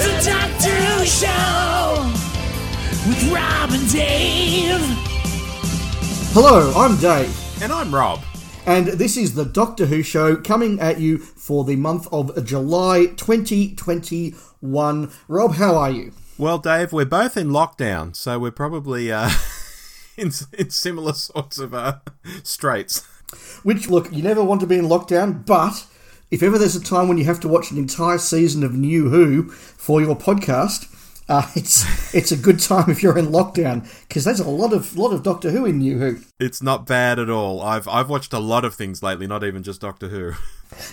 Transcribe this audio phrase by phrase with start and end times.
[0.00, 2.12] The Doctor Who Show
[3.06, 4.80] with Rob and Dave.
[6.32, 8.20] Hello, I'm Dave, And I'm Rob.
[8.66, 13.06] and this is the Doctor Who Show coming at you for the month of July
[13.16, 15.10] 2021.
[15.28, 16.12] Rob, how are you?
[16.38, 19.28] Well, Dave, we're both in lockdown, so we're probably uh,
[20.16, 21.98] in, in similar sorts of uh,
[22.42, 23.06] straits.
[23.64, 25.84] Which, look, you never want to be in lockdown, but
[26.30, 29.08] if ever there's a time when you have to watch an entire season of New
[29.08, 30.86] Who for your podcast,
[31.28, 34.96] uh, it's it's a good time if you're in lockdown because there's a lot of
[34.96, 36.18] lot of Doctor Who in New Who.
[36.38, 37.60] It's not bad at all.
[37.60, 40.32] I've I've watched a lot of things lately, not even just Doctor Who.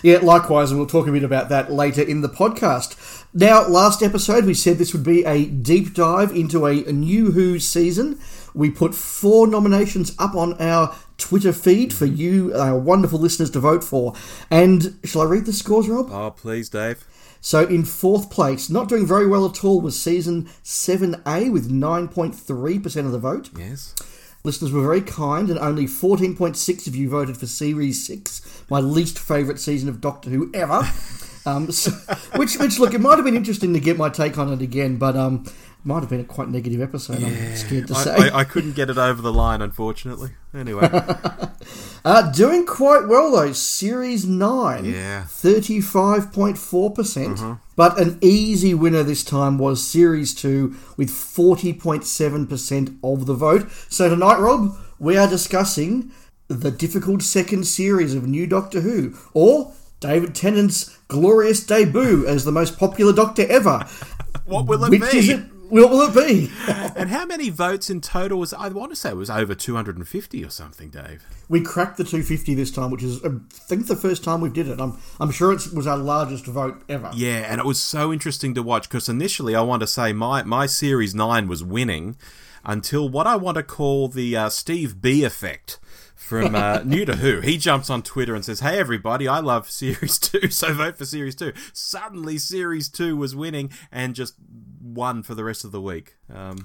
[0.02, 3.24] Yeah, likewise, and we'll talk a bit about that later in the podcast.
[3.32, 7.30] Now, last episode we said this would be a deep dive into a, a new
[7.30, 8.18] Who season.
[8.54, 13.60] We put four nominations up on our Twitter feed for you, our wonderful listeners, to
[13.60, 14.14] vote for.
[14.50, 16.10] And shall I read the scores, Rob?
[16.10, 17.04] Oh, please, Dave.
[17.40, 23.06] So, in fourth place, not doing very well at all, was season 7A with 9.3%
[23.06, 23.50] of the vote.
[23.56, 23.94] Yes.
[24.44, 29.18] Listeners were very kind, and only 14.6 of you voted for Series 6, my least
[29.18, 30.82] favourite season of Doctor Who ever.
[31.46, 31.92] Um, so,
[32.36, 34.96] which, which, look, it might have been interesting to get my take on it again,
[34.96, 35.46] but um,
[35.84, 38.14] might have been a quite negative episode, I'm scared to say.
[38.14, 40.30] I, I couldn't get it over the line, unfortunately.
[40.54, 40.88] Anyway,
[42.04, 43.52] Uh, doing quite well, though.
[43.52, 45.24] Series 9, Yeah.
[45.24, 46.94] 35.4%.
[46.94, 47.40] percent
[47.76, 53.68] But an easy winner this time was Series 2 with 40.7% of the vote.
[53.88, 56.10] So tonight, Rob, we are discussing
[56.48, 62.52] the difficult second series of New Doctor Who, or David Tennant's glorious debut as the
[62.52, 63.84] most popular Doctor ever.
[64.46, 65.18] what will it Which be?
[65.18, 65.40] is it?
[65.68, 66.50] What will it be?
[66.98, 68.52] And how many votes in total was?
[68.52, 71.24] I want to say it was over 250 or something, Dave.
[71.48, 74.66] We cracked the 250 this time, which is, I think, the first time we did
[74.66, 74.80] it.
[74.80, 77.12] I'm, I'm sure it was our largest vote ever.
[77.14, 80.42] Yeah, and it was so interesting to watch because initially I want to say my,
[80.42, 82.16] my Series 9 was winning
[82.64, 85.78] until what I want to call the uh, Steve B effect
[86.16, 87.40] from uh, New to Who.
[87.40, 91.04] He jumps on Twitter and says, Hey everybody, I love Series 2, so vote for
[91.04, 91.52] Series 2.
[91.72, 94.34] Suddenly Series 2 was winning and just
[94.94, 96.14] won for the rest of the week.
[96.32, 96.64] Um,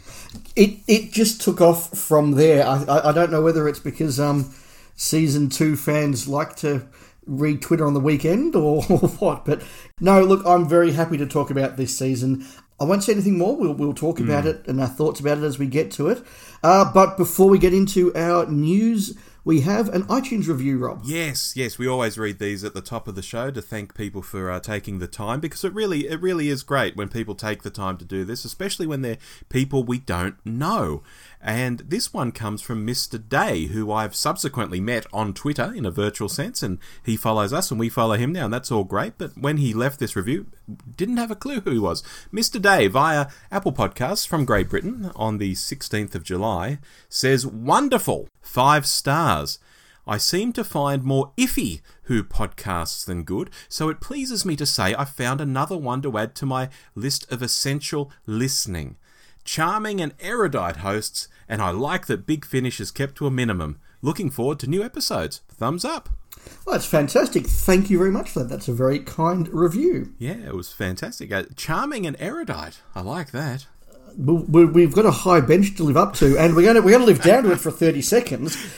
[0.56, 2.66] It it just took off from there.
[2.66, 4.54] I, I, I don't know whether it's because um,
[4.96, 6.88] season two fans like to
[7.26, 9.46] read Twitter on the weekend or, or what.
[9.46, 9.64] But
[10.00, 12.46] no, look, I'm very happy to talk about this season.
[12.80, 13.56] I won't say anything more.
[13.56, 16.22] We'll, we'll talk about it and our thoughts about it as we get to it.
[16.64, 19.16] Uh, but before we get into our news,
[19.46, 21.02] we have an iTunes review, Rob.
[21.04, 24.22] Yes, yes, we always read these at the top of the show to thank people
[24.22, 27.64] for uh, taking the time because it really, it really is great when people take
[27.64, 29.18] the time to do this, especially when they're
[29.50, 31.04] people we don't know.
[31.46, 33.22] And this one comes from Mr.
[33.22, 37.70] Day, who I've subsequently met on Twitter in a virtual sense, and he follows us
[37.70, 39.18] and we follow him now, and that's all great.
[39.18, 40.48] But when he left this review,
[40.96, 42.02] didn't have a clue who he was.
[42.34, 42.62] Mr.
[42.62, 48.30] Day, via Apple Podcasts from Great Britain on the 16th of July, says, Wonderful!
[48.42, 49.60] Five stars.
[50.08, 54.66] I seem to find more iffy Who podcasts than good, so it pleases me to
[54.66, 58.96] say I found another one to add to my list of essential listening.
[59.44, 63.80] Charming and erudite hosts, and I like that Big Finish is kept to a minimum.
[64.02, 65.42] Looking forward to new episodes.
[65.50, 66.10] Thumbs up.
[66.66, 67.46] Well, that's fantastic.
[67.48, 68.50] Thank you very much for that.
[68.50, 70.14] That's a very kind review.
[70.20, 71.32] Yeah, it was fantastic.
[71.32, 72.82] Uh, charming and erudite.
[72.96, 73.68] I like that.
[74.18, 76.82] We- we- We've got a high bench to live up to, and we're going to
[76.82, 78.56] we're going to live down to it for thirty seconds,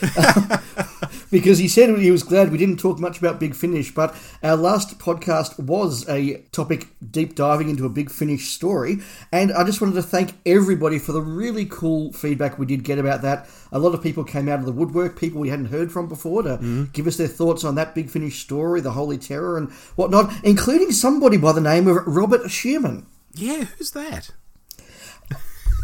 [1.30, 3.92] because he said he was glad we didn't talk much about Big Finish.
[3.94, 8.98] But our last podcast was a topic deep diving into a Big Finish story,
[9.32, 12.98] and I just wanted to thank everybody for the really cool feedback we did get
[12.98, 13.48] about that.
[13.72, 16.42] A lot of people came out of the woodwork, people we hadn't heard from before,
[16.42, 16.84] to mm-hmm.
[16.92, 20.92] give us their thoughts on that Big Finish story, the Holy Terror, and whatnot, including
[20.92, 23.06] somebody by the name of Robert Shearman.
[23.34, 24.30] Yeah, who's that?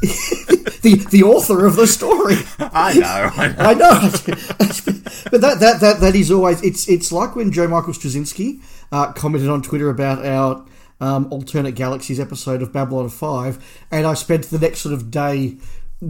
[0.83, 2.35] the the author of the story.
[2.59, 3.31] I know.
[3.37, 3.57] I know.
[3.59, 4.01] I know,
[5.31, 9.13] but that, that that that is always it's it's like when Joe Michael Straczynski uh,
[9.13, 10.67] commented on Twitter about our
[11.01, 15.57] um, alternate galaxies episode of Babylon Five, and I spent the next sort of day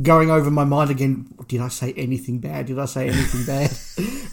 [0.01, 1.29] going over my mind again.
[1.49, 2.65] Did I say anything bad?
[2.65, 3.77] Did I say anything bad?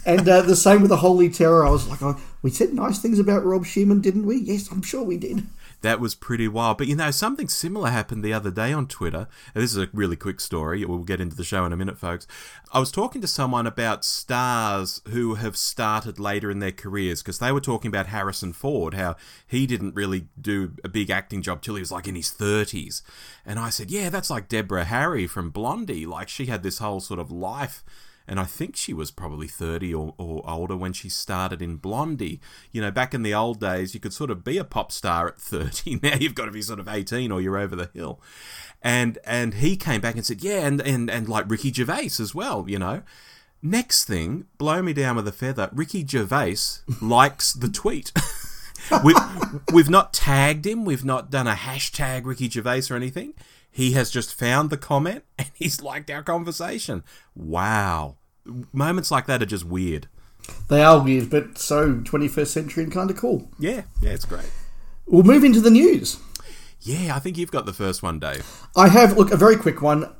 [0.06, 1.66] and uh, the same with the Holy Terror.
[1.66, 4.36] I was like, oh, we said nice things about Rob Shearman, didn't we?
[4.36, 5.46] Yes, I'm sure we did.
[5.82, 6.78] That was pretty wild.
[6.78, 9.28] But you know, something similar happened the other day on Twitter.
[9.54, 10.84] And this is a really quick story.
[10.84, 12.26] We'll get into the show in a minute, folks.
[12.72, 17.38] I was talking to someone about stars who have started later in their careers because
[17.38, 19.16] they were talking about Harrison Ford, how
[19.46, 23.02] he didn't really do a big acting job till he was like in his 30s.
[23.46, 26.06] And I said, yeah, that's like Deborah Harry from Blondie.
[26.06, 27.82] Like she had this whole sort of life
[28.26, 32.40] and I think she was probably 30 or, or older when she started in Blondie.
[32.70, 35.28] You know, back in the old days, you could sort of be a pop star
[35.28, 36.00] at 30.
[36.02, 38.20] Now you've got to be sort of 18 or you're over the hill.
[38.82, 42.34] And and he came back and said, yeah, and, and, and like Ricky Gervais as
[42.34, 43.02] well, you know.
[43.62, 46.56] Next thing, blow me down with a feather, Ricky Gervais
[47.02, 48.12] likes the tweet.
[49.04, 49.14] we,
[49.72, 53.34] we've not tagged him, we've not done a hashtag Ricky Gervais or anything.
[53.70, 57.04] He has just found the comment and he's liked our conversation.
[57.34, 58.16] Wow
[58.72, 60.08] moments like that are just weird.
[60.68, 63.50] They are weird, but so 21st century and kind of cool.
[63.58, 64.50] Yeah, yeah, it's great.
[65.06, 66.18] We'll move into the news.
[66.80, 68.46] Yeah, I think you've got the first one, Dave.
[68.74, 70.14] I have, look, a very quick one.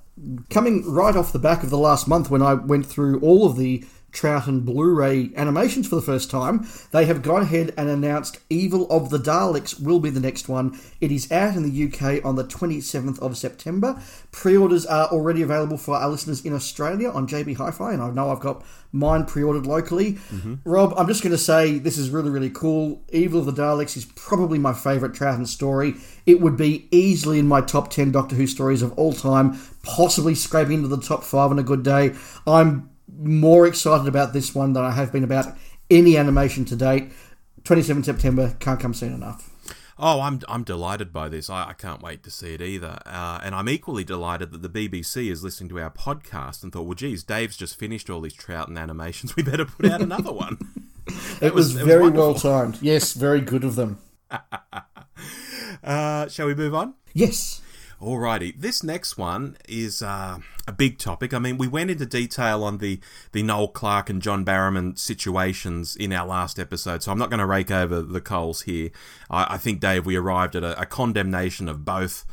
[0.50, 3.56] Coming right off the back of the last month when I went through all of
[3.56, 6.66] the Troughton Blu-ray animations for the first time.
[6.90, 10.78] They have gone ahead and announced Evil of the Daleks will be the next one.
[11.00, 14.00] It is out in the UK on the 27th of September.
[14.32, 18.30] Pre-orders are already available for our listeners in Australia on JB Hi-Fi, and I know
[18.30, 20.14] I've got mine pre-ordered locally.
[20.14, 20.54] Mm-hmm.
[20.64, 23.02] Rob, I'm just going to say this is really really cool.
[23.10, 25.94] Evil of the Daleks is probably my favourite Troughton story.
[26.26, 30.34] It would be easily in my top 10 Doctor Who stories of all time, possibly
[30.34, 32.14] scraping into the top 5 on a good day.
[32.46, 32.89] I'm
[33.20, 35.55] more excited about this one than I have been about
[35.90, 37.12] any animation to date.
[37.64, 39.50] 27 September can't come soon enough.
[40.02, 41.50] Oh, I'm I'm delighted by this.
[41.50, 43.00] I, I can't wait to see it either.
[43.05, 46.84] Uh, and I'm equally delighted that the BBC is listening to our podcast and thought,
[46.84, 49.37] well, geez, Dave's just finished all these Troughton animations.
[49.40, 50.58] We better put out another one.
[51.43, 52.78] it, was, was, very well timed.
[52.81, 53.99] Yes, very good of them.
[55.84, 56.94] uh, shall we move on?
[57.12, 57.61] Yes.
[58.00, 61.35] Alrighty, this next one is uh, a big topic.
[61.35, 62.99] I mean, we went into detail on the,
[63.32, 67.41] the Noel Clarke and John Barrowman situations in our last episode, so I'm not going
[67.41, 68.88] to rake over the coals here.
[69.29, 72.25] I, I think, Dave, we arrived at a, a condemnation of both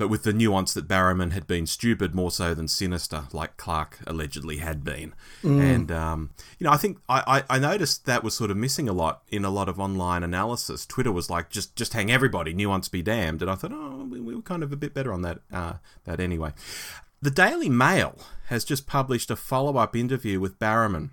[0.00, 3.98] but with the nuance that Barrowman had been stupid more so than sinister, like Clarke
[4.06, 5.12] allegedly had been.
[5.42, 5.60] Mm.
[5.60, 8.88] And, um, you know, I think I, I, I, noticed that was sort of missing
[8.88, 10.86] a lot in a lot of online analysis.
[10.86, 13.42] Twitter was like, just just hang everybody, nuance be damned.
[13.42, 15.74] And I thought, oh, we, we were kind of a bit better on that, uh,
[16.04, 16.54] that anyway.
[17.20, 18.16] The Daily Mail
[18.46, 21.10] has just published a follow up interview with Barrowman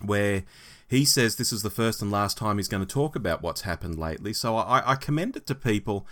[0.00, 0.44] where
[0.88, 3.60] he says this is the first and last time he's going to talk about what's
[3.62, 4.32] happened lately.
[4.32, 6.06] So I, I commend it to people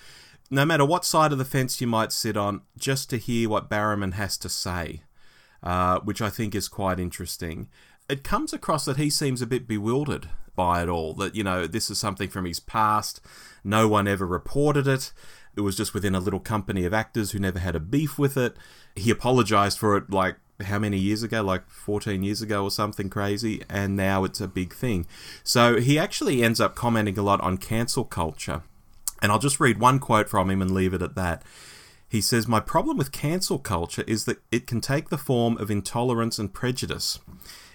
[0.50, 3.70] no matter what side of the fence you might sit on, just to hear what
[3.70, 5.02] Barrowman has to say,
[5.62, 7.69] uh, which I think is quite interesting.
[8.08, 11.66] It comes across that he seems a bit bewildered by it all, that, you know,
[11.66, 13.20] this is something from his past,
[13.62, 15.12] no one ever reported it.
[15.56, 18.37] It was just within a little company of actors who never had a beef with
[18.37, 18.56] it.
[18.94, 23.10] He apologized for it like how many years ago, like 14 years ago or something
[23.10, 25.06] crazy, and now it's a big thing.
[25.43, 28.62] So he actually ends up commenting a lot on cancel culture
[29.23, 31.43] and I'll just read one quote from him and leave it at that.
[32.09, 35.71] He says, My problem with cancel culture is that it can take the form of
[35.71, 37.19] intolerance and prejudice.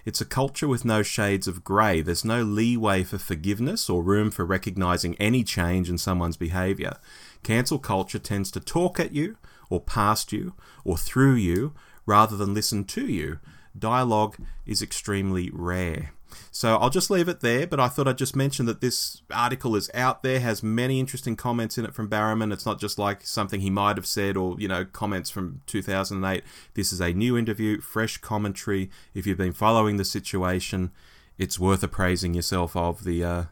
[0.06, 2.02] It's a culture with no shades of grey.
[2.02, 6.98] There's no leeway for forgiveness or room for recognising any change in someone's behaviour.
[7.44, 9.38] Cancel culture tends to talk at you,
[9.70, 10.54] or past you,
[10.84, 11.74] or through you,
[12.06, 13.40] rather than listen to you.
[13.78, 16.14] Dialogue is extremely rare.
[16.54, 19.74] So I'll just leave it there, but I thought I'd just mention that this article
[19.78, 22.52] is out there, has many interesting comments in it from Barrowman.
[22.52, 26.44] It's not just like something he might have said or, you know, comments from 2008.
[26.74, 28.90] This is a new interview, fresh commentary.
[29.14, 30.92] If you've been following the situation,
[31.38, 33.44] it's worth appraising yourself of the uh,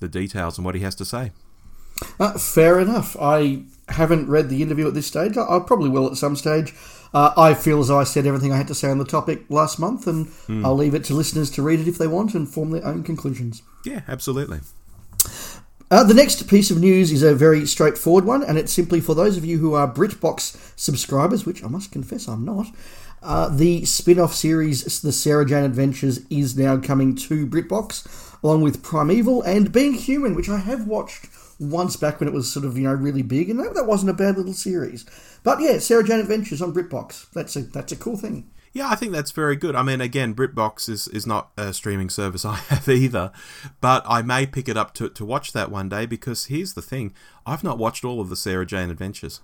[0.00, 1.30] the details and what he has to say.
[2.18, 3.16] Uh, fair enough.
[3.20, 5.36] I haven't read the interview at this stage.
[5.36, 6.74] I, I probably will at some stage.
[7.12, 9.42] Uh, I feel as though I said everything I had to say on the topic
[9.48, 10.64] last month, and mm.
[10.64, 13.02] I'll leave it to listeners to read it if they want and form their own
[13.02, 13.62] conclusions.
[13.84, 14.60] Yeah, absolutely.
[15.90, 19.14] Uh, the next piece of news is a very straightforward one, and it's simply for
[19.14, 22.68] those of you who are BritBox subscribers, which I must confess I'm not.
[23.22, 28.62] Uh, the spin off series, The Sarah Jane Adventures, is now coming to BritBox, along
[28.62, 31.26] with Primeval and Being Human, which I have watched
[31.60, 34.10] once back when it was sort of, you know, really big, and that, that wasn't
[34.10, 35.04] a bad little series.
[35.44, 37.30] But yeah, Sarah Jane Adventures on BritBox.
[37.32, 38.50] That's a that's a cool thing.
[38.72, 39.74] Yeah, I think that's very good.
[39.74, 43.32] I mean, again, BritBox is, is not a streaming service I have either,
[43.80, 46.82] but I may pick it up to, to watch that one day because here's the
[46.82, 47.12] thing
[47.44, 49.40] I've not watched all of the Sarah Jane Adventures.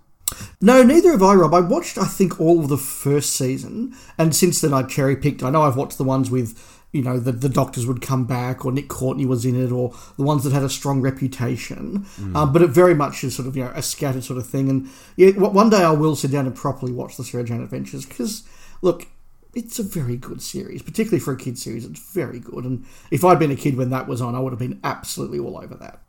[0.60, 1.54] No, neither have I, Rob.
[1.54, 5.42] I watched, I think, all of the first season, and since then I've cherry picked.
[5.42, 8.64] I know I've watched the ones with you know, the, the doctors would come back,
[8.64, 12.06] or Nick Courtney was in it, or the ones that had a strong reputation.
[12.18, 12.34] Mm.
[12.34, 14.68] Um, but it very much is sort of, you know, a scattered sort of thing.
[14.68, 18.06] And yeah, one day I will sit down and properly watch the Sarah Jane Adventures
[18.06, 18.42] because,
[18.82, 19.06] look,
[19.54, 21.86] it's a very good series, particularly for a kid series.
[21.86, 24.52] It's very good, and if I'd been a kid when that was on, I would
[24.52, 26.02] have been absolutely all over that.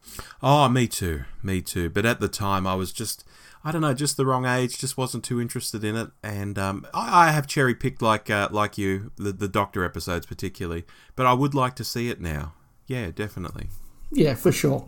[0.43, 1.89] Oh, me too, me too.
[1.89, 3.23] But at the time, I was just,
[3.63, 4.77] I don't know, just the wrong age.
[4.77, 8.49] Just wasn't too interested in it, and um, I, I have cherry picked like uh,
[8.51, 10.85] like you the the Doctor episodes particularly.
[11.15, 12.53] But I would like to see it now.
[12.87, 13.67] Yeah, definitely.
[14.11, 14.87] Yeah, for sure.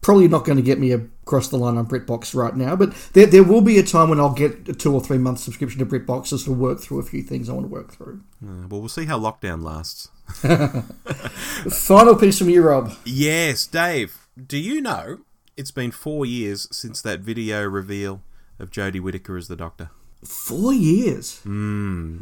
[0.00, 3.24] Probably not going to get me across the line on BritBox right now, but there,
[3.26, 5.86] there will be a time when I'll get a two or three month subscription to
[5.86, 8.22] BritBox just to work through a few things I want to work through.
[8.42, 10.08] Uh, well, we'll see how lockdown lasts.
[11.86, 12.92] Final piece from you, Rob.
[13.04, 14.26] Yes, Dave.
[14.46, 15.20] Do you know
[15.56, 18.22] it's been four years since that video reveal
[18.58, 19.90] of Jodie Whittaker as the Doctor?
[20.24, 21.40] Four years.
[21.40, 22.20] Hmm.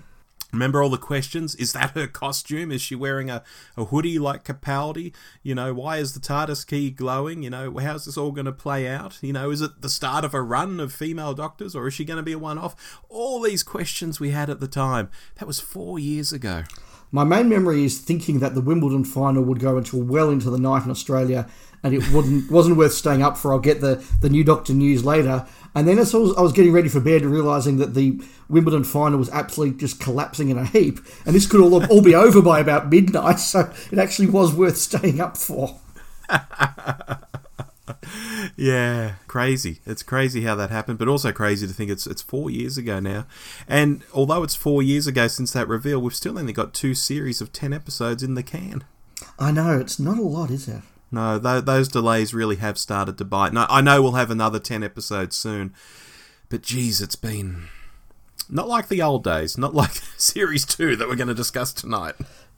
[0.53, 1.55] Remember all the questions?
[1.55, 2.71] Is that her costume?
[2.71, 3.43] Is she wearing a,
[3.75, 5.15] a hoodie like Capaldi?
[5.43, 7.43] You know, why is the TARDIS key glowing?
[7.43, 9.19] You know, how's this all going to play out?
[9.23, 12.05] You know, is it the start of a run of female doctors or is she
[12.05, 13.01] going to be a one off?
[13.09, 15.09] All these questions we had at the time.
[15.37, 16.65] That was four years ago.
[17.15, 20.59] My main memory is thinking that the Wimbledon final would go until well into the
[20.59, 21.47] night in Australia,
[21.83, 23.53] and it wouldn't wasn't worth staying up for.
[23.53, 26.89] I'll get the, the new Doctor news later, and then as I was, getting ready
[26.89, 31.35] for bed, realizing that the Wimbledon final was absolutely just collapsing in a heap, and
[31.35, 33.41] this could all all be over by about midnight.
[33.41, 35.79] So it actually was worth staying up for.
[38.57, 39.81] Yeah, crazy.
[39.87, 43.01] It's crazy how that happened, but also crazy to think it's it's four years ago
[43.01, 43.27] now.
[43.67, 47.41] And although it's four years ago since that reveal, we've still only got two series
[47.41, 48.85] of ten episodes in the can.
[49.39, 50.83] I know it's not a lot, is it?
[51.11, 53.53] No, th- those delays really have started to bite.
[53.53, 55.75] No, I know we'll have another 10 episodes soon,
[56.49, 57.69] but geez, it's been
[58.49, 62.15] not like the old days, not like Series 2 that we're going to discuss tonight.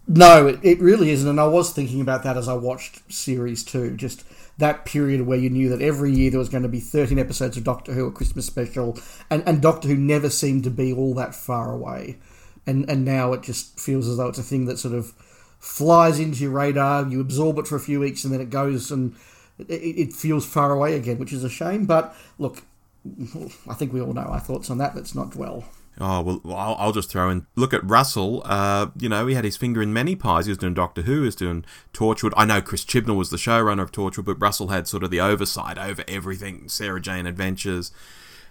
[0.06, 1.28] No, it, it really isn't.
[1.28, 3.96] And I was thinking about that as I watched Series 2.
[3.96, 4.24] Just
[4.58, 7.56] that period where you knew that every year there was going to be 13 episodes
[7.56, 8.98] of Doctor Who, a Christmas special,
[9.30, 12.18] and, and Doctor Who never seemed to be all that far away.
[12.66, 15.12] And, and now it just feels as though it's a thing that sort of
[15.58, 18.90] flies into your radar, you absorb it for a few weeks, and then it goes
[18.90, 19.14] and
[19.58, 21.86] it, it feels far away again, which is a shame.
[21.86, 22.62] But look,
[23.68, 24.94] I think we all know our thoughts on that.
[24.94, 25.64] Let's not dwell.
[26.00, 27.46] Oh, well, I'll, I'll just throw in.
[27.54, 28.42] Look at Russell.
[28.44, 30.46] Uh, you know, he had his finger in many pies.
[30.46, 32.32] He was doing Doctor Who, he was doing Torchwood.
[32.36, 35.20] I know Chris Chibnall was the showrunner of Torchwood, but Russell had sort of the
[35.20, 37.92] oversight over everything Sarah Jane Adventures,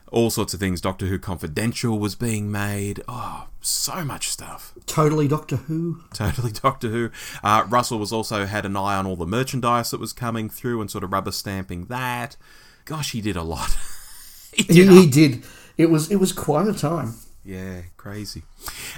[0.09, 0.79] all sorts of things.
[0.79, 3.01] Doctor Who Confidential was being made.
[3.09, 4.71] Oh, so much stuff.
[4.85, 6.01] Totally Doctor Who.
[6.13, 7.09] Totally Doctor Who.
[7.43, 10.79] Uh, Russell was also had an eye on all the merchandise that was coming through
[10.79, 12.37] and sort of rubber stamping that.
[12.85, 13.75] Gosh, he did a lot.
[14.53, 15.43] he He, did a- he did.
[15.77, 17.15] It was it was quite a time.
[17.43, 18.43] Yeah, crazy.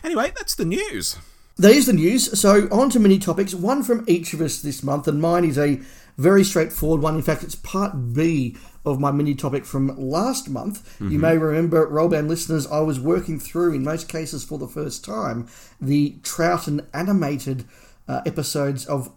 [0.03, 1.17] Anyway, that's the news.
[1.57, 2.39] There's the news.
[2.39, 3.53] So on to mini topics.
[3.53, 5.79] One from each of us this month, and mine is a
[6.17, 7.15] very straightforward one.
[7.15, 10.95] In fact, it's part B of my mini topic from last month.
[11.01, 14.67] You may remember, Rob and listeners, I was working through, in most cases for the
[14.67, 15.47] first time,
[15.81, 17.65] the Troughton animated
[18.07, 19.11] uh, episodes of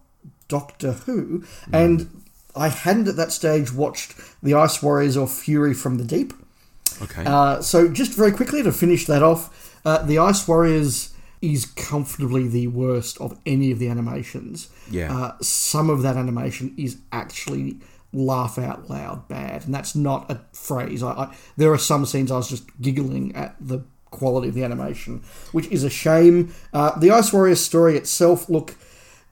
[0.49, 2.23] Doctor Who, and
[2.57, 6.33] I hadn't at that stage watched The Ice Warriors or Fury from the Deep.
[7.03, 7.25] Okay.
[7.25, 12.49] Uh, so just very quickly to finish that off, uh, the Ice Warriors is comfortably
[12.49, 14.69] the worst of any of the animations.
[14.91, 15.17] Yeah.
[15.17, 17.79] Uh, some of that animation is actually
[18.13, 21.03] laugh out loud bad, and that's not a phrase.
[21.03, 24.65] I, I, there are some scenes I was just giggling at the quality of the
[24.65, 26.55] animation, which is a shame.
[26.73, 28.75] Uh, the Ice Warriors story itself, look.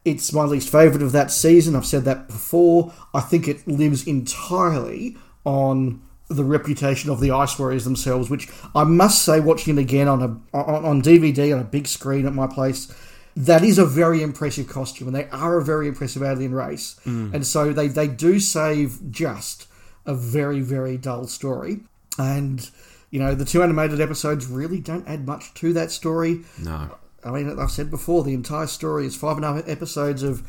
[0.04, 1.75] It's my least favourite of that season.
[1.75, 2.92] I've said that before.
[3.12, 8.85] I think it lives entirely on the reputation of the Ice Warriors themselves, which I
[8.85, 12.35] must say, watching it again on a on, on DVD on a big screen at
[12.35, 12.92] my place,
[13.37, 17.33] that is a very impressive costume, and they are a very impressive alien race, mm.
[17.33, 19.68] and so they they do save just
[20.04, 21.80] a very very dull story,
[22.18, 22.71] and
[23.11, 26.40] you know the two animated episodes really don't add much to that story.
[26.62, 26.97] no.
[27.25, 30.47] I mean, I've said before, the entire story is five and a half episodes of,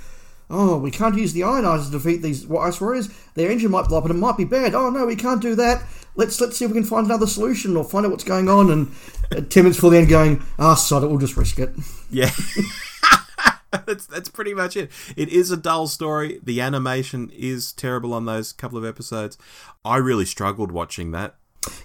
[0.50, 3.10] oh, we can't use the ionizer to defeat these ice warriors.
[3.36, 4.74] Their engine might blow up and it might be bad.
[4.74, 5.84] Oh no, we can't do that.
[6.16, 8.72] Let's let's see if we can find another solution or find out what's going on.
[8.72, 8.92] And
[9.32, 11.72] uh, ten minutes before the end, going, ah, sod it, we'll just risk it.
[12.10, 12.32] Yeah.
[13.86, 14.92] that's that's pretty much it.
[15.16, 16.39] It is a dull story.
[16.44, 19.38] The animation is terrible on those couple of episodes.
[19.84, 21.36] I really struggled watching that.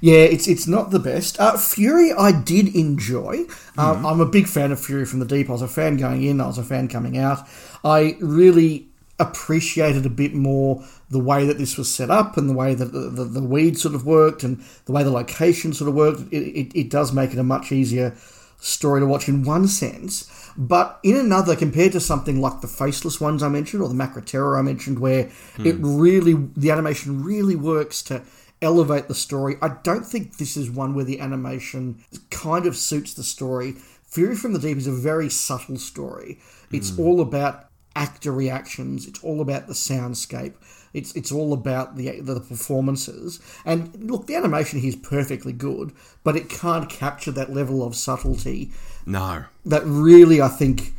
[0.01, 1.39] Yeah, it's it's not the best.
[1.41, 3.45] Uh, Fury, I did enjoy.
[3.79, 5.49] Um, I'm a big fan of Fury from the Deep.
[5.49, 6.41] I was a fan going in.
[6.41, 7.47] I was a fan coming out.
[7.85, 12.55] I really appreciated a bit more the way that this was set up and the
[12.55, 15.89] way that the, the, the weed sort of worked and the way the location sort
[15.89, 16.21] of worked.
[16.33, 18.17] It, it, it does make it a much easier
[18.59, 20.29] story to watch in one sense.
[20.57, 24.25] But in another, compared to something like the faceless ones I mentioned or the Macra
[24.25, 25.31] Terror I mentioned, where
[25.65, 28.23] it really, the animation really works to
[28.63, 29.57] elevate the story.
[29.61, 33.75] I don't think this is one where the animation kind of suits the story
[34.13, 36.39] Fury from the Deep is a very subtle story.
[36.71, 37.01] It's hmm.
[37.01, 39.07] all about actor reactions.
[39.07, 40.53] It's all about the soundscape.
[40.93, 43.41] It's it's all about the the performances.
[43.65, 45.93] And look, the animation here is perfectly good,
[46.25, 48.71] but it can't capture that level of subtlety
[49.07, 49.47] No.
[49.65, 50.93] that really, I think,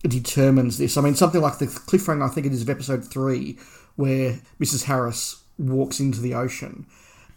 [0.00, 0.96] determines this.
[0.96, 3.58] I mean, something like the cliffhanger, I think it is of episode three,
[3.96, 4.84] where Mrs.
[4.84, 6.86] Harris walks into the ocean.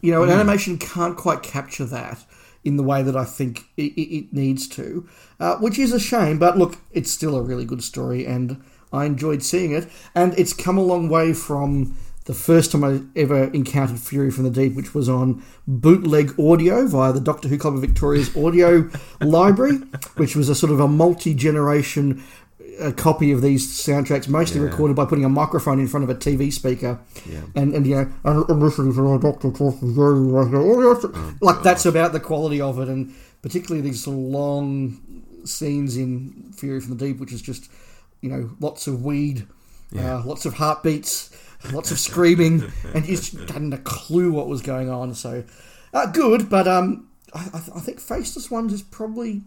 [0.01, 2.25] You know, an animation can't quite capture that
[2.63, 5.07] in the way that I think it, it, it needs to,
[5.39, 6.39] uh, which is a shame.
[6.39, 8.61] But look, it's still a really good story, and
[8.91, 9.89] I enjoyed seeing it.
[10.15, 11.97] And it's come a long way from
[12.29, 16.85] the first time I ever encountered Fury from the Deep, which was on bootleg audio
[16.85, 18.87] via the Doctor Who Club of Victoria's audio
[19.21, 19.77] library,
[20.15, 22.23] which was a sort of a multi generation
[22.79, 26.15] a copy of these soundtracks, mostly recorded by putting a microphone in front of a
[26.15, 26.99] TV speaker,
[27.55, 32.61] and and you know, and, listening to Doctor talking like, like that's about the quality
[32.61, 37.33] of it, and particularly these sort of long scenes in Fury from the Deep, which
[37.33, 37.69] is just
[38.21, 39.47] you know lots of weed,
[39.97, 41.31] uh, lots of heartbeats,
[41.71, 45.13] lots of screaming, and you just hadn't a clue what was going on.
[45.13, 45.43] So
[45.93, 49.43] uh, good, but um, I, I I think Faceless Ones is probably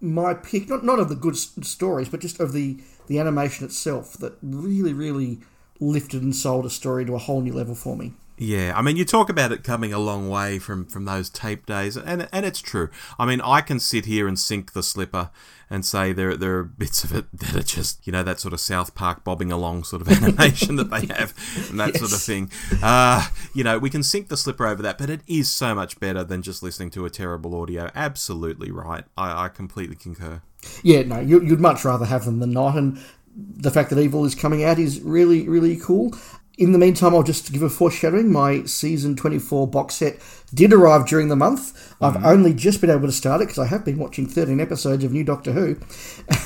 [0.00, 4.14] my pick, not not of the good stories, but just of the the animation itself
[4.14, 5.40] that really, really
[5.80, 8.14] lifted and sold a story to a whole new level for me.
[8.36, 11.66] Yeah, I mean, you talk about it coming a long way from, from those tape
[11.66, 12.90] days, and and it's true.
[13.18, 15.30] I mean, I can sit here and sink the slipper
[15.70, 18.52] and say there there are bits of it that are just you know that sort
[18.52, 21.32] of South Park bobbing along sort of animation that they have
[21.70, 22.50] and that sort of thing.
[22.82, 26.00] Uh, you know, we can sink the slipper over that, but it is so much
[26.00, 27.88] better than just listening to a terrible audio.
[27.94, 29.04] Absolutely right.
[29.16, 30.42] I, I completely concur.
[30.82, 32.98] Yeah, no, you, you'd much rather have them than not, and
[33.36, 36.14] the fact that Evil is coming out is really, really cool.
[36.56, 38.30] In the meantime, I'll just give a foreshadowing.
[38.30, 40.20] My season 24 box set
[40.52, 41.94] did arrive during the month.
[42.00, 45.02] I've only just been able to start it because I have been watching 13 episodes
[45.02, 45.76] of New Doctor Who.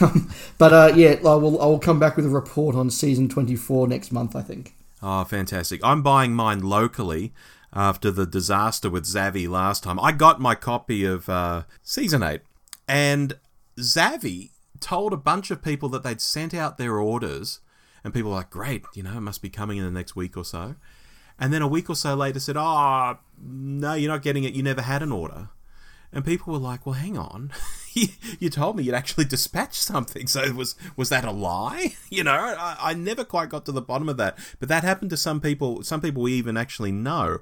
[0.01, 3.29] Um, but uh, yeah, I will, I will come back with a report on season
[3.29, 4.75] 24 next month, I think.
[5.03, 5.81] Oh, fantastic.
[5.83, 7.33] I'm buying mine locally
[7.73, 9.99] after the disaster with Zavvi last time.
[10.01, 12.41] I got my copy of uh, Season 8,
[12.87, 13.35] and
[13.77, 14.51] Zavvi
[14.81, 17.61] told a bunch of people that they'd sent out their orders,
[18.09, 20.35] and people were like, great, you know, it must be coming in the next week
[20.35, 20.77] or so.
[21.39, 24.55] And then a week or so later said, oh, no, you're not getting it.
[24.55, 25.51] You never had an order.
[26.11, 27.53] And people were like, "Well, hang on,
[27.93, 30.27] you, told me you'd actually dispatched something.
[30.27, 31.97] So was was that a lie?
[32.11, 34.39] You know, I, I never quite got to the bottom of that.
[34.59, 35.83] But that happened to some people.
[35.83, 37.41] Some people we even actually know.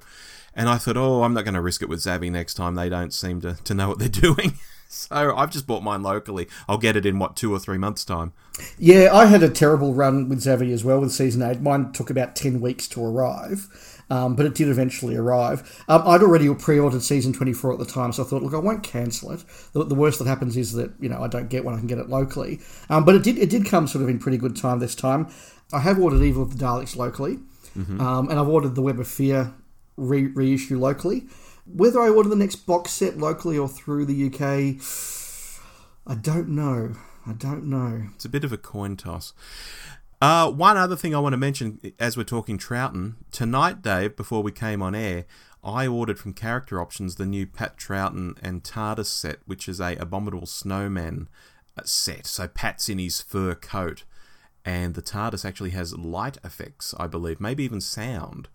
[0.53, 2.75] And I thought, oh, I'm not going to risk it with Zavvi next time.
[2.75, 4.59] They don't seem to, to know what they're doing.
[4.89, 6.49] So I've just bought mine locally.
[6.69, 8.33] I'll get it in what two or three months' time.
[8.79, 11.61] Yeah, I had a terrible run with Zavvi as well with season eight.
[11.61, 13.69] Mine took about ten weeks to arrive,
[14.09, 15.85] um, but it did eventually arrive.
[15.89, 18.59] Um, I'd already pre-ordered season twenty four at the time, so I thought, look, I
[18.59, 19.45] won't cancel it.
[19.73, 21.87] The, the worst that happens is that you know I don't get one; I can
[21.89, 22.61] get it locally.
[22.89, 25.29] Um, but it did it did come sort of in pretty good time this time.
[25.73, 27.41] I have ordered Evil of the Daleks locally,
[28.01, 29.53] um, and I've ordered the Web of Fear
[29.97, 31.27] re- reissue locally.
[31.67, 34.81] Whether I order the next box set locally or through the UK,
[36.07, 36.97] I don't know.
[37.27, 38.09] I don't know.
[38.15, 39.33] It's a bit of a coin toss.
[40.23, 44.17] Uh, one other thing I want to mention as we're talking Troughton tonight, Dave.
[44.17, 45.27] Before we came on air,
[45.63, 49.97] I ordered from Character Options the new Pat Troughton and TARDIS set, which is a
[49.97, 51.29] Abominable Snowman
[51.77, 52.27] uh, set.
[52.27, 54.05] So Pat's in his fur coat,
[54.65, 58.49] and the TARDIS actually has light effects, I believe, maybe even sound,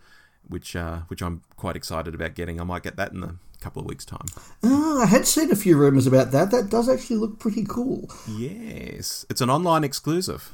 [0.52, 2.62] which uh, which I'm quite excited about getting.
[2.62, 4.28] I might get that in a couple of weeks' time.
[4.64, 6.52] Oh, I had seen a few rumours about that.
[6.52, 8.10] That does actually look pretty cool.
[8.28, 10.52] Yes, it's an online exclusive.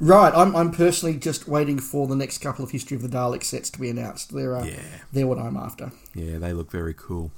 [0.00, 3.42] Right, I'm, I'm personally just waiting for the next couple of History of the Dalek
[3.42, 4.32] sets to be announced.
[4.32, 4.80] They're, uh, Yeah.
[5.12, 5.90] they're what I'm after.
[6.18, 7.30] Yeah, they look very cool.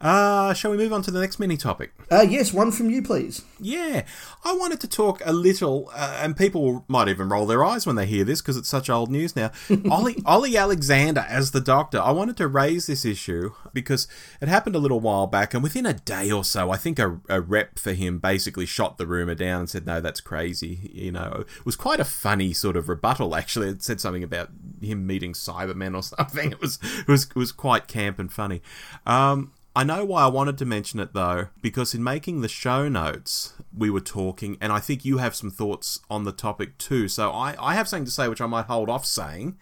[0.00, 1.92] Uh, shall we move on to the next mini topic?
[2.10, 3.42] Uh, yes, one from you, please.
[3.58, 4.04] Yeah,
[4.44, 7.96] I wanted to talk a little, uh, and people might even roll their eyes when
[7.96, 9.50] they hear this because it's such old news now.
[9.90, 12.00] Ollie, Ollie Alexander as the Doctor.
[12.00, 14.06] I wanted to raise this issue because
[14.40, 17.20] it happened a little while back, and within a day or so, I think a,
[17.28, 21.12] a rep for him basically shot the rumor down and said, "No, that's crazy." You
[21.12, 23.34] know, it was quite a funny sort of rebuttal.
[23.34, 26.50] Actually, it said something about him meeting Cybermen or something.
[26.60, 28.62] It was it was it was quite camp and funny.
[29.06, 32.88] Um, I know why I wanted to mention it though, because in making the show
[32.88, 37.08] notes, we were talking, and I think you have some thoughts on the topic too.
[37.08, 39.56] So I, I have something to say which I might hold off saying.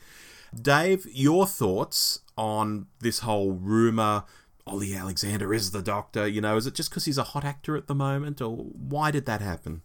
[0.54, 4.24] Dave, your thoughts on this whole rumor
[4.68, 6.26] Ollie Alexander is the doctor?
[6.26, 9.10] You know, is it just because he's a hot actor at the moment, or why
[9.10, 9.82] did that happen?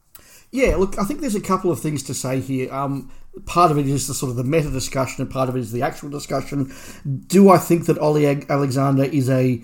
[0.54, 2.72] Yeah, look, I think there's a couple of things to say here.
[2.72, 3.12] Um,
[3.48, 5.72] part of it is the sort of the meta discussion, and part of it is
[5.72, 6.72] the actual discussion.
[7.28, 9.62] Do I think that Ollie Alexander is a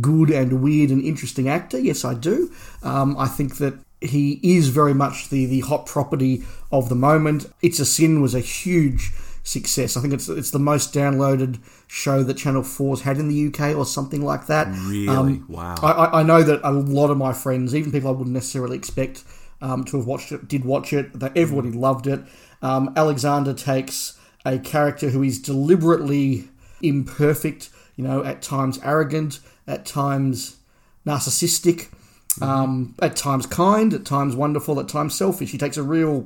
[0.00, 1.78] good and weird and interesting actor?
[1.78, 2.52] Yes, I do.
[2.82, 7.46] Um, I think that he is very much the, the hot property of the moment.
[7.62, 9.12] It's a Sin was a huge
[9.44, 9.96] success.
[9.96, 13.76] I think it's it's the most downloaded show that Channel 4's had in the UK
[13.76, 14.66] or something like that.
[14.88, 15.40] Really?
[15.48, 15.76] wow.
[15.82, 18.76] I, I- I know that a lot of my friends, even people I wouldn't necessarily
[18.76, 19.22] expect
[19.62, 21.18] um, to have watched it, did watch it.
[21.18, 22.20] That everybody loved it.
[22.60, 26.48] Um, Alexander takes a character who is deliberately
[26.82, 30.56] imperfect, you know, at times arrogant, at times
[31.06, 31.88] narcissistic,
[32.40, 35.50] um, at times kind, at times wonderful, at times selfish.
[35.50, 36.22] He takes a real,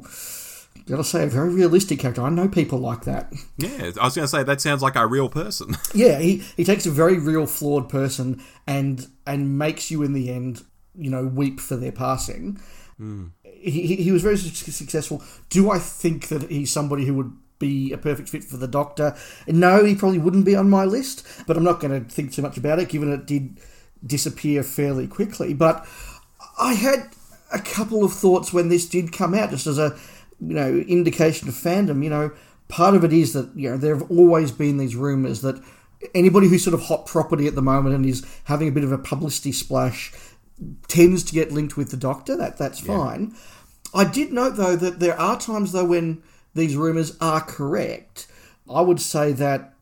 [0.86, 2.22] gotta say, a very realistic character.
[2.22, 3.32] I know people like that.
[3.56, 5.76] yeah, I was going to say that sounds like a real person.
[5.94, 10.30] Yeah, he, he takes a very real flawed person and and makes you in the
[10.30, 10.62] end,
[10.94, 12.60] you know, weep for their passing.
[13.00, 13.32] Mm.
[13.44, 15.22] He, he, he was very successful.
[15.50, 19.16] Do I think that he's somebody who would be a perfect fit for the Doctor?
[19.46, 22.42] No, he probably wouldn't be on my list, but I'm not going to think too
[22.42, 23.58] much about it, given it did
[24.04, 25.54] disappear fairly quickly.
[25.54, 25.86] But
[26.58, 27.10] I had
[27.52, 29.96] a couple of thoughts when this did come out, just as a
[30.40, 32.02] you know indication of fandom.
[32.02, 32.30] You know,
[32.68, 35.62] part of it is that you know there have always been these rumours that
[36.14, 38.92] anybody who's sort of hot property at the moment and is having a bit of
[38.92, 40.12] a publicity splash
[40.88, 42.36] tends to get linked with the Doctor.
[42.36, 43.34] That that's fine.
[43.94, 46.22] I did note though that there are times though when
[46.54, 48.26] these rumours are correct.
[48.68, 49.74] I would say that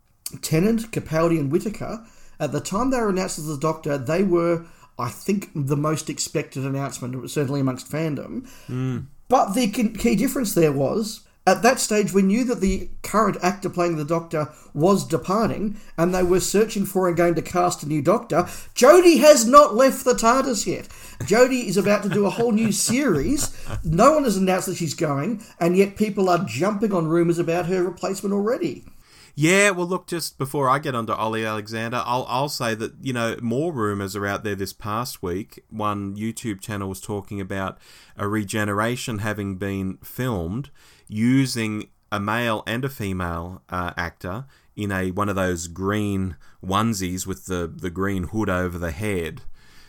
[0.42, 2.04] Tennant, Capaldi, and Whittaker,
[2.38, 4.66] at the time they were announced as the Doctor, they were,
[4.98, 8.48] I think, the most expected announcement, certainly amongst fandom.
[8.66, 9.00] Hmm.
[9.28, 11.23] But the key difference there was.
[11.46, 16.14] At that stage, we knew that the current actor playing the Doctor was departing, and
[16.14, 18.44] they were searching for and going to cast a new Doctor.
[18.74, 20.88] Jodie has not left the TARDIS yet.
[21.26, 23.54] Jodie is about to do a whole new series.
[23.84, 27.66] No one has announced that she's going, and yet people are jumping on rumours about
[27.66, 28.86] her replacement already.
[29.34, 33.12] Yeah, well, look, just before I get onto Ollie Alexander, I'll, I'll say that, you
[33.12, 35.62] know, more rumours are out there this past week.
[35.68, 37.76] One YouTube channel was talking about
[38.16, 40.70] a regeneration having been filmed
[41.08, 44.44] using a male and a female uh, actor
[44.76, 49.42] in a one of those green onesies with the, the green hood over the head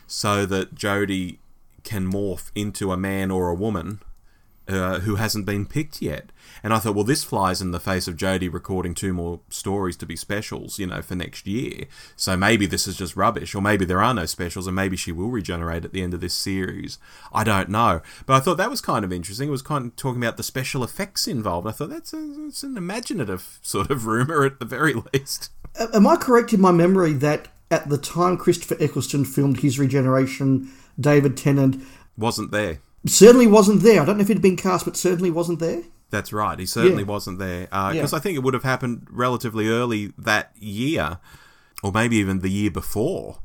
[0.06, 1.38] so that Jodie
[1.82, 4.00] can morph into a man or a woman
[4.68, 6.30] uh, who hasn't been picked yet.
[6.62, 9.96] And I thought, well, this flies in the face of Jodie recording two more stories
[9.98, 11.84] to be specials, you know, for next year.
[12.16, 15.12] So maybe this is just rubbish, or maybe there are no specials, and maybe she
[15.12, 16.98] will regenerate at the end of this series.
[17.32, 18.00] I don't know.
[18.26, 19.48] But I thought that was kind of interesting.
[19.48, 21.66] It was kind of talking about the special effects involved.
[21.66, 25.50] I thought that's a, it's an imaginative sort of rumor at the very least.
[25.94, 30.70] Am I correct in my memory that at the time Christopher Eccleston filmed his regeneration,
[30.98, 31.82] David Tennant
[32.16, 32.78] Wasn't there.
[33.06, 34.00] certainly wasn't there.
[34.00, 35.82] I don't know if he'd been cast, but certainly wasn't there.
[36.10, 36.58] That's right.
[36.58, 37.08] He certainly Yeah.
[37.08, 38.16] wasn't there because Yeah.
[38.18, 41.18] I think it would have happened relatively early that year,
[41.82, 43.38] or maybe even the year before.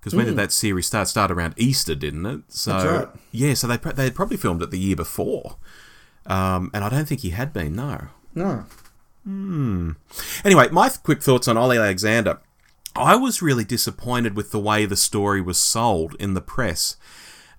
[0.00, 1.08] Because when did that series start?
[1.08, 2.40] Start around Easter, didn't it?
[2.48, 2.78] So Hmm.
[2.78, 3.08] That's right.
[3.32, 5.56] yeah, so they they had probably filmed it the year before,
[6.26, 7.74] um, and I don't think he had been.
[7.76, 8.08] No.
[8.34, 8.64] No.
[10.44, 12.40] Anyway, my quick thoughts on Ollie Alexander.
[12.96, 16.96] I was really disappointed with the way the story was sold in the press.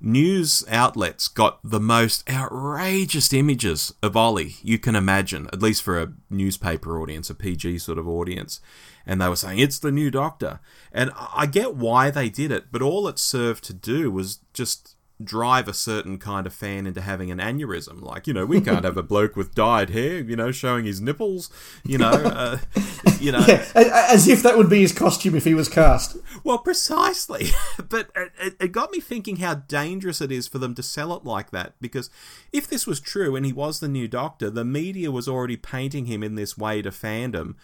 [0.02, 6.00] News outlets got the most outrageous images of Ollie you can imagine, at least for
[6.00, 8.62] a newspaper audience, a PG sort of audience.
[9.06, 10.62] And they were saying, it's the new doctor.
[10.94, 14.96] And I get why they did it, but all it served to do was just
[15.22, 18.02] drive a certain kind of fan into having an aneurysm.
[18.02, 21.02] Like, you know, we can't have a bloke with dyed hair, you know, showing his
[21.02, 21.50] nipples,
[21.84, 22.58] you know, uh,
[23.20, 23.44] you know.
[23.48, 26.18] Yeah, as if that would be his costume if he was cast.
[26.44, 27.50] Well, precisely.
[27.90, 31.26] but it, it got me thinking how dangerous it is for them to sell it
[31.26, 31.74] like that.
[31.82, 32.10] Because
[32.54, 36.06] if this was true and he was the new doctor, the media was already painting
[36.06, 37.56] him in this way to fandom,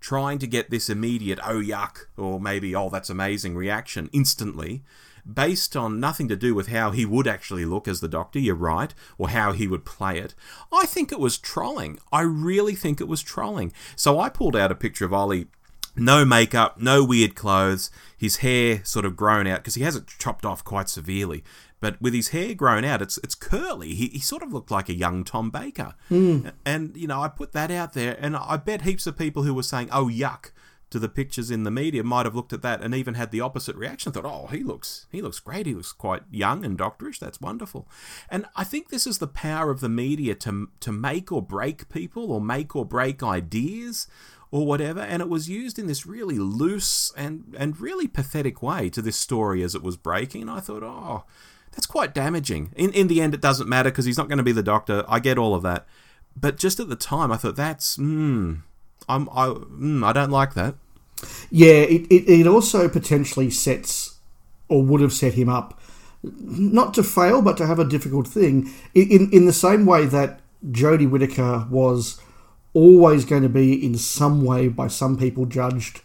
[0.00, 4.82] trying to get this immediate, oh, yuck, or maybe, oh, that's amazing reaction instantly.
[5.30, 8.56] Based on nothing to do with how he would actually look as the Doctor, you're
[8.56, 10.34] right, or how he would play it.
[10.72, 12.00] I think it was trolling.
[12.12, 13.72] I really think it was trolling.
[13.94, 15.46] So I pulled out a picture of Ollie
[15.94, 20.06] no makeup, no weird clothes, his hair sort of grown out because he has it
[20.18, 21.44] chopped off quite severely.
[21.80, 23.94] But with his hair grown out, it's it's curly.
[23.94, 25.94] He, he sort of looked like a young Tom Baker.
[26.08, 26.48] Hmm.
[26.64, 29.52] And you know, I put that out there, and I bet heaps of people who
[29.52, 30.52] were saying, "Oh yuck,"
[30.92, 33.40] to the pictures in the media might have looked at that and even had the
[33.40, 34.12] opposite reaction.
[34.12, 35.66] Thought, "Oh, he looks he looks great.
[35.66, 37.18] He looks quite young and doctorish.
[37.18, 37.88] That's wonderful."
[38.30, 41.88] And I think this is the power of the media to to make or break
[41.88, 44.06] people or make or break ideas
[44.52, 48.90] or whatever, and it was used in this really loose and, and really pathetic way
[48.90, 50.42] to this story as it was breaking.
[50.42, 51.24] And I thought, oh,
[51.72, 52.70] that's quite damaging.
[52.76, 55.04] In, in the end, it doesn't matter because he's not going to be the doctor.
[55.08, 55.86] I get all of that.
[56.36, 58.56] But just at the time, I thought, that's, hmm,
[59.08, 60.74] I'm, I, mm, I don't like that.
[61.50, 64.18] Yeah, it, it, it also potentially sets,
[64.68, 65.80] or would have set him up
[66.22, 68.70] not to fail, but to have a difficult thing.
[68.94, 72.20] In in, the same way that Jodie Whittaker was
[72.74, 76.00] always going to be in some way by some people judged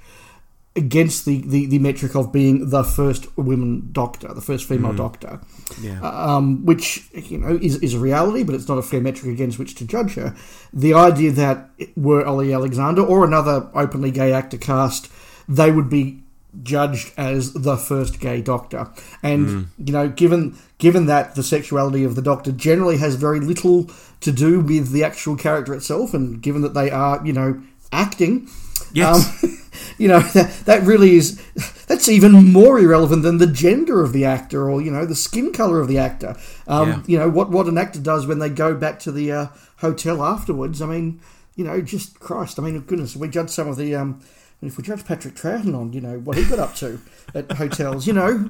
[0.77, 4.97] against the, the, the metric of being the first woman doctor, the first female mm.
[4.97, 5.41] doctor,
[5.81, 5.99] Yeah.
[6.01, 9.31] Uh, um, which you know is, is a reality, but it's not a fair metric
[9.31, 10.35] against which to judge her.
[10.71, 15.11] The idea that were Ollie Alexander or another openly gay actor cast,
[15.49, 16.21] they would be
[16.63, 18.89] judged as the first gay doctor,
[19.23, 19.67] and mm.
[19.83, 23.89] you know, given given that the sexuality of the doctor generally has very little
[24.21, 27.61] to do with the actual character itself, and given that they are you know
[27.91, 28.47] acting.
[28.93, 29.43] Yes.
[29.43, 29.57] Um,
[29.97, 31.41] you know that that really is
[31.87, 35.51] that's even more irrelevant than the gender of the actor or you know the skin
[35.53, 36.35] color of the actor.
[36.67, 37.01] Um, Yeah.
[37.07, 40.23] You know what what an actor does when they go back to the uh, hotel
[40.23, 40.81] afterwards.
[40.81, 41.19] I mean,
[41.55, 42.59] you know, just Christ.
[42.59, 43.95] I mean, goodness, we judge some of the.
[43.95, 44.19] Um,
[44.61, 46.99] if we judge Patrick Troughton on, you know, what he got up to
[47.35, 48.49] at hotels, you know,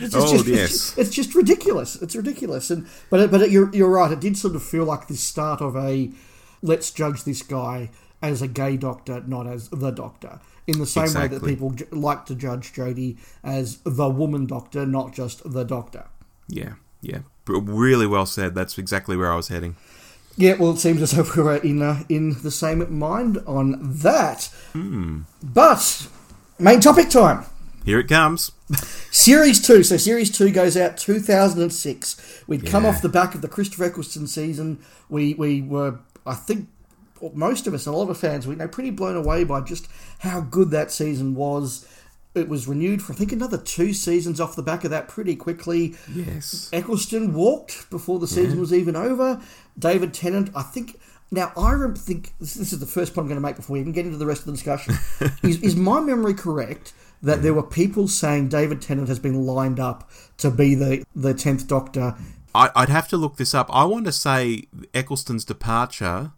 [0.00, 0.70] it's just, Oh, just- yes.
[0.72, 1.94] it's, it's just ridiculous.
[2.02, 4.10] It's ridiculous, and but but it, you're you're right.
[4.10, 6.10] It did sort of feel like the start of a
[6.62, 7.90] let's judge this guy
[8.30, 10.40] as a gay doctor, not as the doctor.
[10.66, 14.86] In the same way that people j- like to judge Jodie as the woman doctor,
[14.86, 16.04] not just the doctor.
[16.48, 16.74] yeah.
[17.02, 17.18] Yeah.
[17.46, 18.54] Really well said.
[18.54, 19.76] That's exactly where I was heading.
[20.38, 23.76] Yeah, well, it seems as though we were in uh, in the same mind on
[24.00, 24.48] that.
[25.42, 26.08] But
[26.58, 27.44] main topic time.
[27.84, 28.50] Here it comes.
[29.10, 29.82] Series 2.
[29.82, 32.42] So, Series 2 goes out 2006.
[32.46, 34.78] We'd come off the back of the Christopher Eccleston season.
[35.10, 36.68] We we were, I think,
[37.32, 39.88] most of us, and a lot of fans, we know, pretty blown away by just
[40.20, 41.88] how good that season was.
[42.34, 45.36] It was renewed for, I think, another two seasons off the back of that pretty
[45.36, 45.94] quickly.
[46.12, 46.68] Yes.
[46.72, 49.40] Eccleston walked before the season was even over.
[49.78, 50.98] David Tennant, I think.
[51.30, 53.80] Now, I think this this is the first point I'm going to make before we
[53.80, 54.94] even get into the rest of the discussion.
[55.42, 59.78] is, is my memory correct that there were people saying David Tennant has been lined
[59.80, 62.16] up to be the the tenth Doctor?
[62.54, 63.68] I'd have to look this up.
[63.72, 66.32] I want to say Eccleston's departure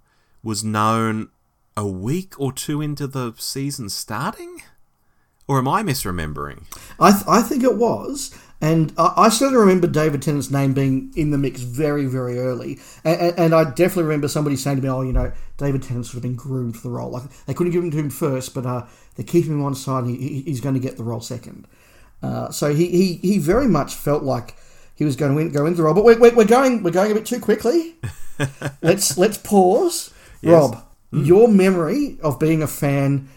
[0.47, 1.29] was known
[1.77, 4.63] a week or two into the season starting?
[5.49, 6.65] Or am I misremembering?
[7.01, 8.37] I, th- I think it was.
[8.61, 12.79] And I, I certainly remember David Tennant's name being in the mix very, very early.
[13.05, 16.19] And, and, I definitely remember somebody saying to me, oh, you know, David Tennant's sort
[16.19, 17.11] of been groomed for the role.
[17.11, 20.05] Like, they couldn't give him to him first, but uh, they're keeping him on side
[20.05, 21.67] and he, he's going to get the role second.
[22.23, 24.57] Uh, so he, he, he very much felt like
[24.95, 25.95] he was going to win, go into the role.
[25.95, 27.97] But we're, we're, we're, going, we're going a bit too quickly.
[28.81, 30.13] let's, let's pause.
[30.53, 31.25] Rob, hmm.
[31.25, 33.29] your memory of being a fan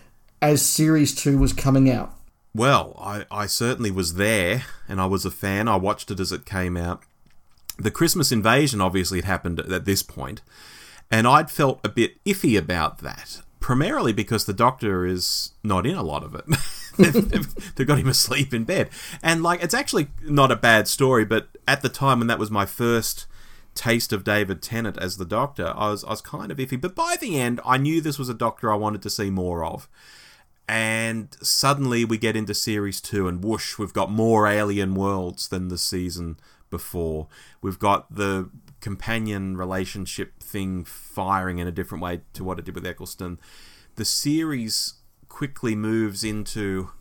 [0.42, 2.14] as Series 2 was coming out.
[2.56, 5.68] Well, I, I certainly was there, and I was a fan.
[5.68, 7.04] I watched it as it came out.
[7.78, 10.42] The Christmas invasion obviously had happened at this point,
[11.12, 13.42] and I'd felt a bit iffy about that.
[13.60, 16.46] Primarily because the Doctor is not in a lot of it.
[16.98, 18.90] they've, they've- they've got him asleep in bed,
[19.22, 21.26] and like it's actually not a bad story.
[21.26, 23.28] But at the time when that was my first
[23.76, 26.80] taste of David Tennant as the Doctor, I was I was kind of iffy.
[26.80, 29.64] But by the end, I knew this was a Doctor I wanted to see more
[29.64, 29.88] of.
[30.68, 35.70] And suddenly we get into series two and whoosh we've got more alien worlds than
[35.70, 36.38] the season
[36.70, 37.28] before.
[37.62, 42.76] We've got the companion relationship thing firing in a different way to what it did
[42.76, 43.40] with eccleston.
[43.96, 44.94] The series
[45.28, 46.92] quickly moves into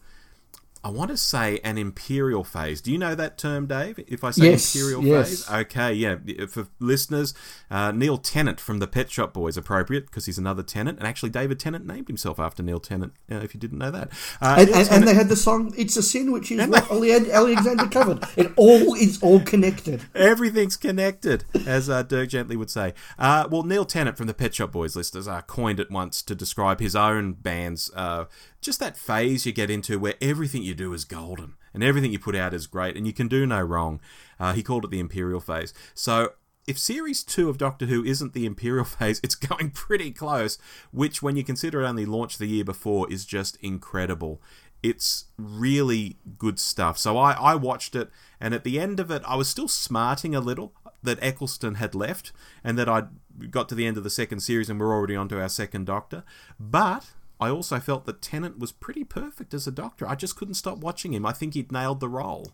[0.85, 2.81] I want to say an imperial phase.
[2.81, 3.99] Do you know that term, Dave?
[4.07, 5.45] If I say Yes, imperial yes.
[5.45, 6.17] phase, okay, yeah.
[6.49, 7.35] For listeners,
[7.71, 11.31] uh, Neil Tennant from the Pet Shop Boys, appropriate because he's another Tennant, and actually
[11.31, 13.13] David Tennant named himself after Neil Tennant.
[13.31, 14.11] Uh, if you didn't know that,
[14.41, 17.87] uh, And, and, and they had the song "It's a Sin," which is what Alexander
[17.89, 18.25] covered.
[18.37, 20.03] It all is all connected.
[20.15, 22.95] Everything's connected, as uh, Dirk Gently would say.
[23.19, 26.35] Uh, well, Neil Tennant from the Pet Shop Boys listeners uh, coined it once to
[26.35, 28.27] describe his own band's uh,
[28.61, 32.19] just that phase you get into where everything you do is golden and everything you
[32.19, 34.01] put out is great and you can do no wrong.
[34.39, 35.73] Uh, he called it the Imperial phase.
[35.95, 36.33] So.
[36.67, 40.59] If series two of Doctor Who isn't the Imperial phase, it's going pretty close,
[40.93, 44.43] which, when you consider it only launched the year before, is just incredible.
[44.83, 46.99] It's really good stuff.
[46.99, 50.35] So I, I watched it, and at the end of it, I was still smarting
[50.35, 53.09] a little that Eccleston had left, and that I'd
[53.51, 55.87] got to the end of the second series and we're already on to our second
[55.87, 56.25] Doctor.
[56.59, 57.07] But
[57.41, 60.09] I also felt that Tennant was pretty perfect as a Doctor.
[60.09, 61.25] I just couldn't stop watching him.
[61.25, 62.53] I think he'd nailed the role.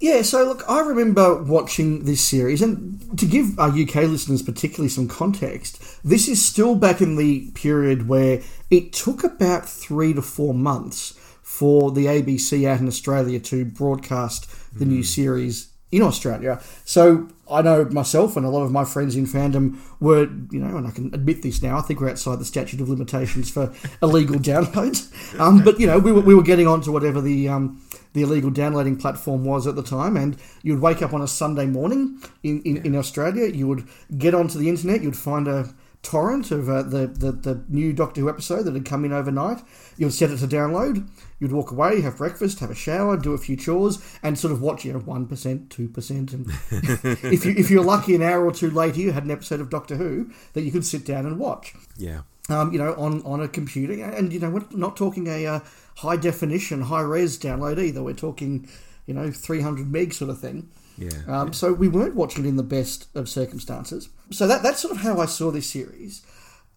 [0.00, 4.88] Yeah, so look, I remember watching this series, and to give our UK listeners particularly
[4.88, 8.40] some context, this is still back in the period where
[8.70, 14.48] it took about three to four months for the ABC out in Australia to broadcast
[14.72, 15.02] the new hmm.
[15.02, 16.60] series in Australia.
[16.84, 20.76] So I know myself and a lot of my friends in fandom were, you know,
[20.76, 23.72] and I can admit this now, I think we're outside the statute of limitations for
[24.02, 25.10] illegal downloads.
[25.38, 27.48] Um, but, you know, we were, we were getting on to whatever the.
[27.48, 30.16] Um, the illegal downloading platform was at the time.
[30.16, 33.86] And you'd wake up on a Sunday morning in, in, in Australia, you would
[34.18, 35.72] get onto the internet, you'd find a
[36.02, 39.62] torrent of uh, the, the, the new Doctor Who episode that had come in overnight.
[39.96, 41.06] You'd set it to download.
[41.40, 44.60] You'd walk away, have breakfast, have a shower, do a few chores, and sort of
[44.60, 46.32] watch, you know, 1%, 2%.
[46.34, 46.46] And
[47.32, 49.70] if, you, if you're lucky, an hour or two later, you had an episode of
[49.70, 51.74] Doctor Who that you could sit down and watch.
[51.96, 52.20] Yeah.
[52.50, 53.94] Um, you know, on, on a computer.
[54.04, 55.60] And, you know, we're not talking a uh,
[55.96, 58.02] high definition, high res download either.
[58.02, 58.68] We're talking,
[59.06, 60.68] you know, 300 meg sort of thing.
[60.98, 61.10] Yeah.
[61.26, 64.10] Um, So we weren't watching it in the best of circumstances.
[64.30, 66.22] So that that's sort of how I saw this series.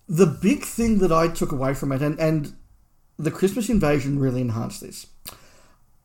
[0.08, 2.54] The big thing that I took away from it, and, and
[3.18, 5.08] the Christmas invasion really enhanced this.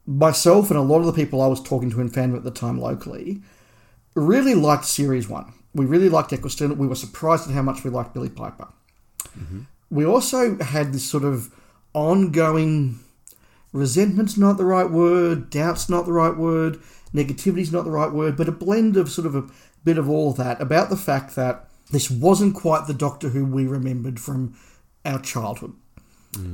[0.06, 2.50] Myself and a lot of the people I was talking to in fandom at the
[2.50, 3.42] time locally
[4.14, 5.52] really liked Series 1.
[5.74, 6.76] We really liked Eccleston.
[6.78, 8.68] We were surprised at how much we liked Billie Piper.
[9.38, 9.60] Mm-hmm.
[9.90, 11.54] We also had this sort of
[11.94, 13.00] ongoing
[13.72, 16.80] resentment's not the right word, doubt's not the right word,
[17.12, 19.44] negativity's not the right word, but a blend of sort of a
[19.84, 23.44] bit of all of that about the fact that this wasn't quite the Doctor Who
[23.44, 24.56] we remembered from
[25.04, 25.74] our childhood.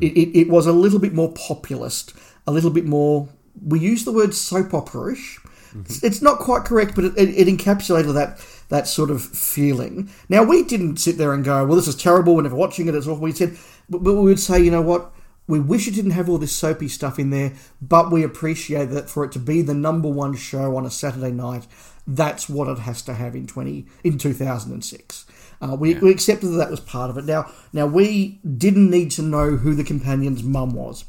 [0.01, 2.15] It, it, it was a little bit more populist,
[2.47, 3.29] a little bit more.
[3.65, 5.39] We use the word soap opera-ish.
[5.81, 10.09] It's, it's not quite correct, but it, it, it encapsulated that that sort of feeling.
[10.29, 12.95] Now we didn't sit there and go, "Well, this is terrible." We're never watching it.
[12.95, 13.23] It's awful.
[13.23, 13.57] We said,
[13.91, 15.11] but, but we would say, you know what?
[15.47, 19.11] We wish it didn't have all this soapy stuff in there, but we appreciate that
[19.11, 21.67] for it to be the number one show on a Saturday night,
[22.07, 25.27] that's what it has to have in twenty in two thousand and six.
[25.61, 27.25] Uh, we, we accepted that that was part of it.
[27.25, 31.05] Now, now we didn't need to know who the companion's mum was.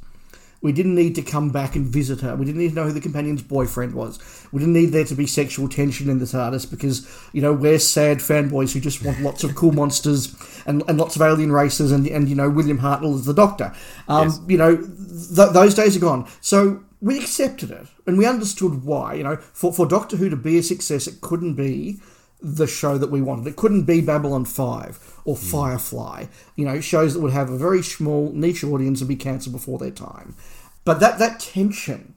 [0.61, 2.35] We didn't need to come back and visit her.
[2.35, 4.17] We didn't need to know who the companion's boyfriend was.
[4.51, 7.77] We didn't need there to be sexual tension in this artist because, you know, we're
[7.77, 10.33] sad fanboys who just want lots of cool monsters
[10.65, 13.75] and, and lots of alien races and, and, you know, William Hartnell is the doctor.
[14.07, 14.39] Um, Yes.
[14.47, 16.27] You know, th- those days are gone.
[16.41, 19.13] So we accepted it and we understood why.
[19.13, 21.99] You know, for, for Doctor Who to be a success, it couldn't be
[22.45, 23.47] the show that we wanted.
[23.47, 27.81] It couldn't be Babylon 5 or Firefly, you know, shows that would have a very
[27.81, 30.35] small niche audience and be cancelled before their time.
[30.83, 32.13] But that, that tension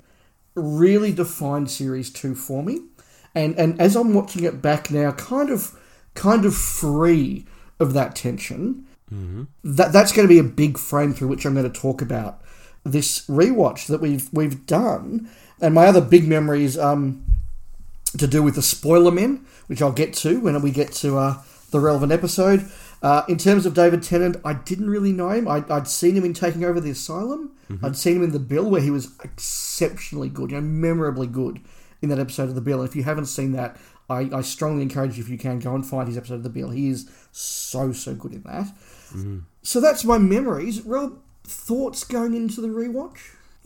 [0.55, 2.83] really defined Series 2 for me.
[3.35, 5.79] And, and as I'm watching it back now, kind of
[6.12, 7.47] kind of free
[7.81, 8.87] of that tension,
[9.64, 12.43] that that's going to be a big frame through which I'm going to talk about
[12.85, 15.31] this rewatch that we've we've done.
[15.61, 17.25] And my other big memory is um,
[18.16, 21.42] to do with the spoiler men, which I'll get to when we get to uh,
[21.71, 22.71] the relevant episode.
[23.01, 25.47] Uh, in terms of David Tennant, I didn't really know him.
[25.47, 27.53] I'd, I'd seen him in Taking Over the Asylum.
[27.85, 31.61] I'd seen him in The Bill, where he was exceptionally good, you know, memorably good
[32.01, 32.81] in that episode of The Bill.
[32.81, 33.77] And if you haven't seen that,
[34.09, 36.49] I, I strongly encourage you, if you can, go and find his episode of The
[36.49, 36.71] Bill.
[36.71, 38.73] He is so, so good in that.
[39.62, 40.81] So that's my memories.
[40.81, 43.18] Rob, thoughts going into the rewatch?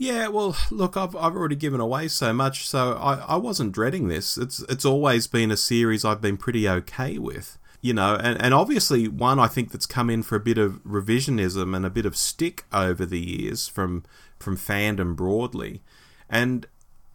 [0.03, 4.09] Yeah, well, look, I've, I've already given away so much, so I, I wasn't dreading
[4.09, 4.37] this.
[4.37, 8.53] It's it's always been a series I've been pretty okay with, you know, and, and
[8.53, 12.05] obviously one I think that's come in for a bit of revisionism and a bit
[12.05, 14.03] of stick over the years from
[14.37, 15.81] from fandom broadly,
[16.29, 16.65] and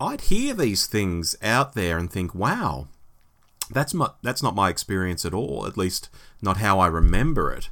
[0.00, 2.86] I'd hear these things out there and think, wow,
[3.70, 5.66] that's not that's not my experience at all.
[5.66, 6.08] At least
[6.40, 7.68] not how I remember it.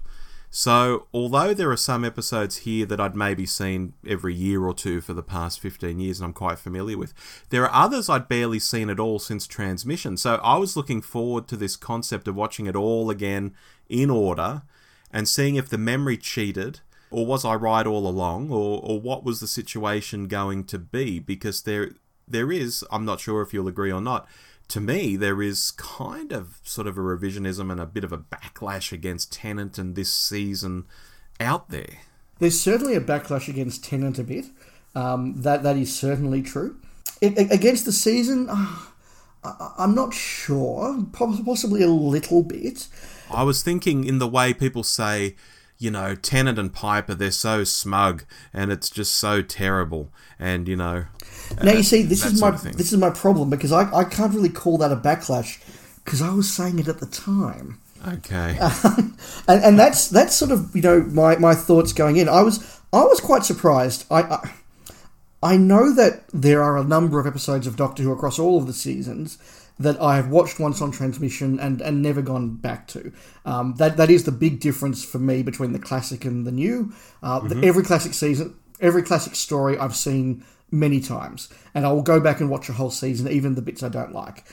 [0.59, 5.03] So, although there are some episodes here that I'd maybe seen every year or two
[5.03, 7.13] for the past 15 years and I'm quite familiar with,
[7.51, 10.17] there are others I'd barely seen at all since transmission.
[10.17, 13.55] So, I was looking forward to this concept of watching it all again
[13.91, 14.63] in order
[15.13, 19.25] and seeing if the memory cheated or was I right all along or, or what
[19.25, 21.91] was the situation going to be because there
[22.27, 24.27] there is I'm not sure if you'll agree or not
[24.69, 28.19] to me, there is kind of sort of a revisionism and a bit of a
[28.19, 30.85] backlash against Tennant and this season
[31.39, 31.99] out there.
[32.39, 34.47] There's certainly a backlash against Tennant a bit.
[34.95, 36.77] Um, that that is certainly true.
[37.23, 38.77] I- I- against the season, uh,
[39.45, 41.05] I- I'm not sure.
[41.13, 42.89] Possibly a little bit.
[43.31, 45.37] I was thinking in the way people say,
[45.79, 50.11] you know, Tennant and Piper, they're so smug and it's just so terrible.
[50.39, 51.05] And, you know,
[51.63, 54.49] Now you see, this is my this is my problem because I, I can't really
[54.49, 55.59] call that a backlash
[56.05, 57.81] because I was saying it at the time.
[58.07, 58.59] okay.
[59.49, 62.29] and, and that's that's sort of you know my, my thoughts going in.
[62.29, 64.05] I was I was quite surprised.
[64.11, 64.53] I, I
[65.43, 68.67] I know that there are a number of episodes of Doctor Who across all of
[68.67, 69.39] the seasons
[69.79, 73.13] that I have watched once on transmission and, and never gone back to.
[73.45, 76.93] Um, that that is the big difference for me between the classic and the new.
[77.23, 82.03] Uh, the- every classic season, every classic story I've seen many times, and I will
[82.03, 84.45] go back and watch a whole season, even the bits I don't like.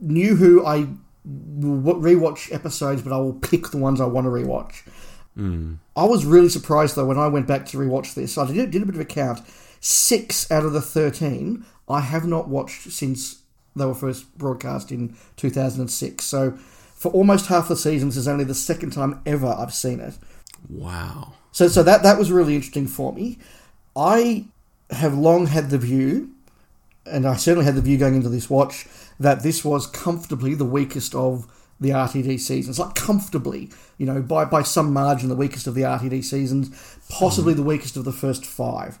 [0.00, 0.86] New Who, I
[1.24, 4.86] will rewatch episodes, but I will pick the ones I want to rewatch.
[5.34, 5.74] Hmm.
[5.96, 8.38] I was really surprised though when I went back to rewatch this.
[8.38, 9.40] I did, did a bit of a count.
[9.80, 13.42] Six out of the thirteen I have not watched since
[13.76, 16.24] they were first broadcast in 2006.
[16.24, 20.14] So for almost half the seasons, is only the second time ever I've seen it.
[20.68, 21.34] Wow.
[21.52, 23.38] So, so that that was really interesting for me.
[23.94, 24.46] I
[24.90, 26.30] have long had the view,
[27.06, 28.86] and I certainly had the view going into this watch,
[29.20, 31.46] that this was comfortably the weakest of
[31.80, 32.78] the RTD seasons.
[32.78, 37.54] Like comfortably, you know, by by some margin, the weakest of the RTD seasons, possibly
[37.54, 38.98] the weakest of the first five.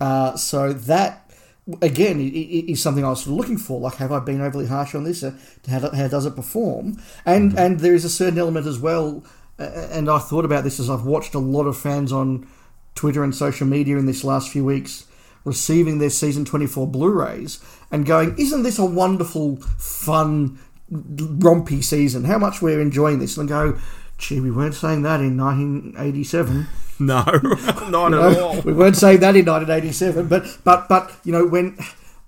[0.00, 1.32] Uh, so that
[1.80, 3.80] again is something I was sort of looking for.
[3.80, 5.22] Like, have I been overly harsh on this?
[5.22, 5.32] Uh,
[5.68, 7.00] How, how does it perform?
[7.24, 9.24] And and there is a certain element as well.
[9.58, 12.46] uh, And I thought about this as I've watched a lot of fans on
[12.94, 15.06] Twitter and social media in this last few weeks
[15.44, 20.58] receiving their season 24 Blu-rays and going, "Isn't this a wonderful, fun,
[20.90, 22.24] rompy season?
[22.24, 23.76] How much we're enjoying this?" And go,
[24.18, 26.66] "Gee, we weren't saying that in 1987."
[27.00, 27.24] No,
[27.88, 28.60] not You at all.
[28.60, 31.76] we weren't saying that in 1987, but but but you know when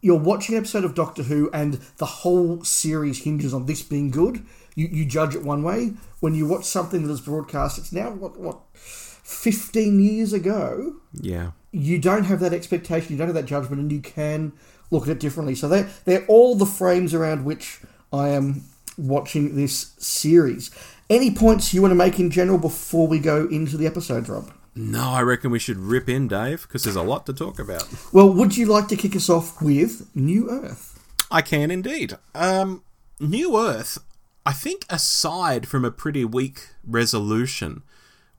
[0.00, 4.10] you're watching an episode of Doctor Who and the whole series hinges on this being
[4.10, 4.44] good,
[4.74, 5.92] you, you judge it one way.
[6.18, 8.58] When you watch something that is broadcast, it's now what what
[9.26, 10.94] 15 years ago.
[11.12, 11.50] Yeah.
[11.72, 14.52] You don't have that expectation, you don't have that judgment, and you can
[14.90, 15.56] look at it differently.
[15.56, 17.80] So they're, they're all the frames around which
[18.12, 18.62] I am
[18.96, 20.70] watching this series.
[21.10, 24.52] Any points you want to make in general before we go into the episodes, Rob?
[24.76, 27.88] No, I reckon we should rip in, Dave, because there's a lot to talk about.
[28.12, 31.02] Well, would you like to kick us off with New Earth?
[31.32, 32.16] I can indeed.
[32.34, 32.84] Um,
[33.18, 33.98] New Earth,
[34.44, 37.82] I think, aside from a pretty weak resolution,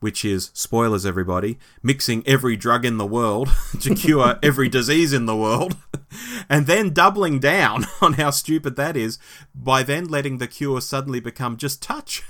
[0.00, 3.48] which is spoilers, everybody, mixing every drug in the world
[3.80, 5.76] to cure every disease in the world,
[6.48, 9.18] and then doubling down on how stupid that is
[9.54, 12.22] by then letting the cure suddenly become just touch.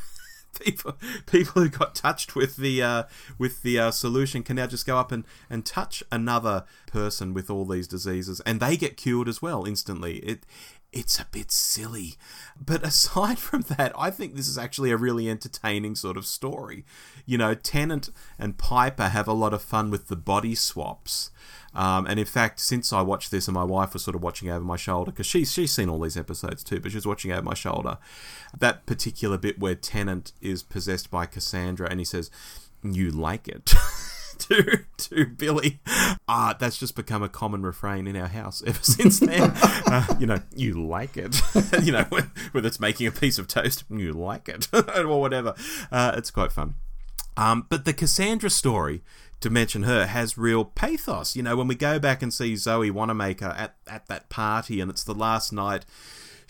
[0.60, 0.96] People,
[1.26, 3.02] people who got touched with the uh,
[3.36, 7.48] with the uh, solution can now just go up and, and touch another person with
[7.48, 10.16] all these diseases, and they get cured as well instantly.
[10.16, 10.44] It
[10.93, 12.14] it's a bit silly,
[12.59, 16.84] but aside from that, I think this is actually a really entertaining sort of story.
[17.26, 21.30] You know, Tennant and Piper have a lot of fun with the body swaps.
[21.74, 24.49] Um, and in fact, since I watched this, and my wife was sort of watching
[24.51, 27.30] over my shoulder because she's she's seen all these episodes too, but she was watching
[27.30, 27.99] over my shoulder.
[28.59, 32.30] That particular bit where Tennant is possessed by Cassandra, and he says,
[32.82, 33.74] "You like it."
[34.49, 35.80] to to Billie,
[36.28, 39.53] ah, that's just become a common refrain in our house ever since then.
[39.86, 41.41] uh, you know, you like it.
[41.82, 42.05] you know,
[42.53, 45.55] whether it's making a piece of toast, you like it, or whatever.
[45.91, 46.74] Uh, it's quite fun.
[47.36, 49.03] Um, but the Cassandra story,
[49.41, 51.36] to mention her, has real pathos.
[51.36, 54.91] You know, when we go back and see Zoe Wanamaker at, at that party and
[54.91, 55.84] it's the last night,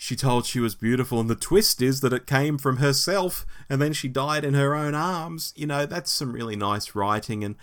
[0.01, 3.81] she told she was beautiful, and the twist is that it came from herself and
[3.81, 5.51] then she died in her own arms.
[5.57, 7.43] You know, that's some really nice writing.
[7.43, 7.57] And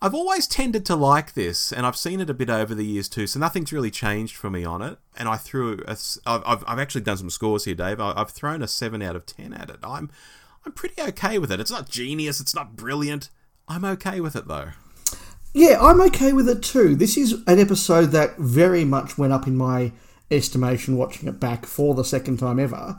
[0.00, 3.06] I've always tended to like this, and I've seen it a bit over the years
[3.06, 4.96] too, so nothing's really changed for me on it.
[5.14, 5.94] And I threw, a,
[6.26, 8.00] I've, I've actually done some scores here, Dave.
[8.00, 9.76] I've thrown a 7 out of 10 at it.
[9.82, 10.10] I'm.
[10.64, 11.60] I'm pretty okay with it.
[11.60, 13.28] It's not genius, it's not brilliant.
[13.68, 14.70] I'm okay with it though.
[15.52, 16.96] Yeah, I'm okay with it too.
[16.96, 19.92] This is an episode that very much went up in my
[20.30, 22.98] estimation watching it back for the second time ever.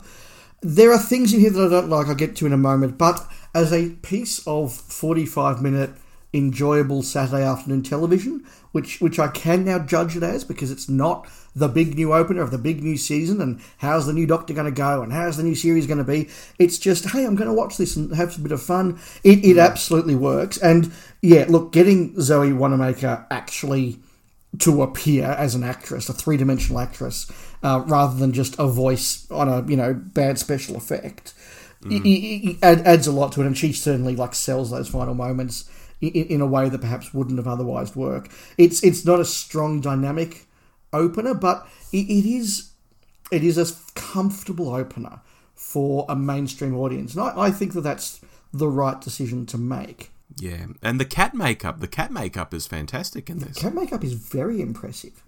[0.62, 2.98] There are things in here that I don't like, I'll get to in a moment,
[2.98, 5.90] but as a piece of 45 minute
[6.32, 11.26] enjoyable Saturday afternoon television, which which I can now judge it as because it's not
[11.54, 14.66] the big new opener of the big new season and how's the new Doctor going
[14.66, 16.28] to go and how's the new series going to be.
[16.58, 19.00] It's just hey, I'm going to watch this and have a bit of fun.
[19.24, 19.64] It it mm.
[19.64, 23.98] absolutely works, and yeah, look, getting Zoe Wanamaker actually
[24.60, 27.30] to appear as an actress, a three dimensional actress,
[27.62, 31.34] uh, rather than just a voice on a you know bad special effect.
[31.88, 34.88] It, it, it add- adds a lot to it, and she certainly like sells those
[34.88, 38.32] final moments in, in a way that perhaps wouldn't have otherwise worked.
[38.58, 40.46] It's it's not a strong dynamic
[40.92, 42.70] opener, but it, it is
[43.30, 45.20] it is a comfortable opener
[45.54, 48.20] for a mainstream audience, and I, I think that that's
[48.52, 50.10] the right decision to make.
[50.36, 53.58] Yeah, and the cat makeup, the cat makeup is fantastic in this.
[53.58, 55.22] Cat makeup is very impressive.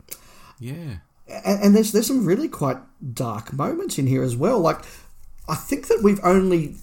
[0.59, 0.99] Yeah.
[1.29, 2.79] and, and there's there's some really quite
[3.15, 4.59] dark moments in here as well.
[4.59, 4.81] Like
[5.49, 6.77] I think that we've only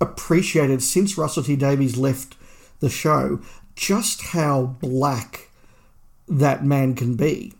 [0.00, 2.36] appreciated since Russell T Davies left
[2.80, 3.40] the show
[3.76, 5.50] just how black
[6.28, 7.54] that man can be.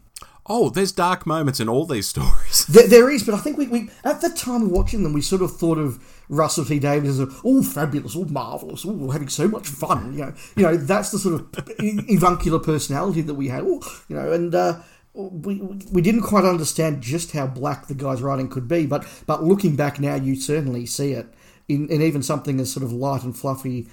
[0.47, 2.67] Oh, there's dark moments in all these stories.
[2.69, 5.23] There, there is, but I think we, we at the time of watching them, we
[5.23, 9.29] sort of thought of Russell T Davies as a, oh fabulous, all marvelous, all having
[9.29, 10.15] so much fun.
[10.15, 11.71] You know, you know that's the sort of
[12.09, 13.63] avuncular personality that we had.
[13.65, 14.81] Oh, you know, and uh,
[15.15, 15.57] we
[15.93, 18.87] we didn't quite understand just how black the guy's writing could be.
[18.87, 21.27] But but looking back now, you certainly see it
[21.69, 23.89] in, in even something as sort of light and fluffy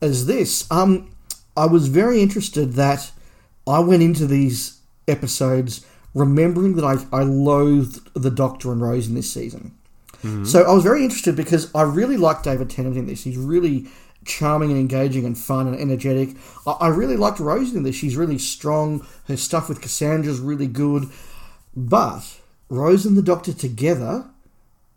[0.00, 0.70] as this.
[0.70, 1.10] Um,
[1.56, 3.10] I was very interested that
[3.66, 9.14] I went into these episodes remembering that I, I loathed the Doctor and Rose in
[9.14, 9.76] this season.
[10.44, 13.24] So I was very interested because I really like David Tennant in this.
[13.24, 13.86] He's really
[14.24, 16.30] charming and engaging and fun and energetic.
[16.66, 17.96] I, I really liked Rose in this.
[17.96, 19.06] She's really strong.
[19.28, 21.08] Her stuff with Cassandra's really good.
[21.76, 24.26] But Rose and the Doctor together,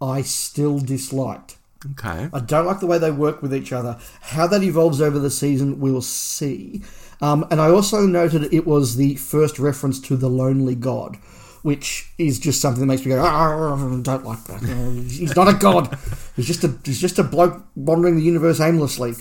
[0.01, 1.57] I still disliked.
[1.91, 2.29] Okay.
[2.33, 3.97] I don't like the way they work with each other.
[4.21, 6.81] How that evolves over the season, we'll see.
[7.21, 11.17] Um, and I also noted it was the first reference to the Lonely God,
[11.61, 14.61] which is just something that makes me go, "Ah, ah, ah, ah don't like that.
[15.09, 15.97] He's not a god.
[16.35, 19.13] He's just a he's just a bloke wandering the universe aimlessly.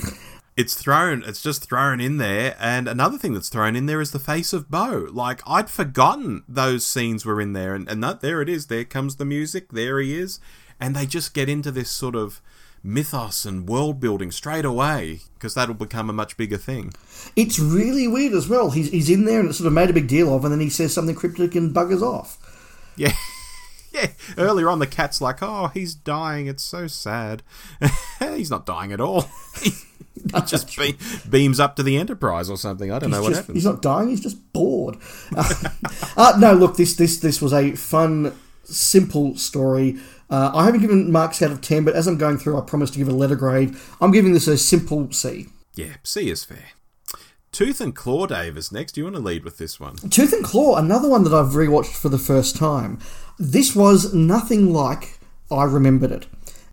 [0.57, 1.23] It's thrown.
[1.25, 2.57] It's just thrown in there.
[2.59, 5.07] And another thing that's thrown in there is the face of Bo.
[5.13, 8.67] Like I'd forgotten those scenes were in there, and and that, there it is.
[8.67, 9.71] There comes the music.
[9.71, 10.41] There he is,
[10.81, 12.41] and they just get into this sort of
[12.83, 16.93] mythos and world building straight away because that'll become a much bigger thing.
[17.37, 18.71] It's really weird as well.
[18.71, 20.61] He's, he's in there and it's sort of made a big deal of, and then
[20.61, 22.39] he says something cryptic and buggers off.
[22.97, 23.13] Yeah.
[23.91, 26.47] Yeah, earlier on the cat's like, "Oh, he's dying.
[26.47, 27.43] It's so sad."
[28.21, 29.25] he's not dying at all.
[29.63, 29.71] he
[30.47, 30.99] just be-
[31.29, 32.93] beams up to the Enterprise or something.
[32.93, 33.57] I don't know He's what just- happens.
[33.57, 34.09] He's not dying.
[34.11, 34.99] He's just bored.
[35.35, 39.97] uh, no, look, this this this was a fun, simple story.
[40.31, 42.91] Uh, I haven't given marks out of ten, but as I'm going through, I promise
[42.91, 43.75] to give it a letter grade.
[44.01, 45.47] I'm giving this a simple C.
[45.75, 46.65] Yeah, C is fair.
[47.51, 48.93] Tooth and Claw Dave is next.
[48.93, 49.97] Do you want to lead with this one?
[49.97, 52.99] Tooth and Claw, another one that I've rewatched for the first time.
[53.39, 55.19] This was nothing like
[55.51, 56.27] I remembered it.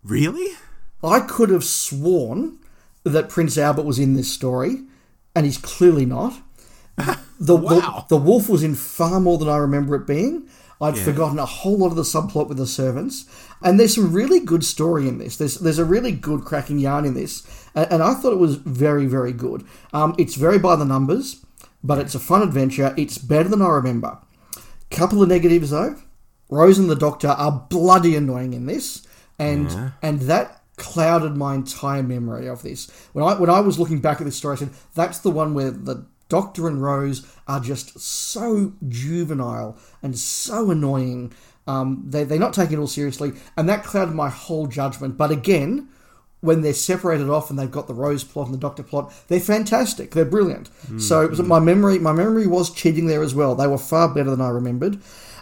[0.04, 0.54] Really?
[1.02, 2.58] I could have sworn
[3.04, 4.82] that Prince Albert was in this story,
[5.34, 6.34] and he's clearly not.
[7.38, 8.06] The, Wow.
[8.08, 10.48] the, the wolf was in far more than I remember it being.
[10.80, 13.24] I'd forgotten a whole lot of the subplot with the servants,
[13.62, 15.36] and there's some really good story in this.
[15.36, 18.56] There's there's a really good cracking yarn in this, and, and I thought it was
[18.56, 19.64] very very good.
[19.92, 21.44] Um, it's very by the numbers,
[21.82, 22.94] but it's a fun adventure.
[22.96, 24.18] It's better than I remember.
[24.90, 25.96] Couple of negatives though.
[26.48, 29.06] Rose and the Doctor are bloody annoying in this,
[29.38, 32.90] and and that clouded my entire memory of this.
[33.12, 35.54] When I when I was looking back at this story, I said that's the one
[35.54, 41.32] where the Doctor and Rose are just so juvenile and so annoying.
[41.66, 45.16] Um, they they're not taking it all seriously, and that clouded my whole judgment.
[45.16, 45.88] But again,
[46.40, 49.40] when they're separated off and they've got the Rose plot and the Doctor plot, they're
[49.40, 50.12] fantastic.
[50.12, 50.68] They're brilliant.
[50.98, 53.54] So it was- my memory, my memory was cheating there as well.
[53.54, 54.98] They were far better than I remembered.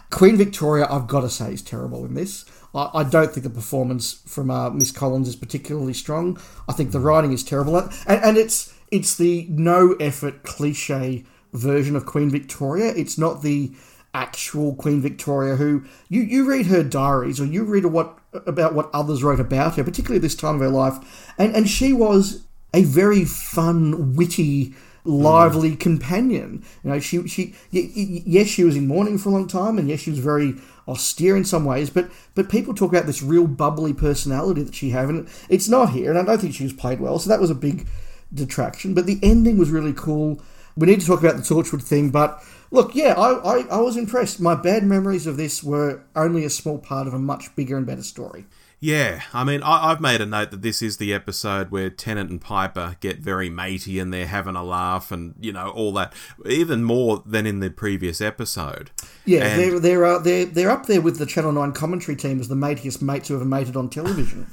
[0.09, 2.45] Queen Victoria, I've got to say, is terrible in this.
[2.73, 6.39] I, I don't think the performance from uh, Miss Collins is particularly strong.
[6.69, 11.23] I think the writing is terrible, and, and it's it's the no effort cliche
[11.53, 12.93] version of Queen Victoria.
[12.95, 13.71] It's not the
[14.13, 18.89] actual Queen Victoria who you, you read her diaries or you read what about what
[18.93, 22.45] others wrote about her, particularly at this time of her life, and and she was
[22.73, 24.73] a very fun, witty,
[25.03, 25.79] lively mm.
[25.79, 26.63] companion.
[26.83, 29.77] You know, she she y- y- yes, she was in mourning for a long time,
[29.77, 30.55] and yes, she was very
[30.87, 31.89] austere in some ways.
[31.89, 35.91] But but people talk about this real bubbly personality that she had, and it's not
[35.91, 36.09] here.
[36.09, 37.87] And I don't think she was played well, so that was a big
[38.35, 38.93] detraction.
[38.93, 40.41] But the ending was really cool.
[40.77, 43.95] We need to talk about the Torchwood thing, but look, yeah, I, I, I was
[43.95, 44.41] impressed.
[44.41, 47.85] My bad memories of this were only a small part of a much bigger and
[47.85, 48.45] better story.
[48.81, 52.29] Yeah, I mean, I, I've made a note that this is the episode where Tennant
[52.29, 56.13] and Piper get very matey and they're having a laugh and, you know, all that,
[56.45, 58.91] even more than in the previous episode.
[59.23, 62.39] Yeah, And- they're they're, uh, they're they're up there with the Channel Nine commentary team
[62.41, 64.47] as the matiest mates who ever mated on television.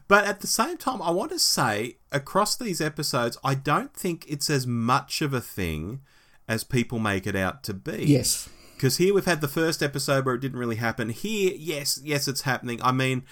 [0.09, 4.25] But at the same time, I want to say across these episodes, I don't think
[4.27, 6.01] it's as much of a thing
[6.49, 8.07] as people make it out to be.
[8.07, 11.11] yes, Because here we've had the first episode where it didn't really happen.
[11.11, 12.81] Here, yes, yes, it's happening.
[12.83, 13.25] I mean,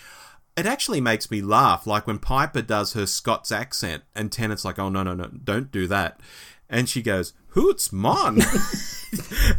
[0.55, 1.87] it actually makes me laugh.
[1.87, 5.71] Like when Piper does her Scots accent, and Tennant's like, "Oh no, no, no, don't
[5.71, 6.21] do that,"
[6.69, 8.37] and she goes, "Hoots, mon."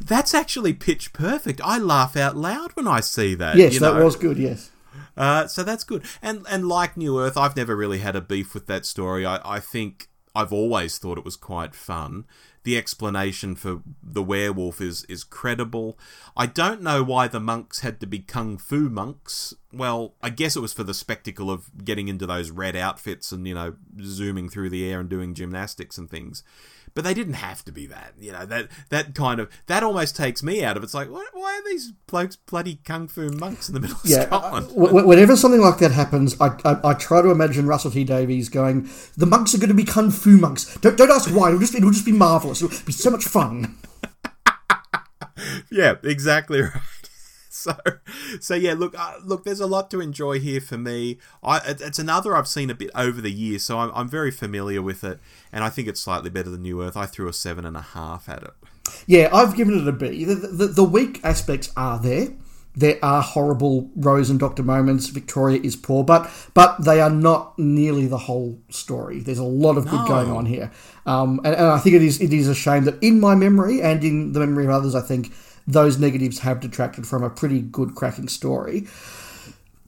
[0.00, 1.60] that's actually pitch perfect.
[1.64, 3.56] I laugh out loud when I see that.
[3.56, 4.04] yes, that know?
[4.04, 4.38] was good.
[4.38, 4.70] Yes,
[5.18, 6.04] Uh, so that's good.
[6.22, 9.26] And and like New Earth, I've never really had a beef with that story.
[9.26, 12.24] I, I think I've always thought it was quite fun.
[12.62, 15.98] The explanation for the werewolf is is credible.
[16.36, 19.54] I don't know why the monks had to be kung fu monks.
[19.72, 23.48] Well, I guess it was for the spectacle of getting into those red outfits and
[23.48, 26.44] you know zooming through the air and doing gymnastics and things.
[26.98, 28.14] But they didn't have to be that.
[28.18, 30.86] You know that that kind of that almost takes me out of it.
[30.86, 34.24] It's like, why are these blokes bloody kung fu monks in the middle of yeah.
[34.24, 34.66] Scotland?
[34.66, 37.68] Uh, uh, w- w- whenever something like that happens, I, I I try to imagine
[37.68, 40.76] Russell T Davies going, "The monks are going to be kung fu monks.
[40.78, 41.50] Don't don't ask why.
[41.50, 42.62] It'll just it'll just be marvelous.
[42.62, 43.76] It'll be so much fun."
[45.70, 46.72] Yeah, exactly right.
[47.58, 47.74] So,
[48.40, 49.44] so yeah, look, uh, look.
[49.44, 51.18] There's a lot to enjoy here for me.
[51.42, 54.30] I, it, it's another I've seen a bit over the years, so I'm, I'm very
[54.30, 55.18] familiar with it,
[55.50, 56.96] and I think it's slightly better than New Earth.
[56.96, 58.50] I threw a seven and a half at it.
[59.06, 60.24] Yeah, I've given it a B.
[60.24, 62.28] The, the, the weak aspects are there.
[62.76, 65.08] There are horrible Rose and Doctor moments.
[65.08, 69.20] Victoria is poor, but but they are not nearly the whole story.
[69.20, 70.06] There's a lot of good No.
[70.06, 70.70] going on here,
[71.06, 73.82] um, and, and I think it is it is a shame that in my memory
[73.82, 75.32] and in the memory of others, I think
[75.68, 78.86] those negatives have detracted from a pretty good cracking story.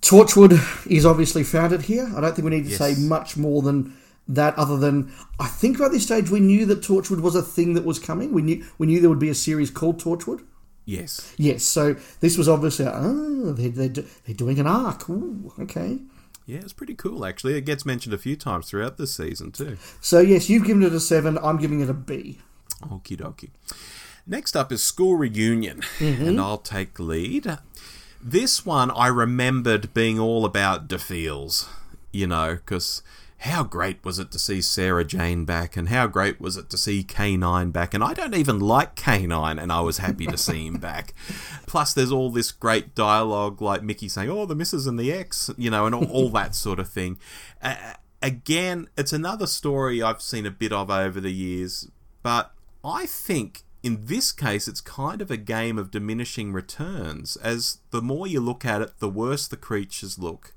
[0.03, 2.11] Torchwood is obviously founded here.
[2.17, 2.79] I don't think we need to Yes.
[2.79, 3.95] say much more than
[4.29, 7.75] that, other than I think by this stage we knew that Torchwood was a thing
[7.75, 8.33] that was coming.
[8.33, 10.43] We knew we knew there would be a series called Torchwood.
[10.87, 11.35] Yes.
[11.37, 15.09] Yes, so this was obviously ah, oh they're, they're, they're doing an arc.
[15.09, 15.99] Ooh, okay.
[16.47, 17.57] Yeah, it's pretty cool actually.
[17.57, 19.77] It gets mentioned a few times throughout this season too.
[20.01, 21.39] So yes, you've given it a seven.
[21.43, 22.39] I'm giving it a B.
[22.85, 23.51] Okie dokie.
[24.27, 27.59] Next up is School Reunion, and I'll take lead.
[28.23, 31.69] This one I remembered being all about DeFeels,
[32.13, 33.03] you know, because
[33.39, 36.77] how great was it to see Sarah Jane back, and how great was it to
[36.77, 40.67] see K9 back, and I don't even like K9, and I was happy to see
[40.67, 41.15] him back.
[41.67, 45.51] Plus, there's all this great dialogue, like Mickey saying, "Oh, the missus and the ex,"
[45.57, 47.19] you know, and all, all that sort of thing.
[47.63, 51.89] Uh, again, it's another story I've seen a bit of over the years,
[52.23, 52.53] but
[52.85, 57.37] I think in this case it's kind of a game of diminishing returns.
[57.37, 60.55] As the more you look at it, the worse the creatures look.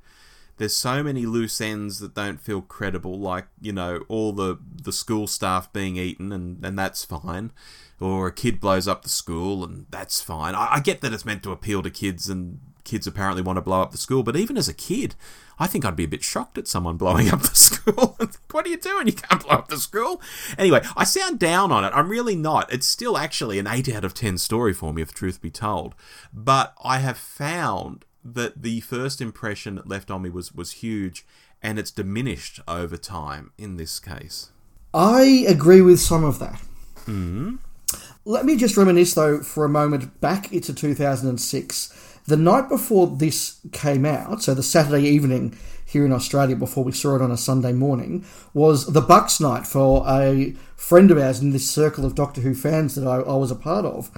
[0.57, 4.91] There's so many loose ends that don't feel credible, like, you know, all the, the
[4.91, 7.51] school staff being eaten, and, and that's fine.
[7.99, 10.53] Or a kid blows up the school, and that's fine.
[10.53, 13.61] I, I get that it's meant to appeal to kids, and kids apparently want to
[13.61, 15.15] blow up the school, but even as a kid,
[15.59, 18.17] I think I'd be a bit shocked at someone blowing up the school.
[18.51, 19.07] what are you doing?
[19.07, 20.21] You can't blow up the school.
[20.57, 21.91] Anyway, I sound down on it.
[21.93, 22.71] I'm really not.
[22.71, 25.95] It's still actually an 8 out of 10 story for me, if truth be told.
[26.33, 31.25] But I have found that the first impression it left on me was, was huge,
[31.61, 34.51] and it's diminished over time in this case.
[34.93, 36.61] I agree with some of that.
[37.05, 37.55] Mm-hmm.
[38.25, 42.12] Let me just reminisce, though, for a moment back into 2006.
[42.25, 46.91] The night before this came out, so the Saturday evening here in Australia before we
[46.91, 51.41] saw it on a Sunday morning, was the Bucks night for a friend of ours
[51.41, 54.09] in this circle of Doctor Who fans that I, I was a part of.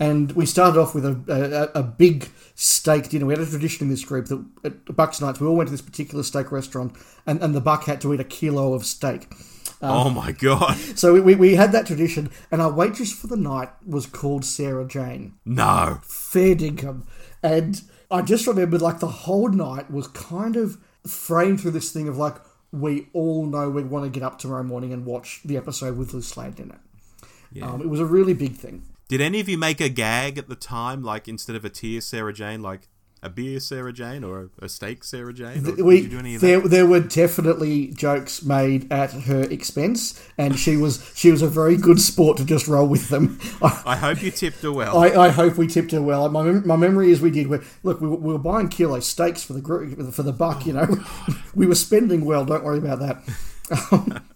[0.00, 3.26] And we started off with a, a, a big steak dinner.
[3.26, 5.72] We had a tradition in this group that at Bucks nights we all went to
[5.72, 6.96] this particular steak restaurant,
[7.26, 9.28] and, and the Buck had to eat a kilo of steak.
[9.80, 10.76] Uh, oh my god.
[10.96, 14.44] So we, we, we had that tradition, and our waitress for the night was called
[14.44, 15.34] Sarah Jane.
[15.44, 16.00] No.
[16.02, 17.02] Fair dinkum.
[17.44, 17.80] And
[18.10, 22.16] I just remembered, like, the whole night was kind of framed through this thing of,
[22.16, 22.36] like,
[22.72, 26.14] we all know we want to get up tomorrow morning and watch the episode with
[26.14, 26.78] Liz Sladen in it.
[27.52, 27.70] Yeah.
[27.70, 28.82] Um, it was a really big thing.
[29.08, 32.00] Did any of you make a gag at the time, like instead of a tear
[32.00, 32.88] Sarah Jane, like
[33.24, 35.76] a beer Sarah Jane or a, a steak Sarah Jane?
[35.84, 40.58] We, you do any of there, there were definitely jokes made at her expense, and
[40.58, 43.40] she was she was a very good sport to just roll with them.
[43.62, 44.96] I, I hope you tipped her well.
[44.98, 46.28] I, I hope we tipped her well.
[46.28, 47.48] My, my memory is we did.
[47.48, 50.66] We, look, we, were- we were buying kilo steaks for the gr- for the buck.
[50.66, 51.04] You know,
[51.54, 52.44] we were spending well.
[52.44, 54.22] Don't worry about that.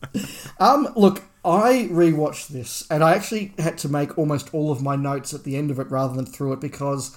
[0.58, 4.96] Um, look, I rewatched this, and I actually had to make almost all of my
[4.96, 7.14] notes at the end of it rather than through it because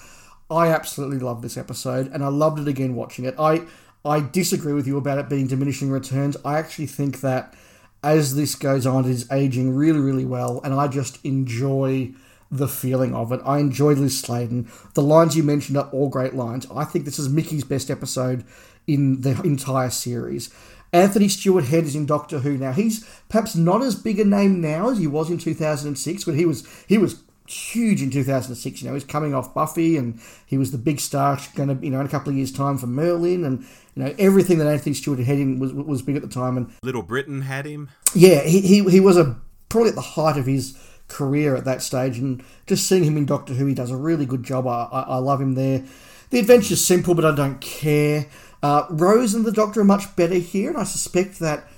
[0.52, 3.34] I absolutely love this episode, and I loved it again watching it.
[3.38, 3.62] I
[4.04, 6.36] I disagree with you about it being diminishing returns.
[6.44, 7.54] I actually think that
[8.02, 12.12] as this goes on, it is aging really, really well, and I just enjoy
[12.50, 13.40] the feeling of it.
[13.46, 14.70] I enjoy Liz Sladen.
[14.94, 16.66] The lines you mentioned are all great lines.
[16.74, 18.44] I think this is Mickey's best episode
[18.86, 20.52] in the entire series.
[20.92, 22.72] Anthony Stewart Head is in Doctor Who now.
[22.72, 26.44] He's perhaps not as big a name now as he was in 2006, but he
[26.44, 28.82] was he was huge in 2006.
[28.82, 31.38] You know, he's coming off Buffy, and he was the big star.
[31.54, 33.60] Going to you know in a couple of years' time for Merlin, and
[33.94, 36.56] you know everything that Anthony Stewart Head in was was big at the time.
[36.56, 37.90] And Little Britain had him.
[38.14, 39.36] yeah, he, he, he was a
[39.68, 40.78] probably at the height of his
[41.08, 44.26] career at that stage, and just seeing him in Doctor Who, he does a really
[44.26, 44.66] good job.
[44.66, 45.84] I, I, I love him there.
[46.30, 48.26] The adventure's simple, but I don't care.
[48.62, 51.68] Uh, Rose and the Doctor are much better here, and I suspect that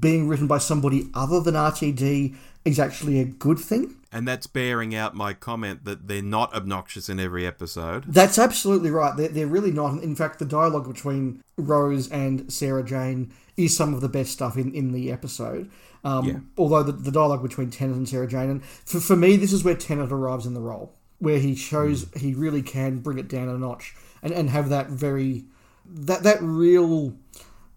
[0.00, 2.34] being written by somebody other than RTD
[2.64, 3.94] is actually a good thing.
[4.10, 8.04] And that's bearing out my comment that they're not obnoxious in every episode.
[8.08, 9.14] That's absolutely right.
[9.16, 10.02] They're, they're really not.
[10.02, 14.56] In fact, the dialogue between Rose and Sarah Jane is some of the best stuff
[14.56, 15.70] in, in the episode.
[16.04, 16.38] Um, Yeah.
[16.56, 19.62] Although the, the dialogue between Tennant and Sarah Jane, and for, for me, this is
[19.62, 23.48] where Tennant arrives in the role, where he shows he really can bring it down
[23.48, 25.44] a notch and, and have that very
[25.84, 27.14] that that real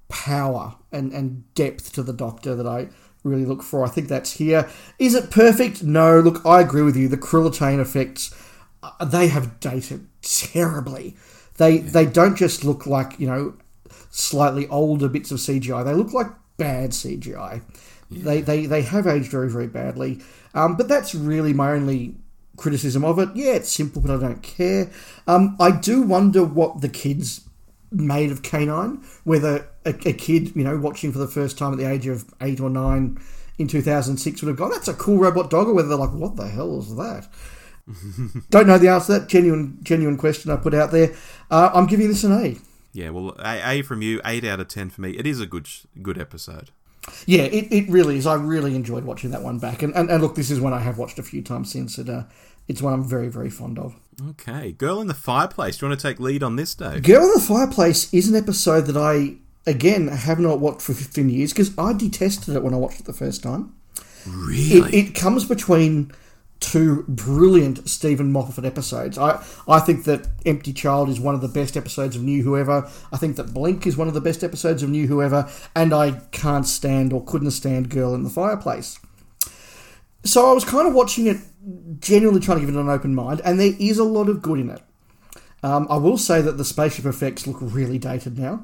[0.07, 2.89] power and, and depth to the Doctor that I
[3.23, 3.85] really look for.
[3.85, 4.69] I think that's here.
[4.99, 5.83] Is it perfect?
[5.83, 6.19] No.
[6.19, 7.07] Look, I agree with you.
[7.07, 8.33] The Krillitane effects,
[8.81, 11.15] uh, they have dated terribly.
[11.57, 13.53] They they don't just look like you know
[14.09, 15.85] slightly older bits of CGI.
[15.85, 17.61] They look like bad CGI.
[18.09, 20.21] They, they they have aged very very badly.
[20.53, 22.15] Um, but that's really my only
[22.57, 23.29] criticism of it.
[23.35, 24.89] Yeah, it's simple, but I don't care.
[25.27, 27.47] Um, I do wonder what the kids
[27.91, 29.03] made of K9.
[29.23, 32.25] Whether a, a kid you know watching for the first time at the age of
[32.41, 33.19] eight or nine
[33.57, 36.35] in 2006 would have gone, "That's a cool robot dog," or whether they're like, "What
[36.35, 37.27] the hell is that?"
[38.49, 39.29] Don't know the answer to that.
[39.29, 41.13] Genuine, genuine question I put out there.
[41.49, 42.57] Uh, I'm giving this an A.
[42.93, 45.11] Yeah, well, a, a from you, eight out of ten for me.
[45.11, 45.67] It is a good
[46.01, 46.71] good episode.
[47.25, 48.27] Yeah, it, it really is.
[48.27, 49.81] I really enjoyed watching that one back.
[49.81, 51.97] And, and, and look, this is one I have watched a few times since.
[51.97, 52.23] It, uh,
[52.67, 53.95] it's one I'm very, very fond of.
[54.29, 55.77] Okay, Girl in the Fireplace.
[55.77, 57.03] Do you want to take lead on this, Dave?
[57.03, 60.93] Girl in the Fireplace is an episode that I, again, I have not watched for
[60.93, 63.75] 15 years because I detested it when I watched it the first time.
[64.25, 64.97] Really?
[64.97, 66.11] It, it comes between
[66.59, 69.17] two brilliant Steven Moffat episodes.
[69.17, 72.89] I, I think that Empty Child is one of the best episodes of New Whoever.
[73.11, 75.49] I think that Blink is one of the best episodes of New Whoever.
[75.75, 78.99] And I can't stand or couldn't stand Girl in the Fireplace.
[80.23, 81.37] So I was kind of watching it,
[81.99, 84.59] genuinely trying to give it an open mind, and there is a lot of good
[84.59, 84.81] in it.
[85.63, 88.63] Um, I will say that the spaceship effects look really dated now.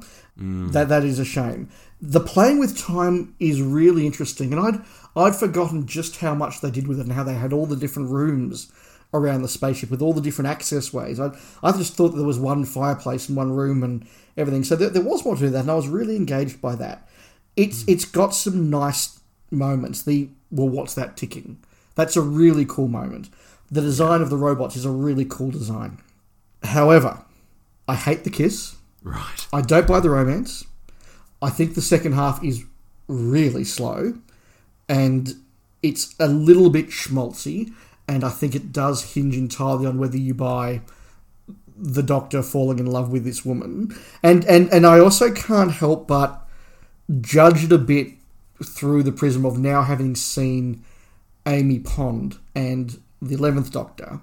[0.71, 1.69] That that is a shame.
[2.01, 4.81] The playing with time is really interesting, and I'd
[5.15, 7.75] I'd forgotten just how much they did with it and how they had all the
[7.75, 8.71] different rooms
[9.13, 11.19] around the spaceship with all the different access ways.
[11.19, 11.31] I
[11.63, 14.63] I just thought that there was one fireplace and one room and everything.
[14.63, 17.07] So there, there was more to that, and I was really engaged by that.
[17.55, 19.19] It's it's got some nice
[19.49, 20.03] moments.
[20.03, 21.57] The well, what's that ticking?
[21.95, 23.29] That's a really cool moment.
[23.71, 25.99] The design of the robots is a really cool design.
[26.63, 27.23] However,
[27.87, 28.75] I hate the kiss.
[29.03, 29.47] right.
[29.53, 30.65] I don't buy the romance.
[31.41, 32.65] I think the second half is
[33.07, 34.15] really slow
[34.89, 35.35] and
[35.83, 37.73] it's a little bit schmaltzy.
[38.07, 40.81] And I think it does hinge entirely on whether you buy
[41.77, 43.95] the doctor falling in love with this woman.
[44.23, 46.47] And, and, and I also can't help but
[47.21, 48.13] judge it a bit
[48.63, 50.83] through the prism of now having seen
[51.45, 54.19] Amy Pond and the 11th Doctor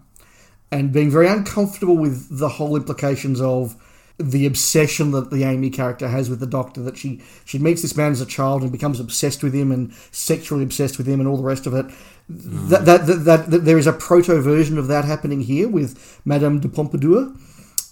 [0.75, 3.77] and being very uncomfortable with the whole implications of
[4.19, 6.83] the obsession that the Amy character has with the Doctor.
[6.83, 9.93] That she she meets this man as a child and becomes obsessed with him and
[10.11, 11.87] sexually obsessed with him and all the rest of it.
[12.31, 12.69] Mm.
[12.71, 16.21] That, that, that, that, that there is a proto version of that happening here with
[16.25, 17.33] Madame de Pompadour.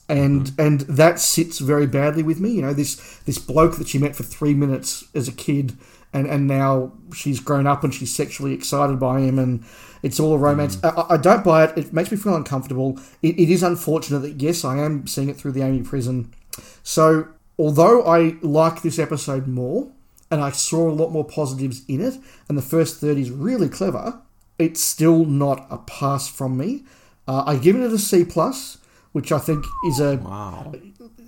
[0.09, 0.61] And mm-hmm.
[0.61, 2.51] and that sits very badly with me.
[2.51, 5.77] You know this this bloke that she met for three minutes as a kid,
[6.13, 9.65] and, and now she's grown up and she's sexually excited by him, and
[10.03, 10.79] it's all a romance.
[10.83, 11.79] I, I don't buy it.
[11.79, 12.99] It makes me feel uncomfortable.
[13.23, 16.33] It, it is unfortunate that yes, I am seeing it through the Amy prison.
[16.83, 17.29] So
[17.59, 19.91] although I like this episode more,
[20.31, 22.15] and I saw a lot more positives in it,
[22.49, 24.21] and the first third is really clever,
[24.59, 26.85] it's still not a pass from me.
[27.29, 28.79] Uh, I given it a C plus,
[29.13, 30.73] which I think is a Wow.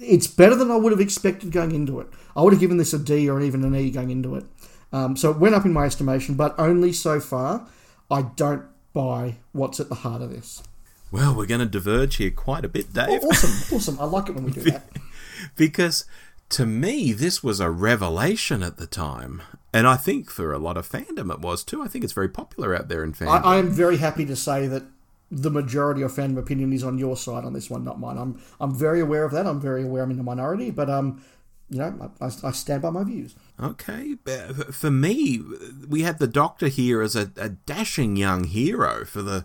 [0.01, 2.09] it's better than I would have expected going into it.
[2.35, 4.45] I would have given this a D or even an E going into it.
[4.93, 7.67] Um, so it went up in my estimation, but only so far.
[8.11, 10.63] I don't buy what's at the heart of this.
[11.11, 13.23] Well, we're going to diverge here quite a bit, Dave.
[13.23, 14.01] Awesome, awesome.
[14.01, 14.89] I like it when we do that.
[15.57, 16.05] because
[16.51, 19.43] to me this was a revelation at the time
[19.73, 22.29] and i think for a lot of fandom it was too i think it's very
[22.29, 24.85] popular out there in fandom I, I am very happy to say that
[25.31, 28.17] the majority of fandom opinion is on your side on this one, not mine.
[28.17, 29.47] I'm I'm very aware of that.
[29.47, 31.23] I'm very aware I'm in the minority, but um,
[31.71, 33.35] you know, I, I stand by my views.
[33.61, 35.41] Okay but for me
[35.89, 39.45] we had the doctor here as a, a dashing young hero for the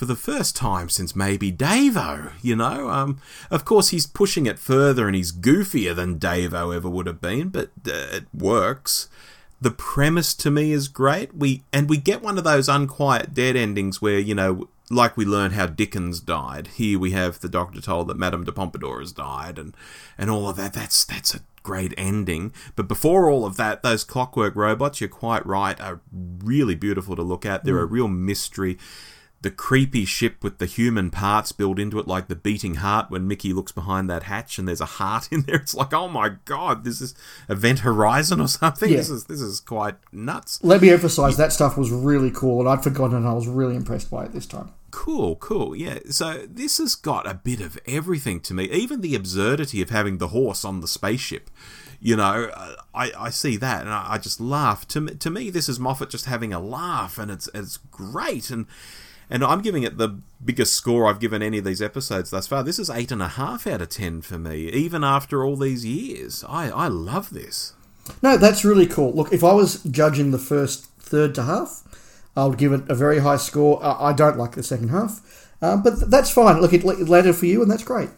[0.00, 2.88] for the first time since maybe Davo, you know.
[2.88, 3.20] Um,
[3.50, 7.50] of course, he's pushing it further and he's goofier than Davo ever would have been,
[7.50, 9.08] but uh, it works.
[9.60, 11.36] The premise to me is great.
[11.36, 15.26] We and we get one of those unquiet dead endings where you know, like we
[15.26, 16.68] learn how Dickens died.
[16.68, 19.76] Here we have the Doctor told that Madame de Pompadour has died, and
[20.16, 20.72] and all of that.
[20.72, 22.52] That's that's a great ending.
[22.76, 27.22] But before all of that, those clockwork robots, you're quite right, are really beautiful to
[27.22, 27.64] look at.
[27.64, 27.92] They're a mm.
[27.92, 28.78] real mystery
[29.42, 33.26] the creepy ship with the human parts built into it, like the beating heart when
[33.26, 35.56] Mickey looks behind that hatch and there's a heart in there.
[35.56, 37.14] It's like, oh my god, this is
[37.48, 38.90] Event Horizon or something.
[38.90, 38.98] Yeah.
[38.98, 40.62] This is this is quite nuts.
[40.62, 43.76] Let me emphasize that stuff was really cool, and I'd forgotten, and I was really
[43.76, 44.72] impressed by it this time.
[44.90, 46.00] Cool, cool, yeah.
[46.10, 48.64] So this has got a bit of everything to me.
[48.64, 51.50] Even the absurdity of having the horse on the spaceship.
[52.00, 52.50] You know,
[52.94, 54.88] I, I see that and I, I just laugh.
[54.88, 58.50] To me, to me, this is Moffat just having a laugh, and it's it's great.
[58.50, 58.66] And
[59.28, 62.62] and I'm giving it the biggest score I've given any of these episodes thus far.
[62.62, 65.84] This is eight and a half out of ten for me, even after all these
[65.84, 66.42] years.
[66.48, 67.74] I I love this.
[68.22, 69.12] No, that's really cool.
[69.12, 71.82] Look, if I was judging the first third to half,
[72.36, 73.82] I would give it a very high score.
[73.84, 76.60] I I don't like the second half, Um, but th- that's fine.
[76.60, 78.10] Look, it, it landed for you, and that's great.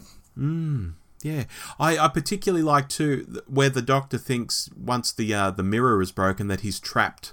[1.23, 1.45] Yeah,
[1.79, 6.11] I, I particularly like too where the Doctor thinks once the uh, the mirror is
[6.11, 7.33] broken that he's trapped,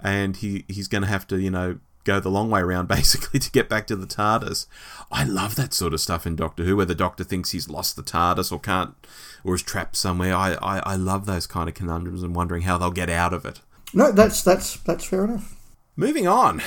[0.00, 3.40] and he he's going to have to you know go the long way around basically
[3.40, 4.66] to get back to the TARDIS.
[5.10, 7.96] I love that sort of stuff in Doctor Who where the Doctor thinks he's lost
[7.96, 8.94] the TARDIS or can't
[9.42, 10.34] or is trapped somewhere.
[10.34, 13.44] I, I, I love those kind of conundrums and wondering how they'll get out of
[13.44, 13.60] it.
[13.92, 15.55] No, that's that's that's fair enough.
[15.98, 16.60] Moving on,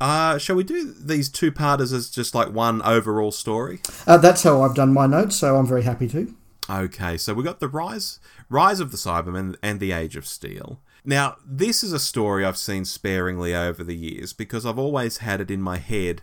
[0.00, 3.78] uh, shall we do these two parters as just like one overall story?
[4.04, 6.34] Uh, that's how I've done my notes, so I'm very happy to.
[6.68, 8.18] Okay, so we got the rise
[8.48, 10.80] rise of the Cybermen and the Age of Steel.
[11.04, 15.40] Now, this is a story I've seen sparingly over the years because I've always had
[15.40, 16.22] it in my head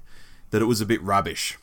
[0.50, 1.58] that it was a bit rubbish.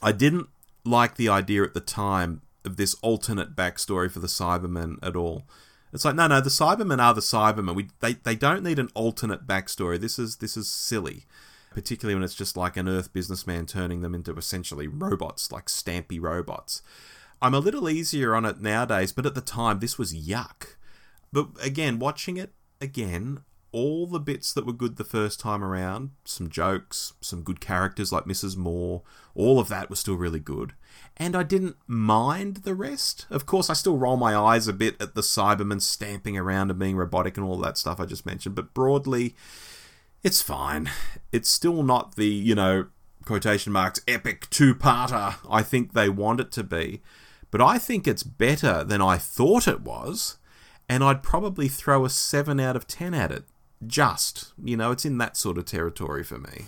[0.00, 0.48] I didn't
[0.82, 5.44] like the idea at the time of this alternate backstory for the Cybermen at all.
[5.92, 7.74] It's like no, no, the Cybermen are the Cybermen.
[7.74, 10.00] We they, they don't need an alternate backstory.
[10.00, 11.26] This is this is silly,
[11.70, 16.20] particularly when it's just like an Earth businessman turning them into essentially robots, like stampy
[16.20, 16.82] robots.
[17.42, 20.76] I'm a little easier on it nowadays, but at the time this was yuck.
[21.32, 23.40] But again, watching it again,
[23.72, 28.12] all the bits that were good the first time around, some jokes, some good characters
[28.12, 28.56] like Mrs.
[28.56, 29.02] Moore,
[29.34, 30.74] all of that was still really good.
[31.16, 33.26] And I didn't mind the rest.
[33.30, 36.78] Of course, I still roll my eyes a bit at the Cybermen stamping around and
[36.78, 39.34] being robotic and all that stuff I just mentioned, but broadly,
[40.22, 40.90] it's fine.
[41.30, 42.86] It's still not the, you know,
[43.24, 47.02] quotation marks, epic two parter I think they want it to be.
[47.50, 50.38] But I think it's better than I thought it was,
[50.88, 53.44] and I'd probably throw a 7 out of 10 at it.
[53.86, 54.52] Just.
[54.62, 56.64] You know, it's in that sort of territory for me.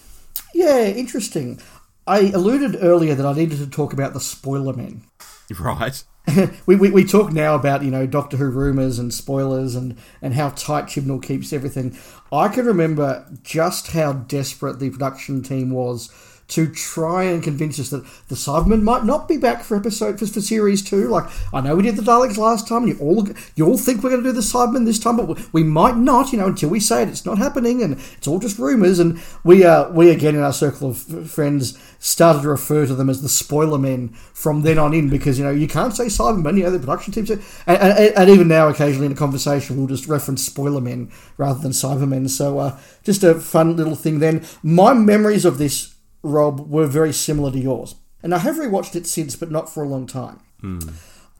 [0.53, 1.61] Yeah, interesting.
[2.07, 5.03] I alluded earlier that I needed to talk about the spoiler men.
[5.61, 6.03] Right?
[6.67, 10.33] we, we, we talk now about you know Doctor Who rumors and spoilers and and
[10.33, 11.99] how tight Chibnall keeps everything.
[12.33, 16.09] I can remember just how desperate the production team was
[16.47, 20.26] to try and convince us that the Cybermen might not be back for episode for,
[20.26, 21.09] for series two.
[21.09, 21.24] Like
[21.55, 23.26] I know we did the Daleks last time, and you all
[23.57, 25.97] you all think we're going to do the Cybermen this time, but we- we might
[25.97, 26.32] not.
[26.32, 28.99] You know, until we say it, it's not happening, and it's all just rumors.
[28.99, 33.09] And we uh, we again in our circle of friends started to refer to them
[33.09, 36.59] as the spoiler men from then on in because you know you can't say Cybermen.
[36.59, 37.26] You know the production team
[37.66, 41.59] and, and, and even now occasionally in a conversation we'll just reference spoiler men rather
[41.61, 42.28] than Cybermen.
[42.28, 44.18] So uh, just a fun little thing.
[44.18, 45.93] Then my memories of this
[46.25, 47.95] Rob, were very similar to yours.
[48.22, 50.41] And I have rewatched it since, but not for a long time.
[50.61, 50.81] Hmm.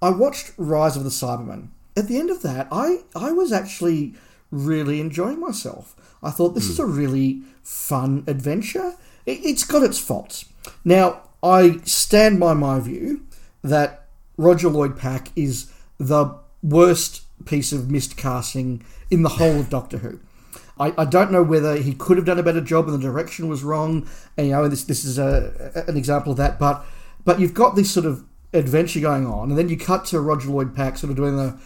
[0.01, 1.68] I watched Rise of the Cybermen.
[1.97, 4.14] At the end of that, I, I was actually
[4.51, 5.97] really enjoying myself.
[6.22, 6.82] I thought this is hmm.
[6.82, 8.95] a really fun adventure.
[9.24, 10.45] It, it's got its faults.
[10.85, 13.26] Now, I stand by my view
[13.62, 19.99] that Roger Lloyd Pack is the worst piece of miscasting in the whole of Doctor
[19.99, 20.20] Who.
[20.79, 23.49] I, I don't know whether he could have done a better job and the direction
[23.49, 24.09] was wrong.
[24.37, 26.59] And, you know, this this is a, an example of that.
[26.59, 26.85] But
[27.25, 30.49] but you've got this sort of adventure going on, and then you cut to Roger
[30.51, 31.59] Lloyd Pack sort of doing the,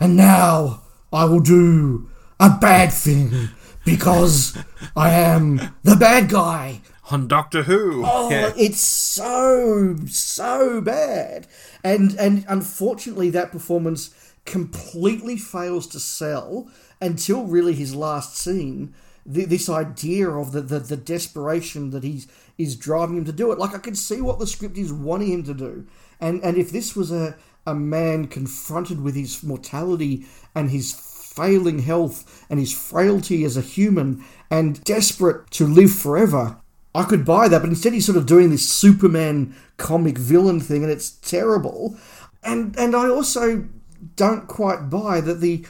[0.00, 2.08] and now I will do
[2.40, 3.48] a bad thing
[3.84, 4.56] because
[4.96, 6.80] I am the bad guy.
[7.10, 8.02] On Doctor Who.
[8.06, 8.52] Oh, Yeah.
[8.56, 11.46] it's so so bad,
[11.82, 14.10] and and unfortunately, that performance
[14.46, 16.68] completely fails to sell
[17.00, 18.94] until really his last scene.
[19.32, 22.26] th this idea of the, the the desperation that he's
[22.58, 23.58] is driving him to do it.
[23.58, 25.86] Like I can see what the script is wanting him to do,
[26.20, 27.34] and and if this was a
[27.66, 33.62] a man confronted with his mortality and his failing health and his frailty as a
[33.62, 36.58] human and desperate to live forever,
[36.94, 37.60] I could buy that.
[37.60, 41.96] But instead, he's sort of doing this Superman comic villain thing, and it's terrible.
[42.42, 43.64] And and I also
[44.16, 45.64] don't quite buy that the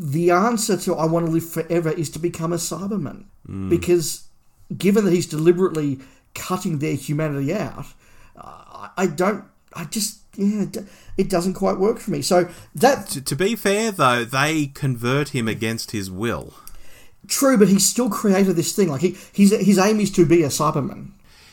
[0.00, 3.68] the answer to I want to live forever is to become a Cyberman mm.
[3.68, 4.28] because
[4.74, 6.00] given that he's deliberately
[6.34, 7.84] cutting their humanity out,
[8.34, 9.44] I, I don't.
[9.74, 10.78] I just yeah, it,
[11.18, 12.22] it doesn't quite work for me.
[12.22, 16.54] So that To, to be fair, though, they convert him against his will.
[17.28, 18.88] true, but he's still created this thing.
[18.88, 21.10] Like he, his his aim is to be a Cyberman.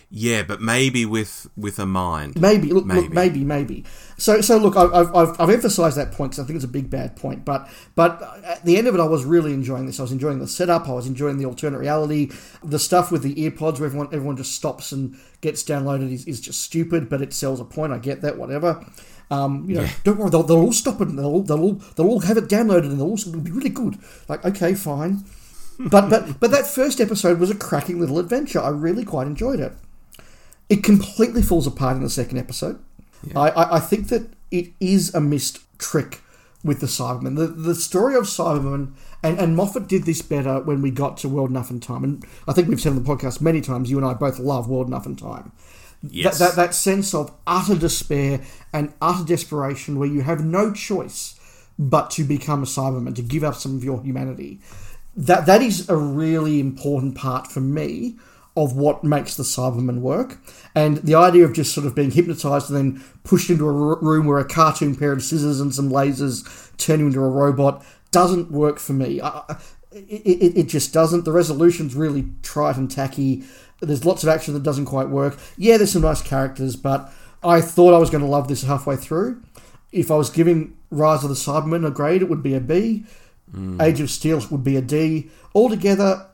[0.10, 2.40] Yeah, but maybe with with a mind.
[2.40, 3.02] Maybe look, Maybe.
[3.02, 3.84] look, maybe, maybe.
[4.18, 6.70] So, so look, I- I've, I've, I've emphasised that point because I think it's a
[6.70, 7.44] big bad point.
[7.44, 10.00] But, but at the end of it, I was really enjoying this.
[10.00, 10.88] I was enjoying the setup.
[10.88, 12.32] I was enjoying the alternate reality.
[12.64, 16.40] The stuff with the earpods, where everyone, everyone just stops and gets downloaded, is, is
[16.40, 17.10] just stupid.
[17.10, 17.92] But it sells a point.
[17.92, 18.38] I get that.
[18.38, 18.86] Whatever.
[19.30, 20.30] Um, you know, don't worry.
[20.30, 21.10] They'll, they'll all stop it.
[21.10, 23.52] And they'll, all- they'll all, they'll all have it downloaded, and they'll all it'll be
[23.52, 23.98] really good.
[24.30, 25.26] Like, okay, fine.
[25.80, 28.60] But, but, but that first episode was a cracking little adventure.
[28.60, 29.74] I really quite enjoyed it.
[30.70, 32.80] It completely falls apart in the second episode.
[33.36, 36.22] I, I, I think that it is a missed trick
[36.64, 37.36] with the Cybermen.
[37.36, 38.94] The, the story of Cybermen,
[39.24, 42.04] and, and Moffat did this better when we got to World Enough and Time.
[42.04, 44.68] And I think we've said on the podcast many times, you and I both love
[44.68, 45.52] World Enough and Time.
[46.04, 46.38] Yes.
[46.40, 48.42] That, that, that sense of utter despair
[48.72, 51.40] and utter desperation where you have no choice
[51.80, 54.60] but to become a Cyberman, to give up some of your humanity.
[55.16, 58.18] That That is a really important part for me
[58.58, 60.40] of what makes the Cyberman work.
[60.74, 64.00] And the idea of just sort of being hypnotized and then pushed into a r-
[64.02, 67.86] room where a cartoon pair of scissors and some lasers turn you into a robot
[68.12, 69.22] doesn't work for me.
[69.22, 69.58] I,
[69.92, 71.24] it, it, it just doesn't.
[71.24, 73.44] The resolution's really trite and tacky.
[73.80, 75.38] There's lots of action that doesn't quite work.
[75.56, 78.96] Yeah, there's some nice characters, but I thought I was going to love this halfway
[78.96, 79.44] through.
[79.92, 83.06] If I was giving Rise of the Cybermen a grade, it would be a B.
[83.54, 83.80] Mm.
[83.82, 85.30] Age of Steel would be a D.
[85.54, 86.28] Altogether,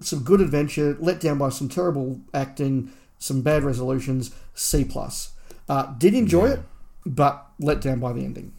[0.00, 5.32] some good adventure, let down by some terrible acting, some bad resolutions, C plus.
[5.68, 6.60] Uh, did enjoy it,
[7.04, 8.52] but let down by the ending.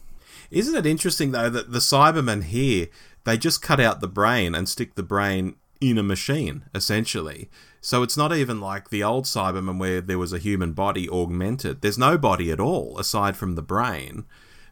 [0.50, 2.88] Isn't it interesting though that the Cybermen here
[3.24, 7.48] they just cut out the brain and stick the brain in a machine essentially.
[7.80, 11.80] So it's not even like the old Cybermen where there was a human body augmented.
[11.80, 14.24] There's no body at all aside from the brain.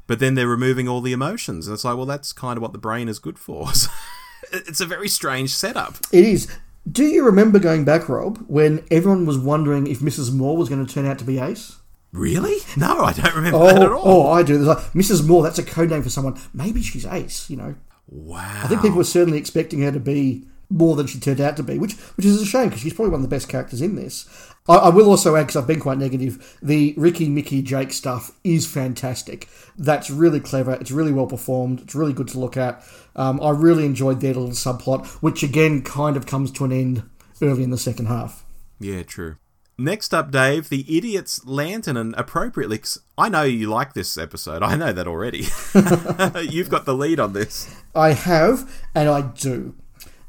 [0.07, 2.73] But then they're removing all the emotions, and it's like, well, that's kind of what
[2.73, 3.69] the brain is good for.
[4.53, 5.97] it's a very strange setup.
[6.13, 6.49] It is.
[6.91, 10.33] Do you remember going back, Rob, when everyone was wondering if Mrs.
[10.33, 11.77] Moore was going to turn out to be Ace?
[12.13, 12.57] Really?
[12.77, 14.27] No, I don't remember that at Oh, all.
[14.29, 14.55] oh, I do.
[14.55, 15.27] There's like Mrs.
[15.27, 15.43] Moore.
[15.43, 16.41] That's a code name for someone.
[16.55, 17.51] Maybe she's Ace.
[17.51, 17.75] You know,
[18.07, 18.61] Wow.
[18.65, 21.63] I think people were certainly expecting her to be more than she turned out to
[21.63, 23.97] be, which which is a shame because she's probably one of the best characters in
[23.97, 24.27] this.
[24.69, 28.33] I, I will also add, because I've been quite negative, the Ricky, Mickey, Jake stuff
[28.45, 29.49] is fantastic.
[29.77, 30.73] That's really clever.
[30.75, 31.81] It's really well performed.
[31.81, 32.85] It's really good to look at.
[33.17, 37.03] Um, I really enjoyed their little subplot, which again kind of comes to an end
[37.41, 38.45] early in the second half.
[38.81, 39.37] Yeah, true.
[39.81, 44.61] Next up, Dave, the idiot's lantern, and appropriately, 'cause I know you like this episode.
[44.61, 45.47] I know that already.
[46.53, 47.73] You've got the lead on this.
[47.95, 49.77] I have, and I do.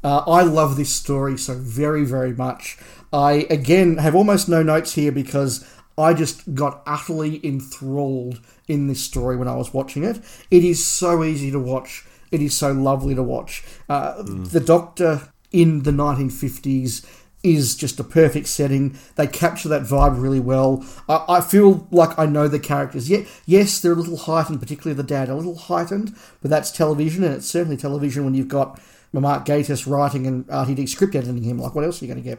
[0.04, 2.78] Uh, I love this story so very, very much.
[3.12, 5.64] I, again, have almost no notes here because
[5.98, 10.20] I just got utterly enthralled in this story when I was watching it.
[10.50, 13.64] It is so easy to watch, it is so lovely to watch.
[13.88, 17.04] Uh, The Doctor in the 1950s
[17.42, 18.96] is just a perfect setting.
[19.16, 20.84] They capture that vibe really well.
[21.08, 23.08] I, I feel like I know the characters.
[23.08, 27.24] Yeah, yes, they're a little heightened, particularly the dad, a little heightened, but that's television,
[27.24, 28.80] and it's certainly television when you've got
[29.12, 31.58] Mark Gatiss writing and RTD script editing him.
[31.58, 32.38] Like, what else are you going to get?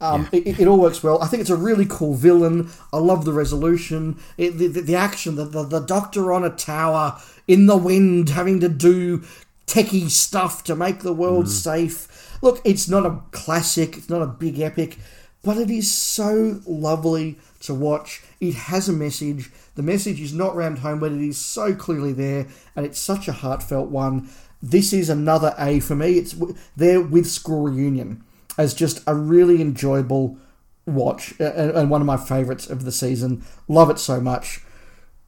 [0.00, 1.22] Um, it, it- it all works well.
[1.22, 2.70] I think it's a really cool villain.
[2.92, 6.50] I love the resolution, it, the, the, the action, the, the, the doctor on a
[6.50, 9.22] tower in the wind having to do
[9.66, 12.36] techie stuff to make the world safe.
[12.42, 14.98] Look, it's not a classic, it's not a big epic,
[15.42, 18.22] but it is so lovely to watch.
[18.40, 19.50] It has a message.
[19.74, 23.26] The message is not rammed home, but it is so clearly there, and it's such
[23.28, 24.28] a heartfelt one.
[24.62, 26.18] This is another A for me.
[26.18, 26.34] It's
[26.76, 28.22] there with School Reunion
[28.56, 30.38] as just a really enjoyable
[30.86, 33.44] watch and one of my favourites of the season.
[33.68, 34.60] Love it so much.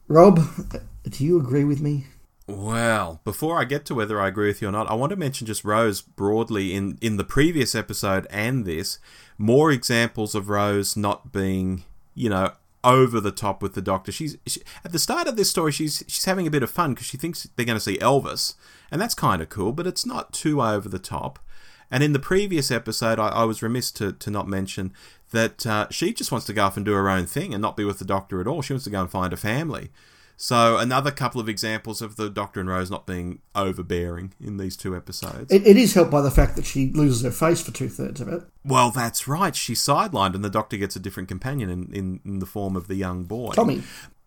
[0.07, 0.39] Rob,
[1.03, 2.05] do you agree with me?
[2.47, 5.17] Well, before I get to whether I agree with you or not, I want to
[5.17, 8.99] mention just Rose broadly in, in the previous episode and this.
[9.37, 11.83] More examples of Rose not being,
[12.15, 12.53] you know,
[12.85, 14.13] over the top with the Doctor.
[14.13, 15.73] She's she, at the start of this story.
[15.73, 18.55] She's she's having a bit of fun because she thinks they're going to see Elvis,
[18.89, 19.73] and that's kind of cool.
[19.73, 21.39] But it's not too over the top.
[21.89, 24.93] And in the previous episode, I, I was remiss to, to not mention
[25.31, 27.77] that uh, she just wants to go off and do her own thing and not
[27.77, 28.61] be with the Doctor at all.
[28.61, 29.89] She wants to go and find a family.
[30.39, 34.77] So another couple of examples of the Doctor and Rose not being overbearing in these
[34.77, 35.51] two episodes.
[35.51, 38.21] It, it is helped by the fact that she loses her face for two thirds
[38.21, 38.43] of it.
[38.63, 39.55] well, that's right.
[39.55, 42.87] She's sidelined, and the Doctor gets a different companion in, in, in the form of
[42.87, 43.53] the young boy.
[43.53, 43.81] Tommy.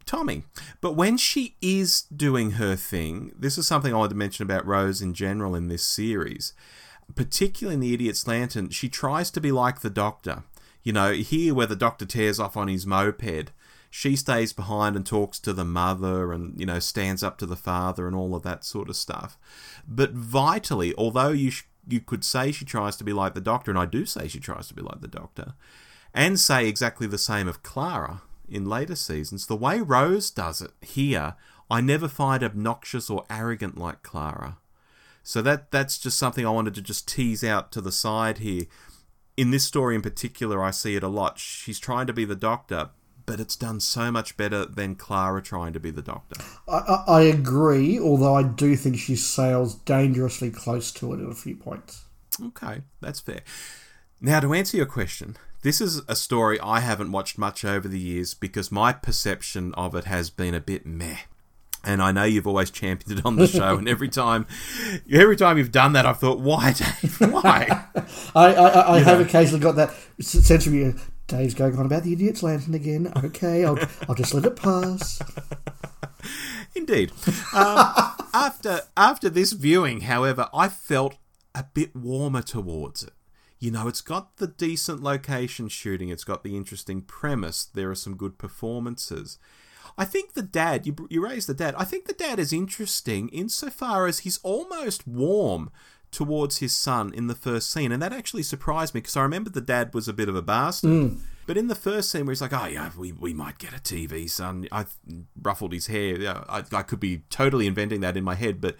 [0.04, 0.42] Tommy.
[0.80, 4.66] But when she is doing her thing, this is something I wanted to mention about
[4.66, 6.52] Rose in general in this series,
[7.14, 10.44] particularly in The Idiot's Lantern, she tries to be like the Doctor.
[10.82, 13.52] You know, here where the Doctor tears off on his moped,
[13.90, 17.56] she stays behind and talks to the mother and, you know, stands up to the
[17.56, 19.36] father and all of that sort of stuff.
[19.86, 23.70] But vitally, although you, sh- you could say she tries to be like the Doctor,
[23.70, 25.54] and I do say she tries to be like the Doctor,
[26.14, 29.46] and say exactly the same of Clara in later seasons.
[29.46, 31.34] The way Rose does it here,
[31.70, 34.58] I never find obnoxious or arrogant like Clara.
[35.22, 38.64] So that that's just something I wanted to just tease out to the side here.
[39.36, 41.38] In this story in particular, I see it a lot.
[41.38, 42.90] She's trying to be the doctor,
[43.26, 46.40] but it's done so much better than Clara trying to be the doctor.
[46.68, 51.30] I, I, I agree, although I do think she sails dangerously close to it at
[51.30, 52.04] a few points.
[52.42, 53.40] Okay, that's fair.
[54.20, 57.98] Now, to answer your question, this is a story I haven't watched much over the
[57.98, 61.18] years because my perception of it has been a bit meh.
[61.82, 64.46] And I know you've always championed it on the show, and every time,
[65.10, 67.20] every time you've done that, I've thought, why, Dave?
[67.20, 67.86] Why?
[68.34, 70.94] I, I, I have occasionally got that sense from you.
[71.26, 73.12] Dave's going on about the idiot's lantern again.
[73.24, 73.78] Okay, I'll,
[74.08, 75.22] I'll just let it pass.
[76.74, 77.12] Indeed.
[77.54, 77.78] Um,
[78.34, 81.16] after after this viewing, however, I felt
[81.54, 83.12] a bit warmer towards it.
[83.58, 87.94] You know, it's got the decent location shooting, it's got the interesting premise, there are
[87.94, 89.38] some good performances.
[89.98, 93.28] I think the dad, you, you raised the dad, I think the dad is interesting
[93.28, 95.70] insofar as he's almost warm
[96.10, 97.92] towards his son in the first scene.
[97.92, 100.42] And that actually surprised me because I remember the dad was a bit of a
[100.42, 100.90] bastard.
[100.90, 101.18] Mm.
[101.46, 103.80] But in the first scene where he's like, oh, yeah, we, we might get a
[103.80, 104.68] TV, son.
[104.70, 104.86] I
[105.40, 106.44] ruffled his hair.
[106.48, 108.60] I, I could be totally inventing that in my head.
[108.60, 108.76] But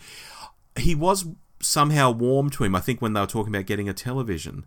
[0.76, 1.26] he was
[1.60, 4.66] somehow warm to him, I think, when they were talking about getting a television.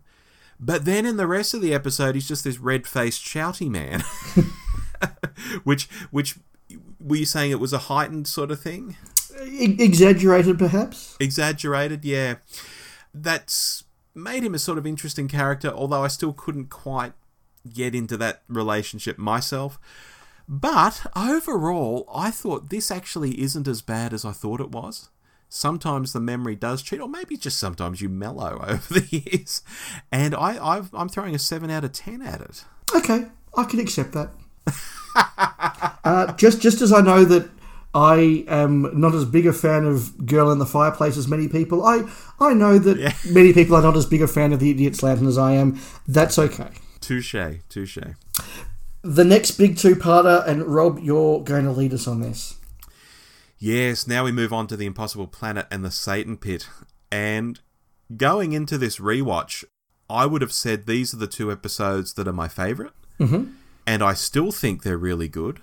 [0.60, 4.04] But then in the rest of the episode, he's just this red faced, shouty man.
[5.64, 6.36] which, which,
[7.00, 8.96] were you saying it was a heightened sort of thing?
[9.40, 11.16] Exaggerated, perhaps?
[11.20, 12.36] Exaggerated, yeah.
[13.12, 13.84] That's
[14.14, 17.12] made him a sort of interesting character, although I still couldn't quite
[17.72, 19.78] get into that relationship myself.
[20.48, 25.08] But overall, I thought this actually isn't as bad as I thought it was.
[25.48, 29.62] Sometimes the memory does cheat, or maybe just sometimes you mellow over the years.
[30.12, 32.64] And I, I've, I'm throwing a 7 out of 10 at it.
[32.94, 33.26] Okay,
[33.56, 34.30] I can accept that.
[35.14, 37.48] uh, just just as I know that
[37.94, 41.84] I am not as big a fan of Girl in the Fireplace as many people,
[41.84, 42.04] I
[42.40, 43.14] I know that Yeah.
[43.32, 45.80] many people are not as big a fan of The Idiot's Lantern as I am.
[46.06, 46.70] That's okay.
[47.00, 47.34] Touche,
[47.68, 47.98] touche.
[49.02, 52.54] The next big two-parter, and Rob, you're going to lead us on this.
[53.58, 56.66] Yes, now we move on to the Impossible Planet and the Satan Pit.
[57.12, 57.60] And
[58.16, 59.62] going into this rewatch,
[60.08, 62.92] I would have said these are the two episodes that are my favourite.
[63.20, 63.52] Mm-hmm.
[63.86, 65.60] And I still think they're really good,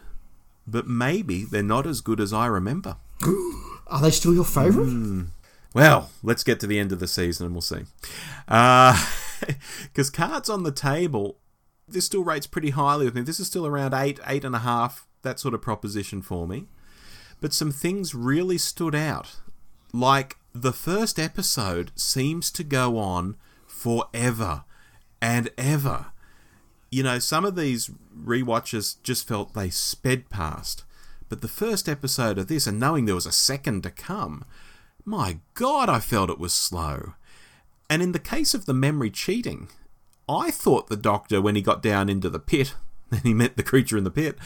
[0.68, 2.98] but maybe they're not as good as I remember.
[3.88, 4.88] Are they still your favourite?
[4.88, 5.24] Hmm.
[5.74, 7.86] Well, let's get to the end of the season and we'll see.
[9.84, 11.38] Because cards on the table,
[11.88, 13.22] this still rates pretty highly with me.
[13.22, 16.68] This is still around eight, eight and a half, that sort of proposition for me.
[17.40, 19.38] But some things really stood out.
[19.94, 24.64] Like the first episode seems to go on forever
[25.22, 26.08] and ever.
[26.90, 27.90] You know, some of these
[28.26, 30.84] rewatches just felt they sped past.
[31.30, 34.44] But the first episode of this, and knowing there was a second to come,
[35.06, 37.14] my God, I felt it was slow.
[37.90, 39.70] And in the case of the memory cheating,
[40.28, 42.74] I thought the doctor, when he got down into the pit,
[43.12, 44.38] and he met the creature in the pit,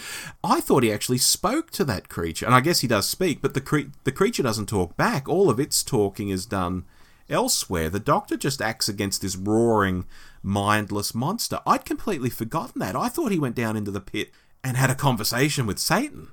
[0.44, 2.46] I thought he actually spoke to that creature.
[2.46, 5.30] And I guess he does speak, but the, cre- the creature doesn't talk back.
[5.30, 6.86] All of its talking is done
[7.30, 7.90] elsewhere.
[7.90, 10.06] The doctor just acts against this roaring,
[10.46, 11.60] mindless monster.
[11.66, 12.96] I'd completely forgotten that.
[12.96, 14.32] I thought he went down into the pit
[14.64, 16.30] and had a conversation with Satan,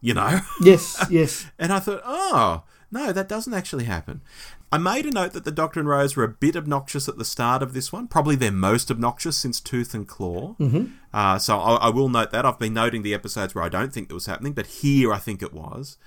[0.00, 0.40] you know?
[0.60, 1.46] Yes, yes.
[1.58, 4.22] And I thought, oh, no, that doesn't actually happen.
[4.72, 7.24] I made a note that the Doctor and Rose were a bit obnoxious at the
[7.24, 8.08] start of this one.
[8.08, 10.54] Probably their most obnoxious since Tooth and Claw.
[10.58, 10.86] Mm-hmm.
[11.12, 12.44] Uh, so I, I will note that.
[12.44, 15.18] I've been noting the episodes where I don't think it was happening, but here I
[15.18, 15.98] think it was.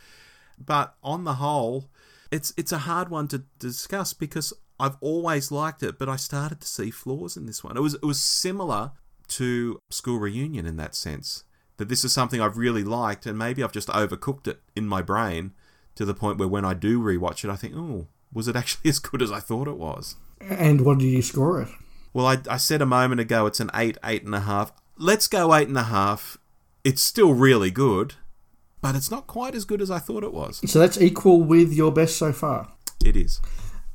[0.57, 1.89] But on the whole,
[2.31, 6.61] it's it's a hard one to discuss because I've always liked it, but I started
[6.61, 7.75] to see flaws in this one.
[7.75, 8.91] It was it was similar
[9.29, 11.43] to School Reunion in that sense.
[11.77, 15.01] That this is something I've really liked, and maybe I've just overcooked it in my
[15.01, 15.53] brain
[15.95, 18.89] to the point where when I do rewatch it, I think, oh, was it actually
[18.89, 20.15] as good as I thought it was?
[20.41, 21.69] And what did you score it?
[22.13, 24.71] Well, I, I said a moment ago it's an eight, eight and a half.
[24.97, 26.37] Let's go eight and a half.
[26.83, 28.15] It's still really good,
[28.81, 30.61] but it's not quite as good as I thought it was.
[30.69, 32.71] So that's equal with your best so far.
[33.05, 33.41] It is.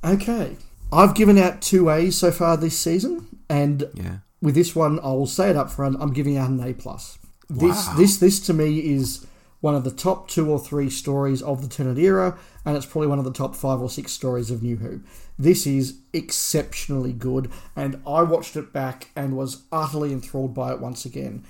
[0.04, 0.56] Okay.
[0.94, 4.16] I've given out two A's so far this season, and Yeah.
[4.40, 5.96] with this one, I will say it up front.
[6.00, 7.18] I'm giving out an A plus.
[7.50, 7.94] This Wow.
[7.96, 9.26] this this to me is
[9.60, 13.08] one of the top two or three stories of the Tennant era, and it's probably
[13.08, 15.00] one of the top five or six stories of New Who.
[15.38, 20.80] This is exceptionally good, and I watched it back and was utterly enthralled by it
[20.80, 21.42] once again.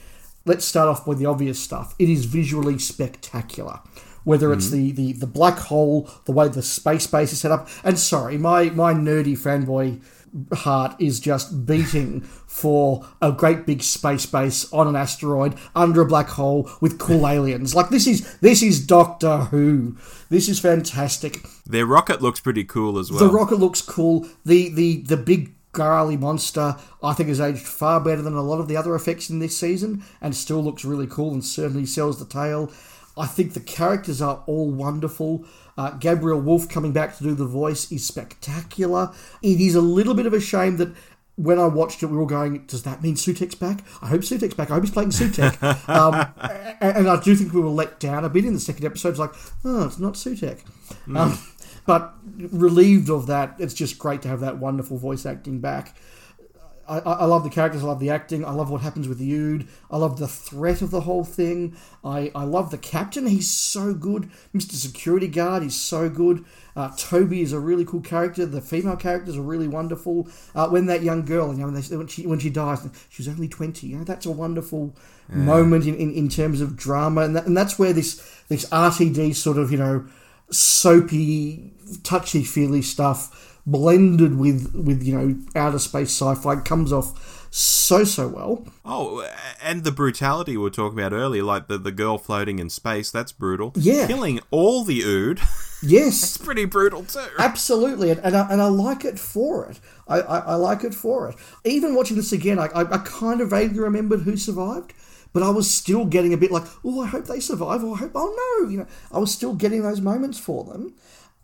[0.47, 1.95] Let's start off with the obvious stuff.
[1.99, 3.81] It is visually spectacular.
[4.25, 4.95] Whether it's mm-hmm.
[4.95, 8.39] the, the, the black hole, the way the space base is set up, and sorry,
[8.39, 10.01] my, my nerdy fanboy
[10.53, 16.07] heart is just beating for a great big space base on an asteroid under a
[16.07, 17.75] black hole with cool aliens.
[17.75, 19.97] Like this is this is Doctor Who.
[20.29, 21.39] This is fantastic.
[21.67, 23.21] Their rocket looks pretty cool as well.
[23.21, 24.29] The rocket looks cool.
[24.45, 28.61] The the the big garly monster I think has aged far better than a lot
[28.61, 32.19] of the other effects in this season and still looks really cool and certainly sells
[32.19, 32.73] the tale.
[33.17, 35.45] I think the characters are all wonderful.
[35.77, 39.13] Uh, Gabriel Woolf coming back to do the voice is spectacular.
[39.43, 40.95] It is a little bit of a shame that
[41.37, 43.85] when I watched it, we were all going, "Does that mean Sutekh's back?
[44.01, 44.71] I hope Sutekh's back.
[44.71, 46.27] I hope he's playing Sutekh." um,
[46.81, 49.11] and, and I do think we were let down a bit in the second episode.
[49.11, 49.35] It's like,
[49.65, 50.61] "Oh, it's not Sutekh."
[51.15, 51.39] Um,
[51.87, 55.97] but relieved of that, it's just great to have that wonderful voice acting back.
[56.89, 59.69] I, I love the characters, I love the acting, I love what happens with Ood,
[59.91, 61.77] I love the threat of the whole thing.
[62.05, 64.31] I, I love the captain, he's so good.
[64.55, 64.73] Mr.
[64.73, 66.45] Security Guard, he's so good.
[66.77, 68.45] Uh, Toby is a really cool character.
[68.45, 70.29] The female characters are really wonderful.
[70.55, 73.23] Uh, when that young girl, you know, when, they, when she when she dies, she
[73.23, 73.89] was only twenty.
[73.89, 74.97] You know, that's a wonderful
[75.29, 78.17] moment in, in, in terms of drama, and that, and that's where this
[78.49, 80.07] this RTD sort of you know
[80.51, 88.03] soapy, touchy feely stuff blended with with you know outer space sci-fi comes off so
[88.05, 88.67] so well.
[88.85, 89.27] Oh,
[89.63, 93.11] and the brutality we were talking about earlier, like the, the girl floating in space,
[93.13, 93.73] that's brutal.
[93.77, 94.07] Yeah.
[94.09, 95.41] Killing all the Ood,
[95.83, 97.25] Yes, it's pretty brutal too.
[97.39, 99.79] absolutely, and, and, I, and I like it for it.
[100.09, 101.37] I, I, I like it for it.
[101.65, 104.93] Even watching this again, I, I, I kind of vaguely remembered who survived,
[105.33, 107.99] but I was still getting a bit like, oh, I hope they survive, or I
[107.99, 110.95] hope, oh no, you know, I was still getting those moments for them.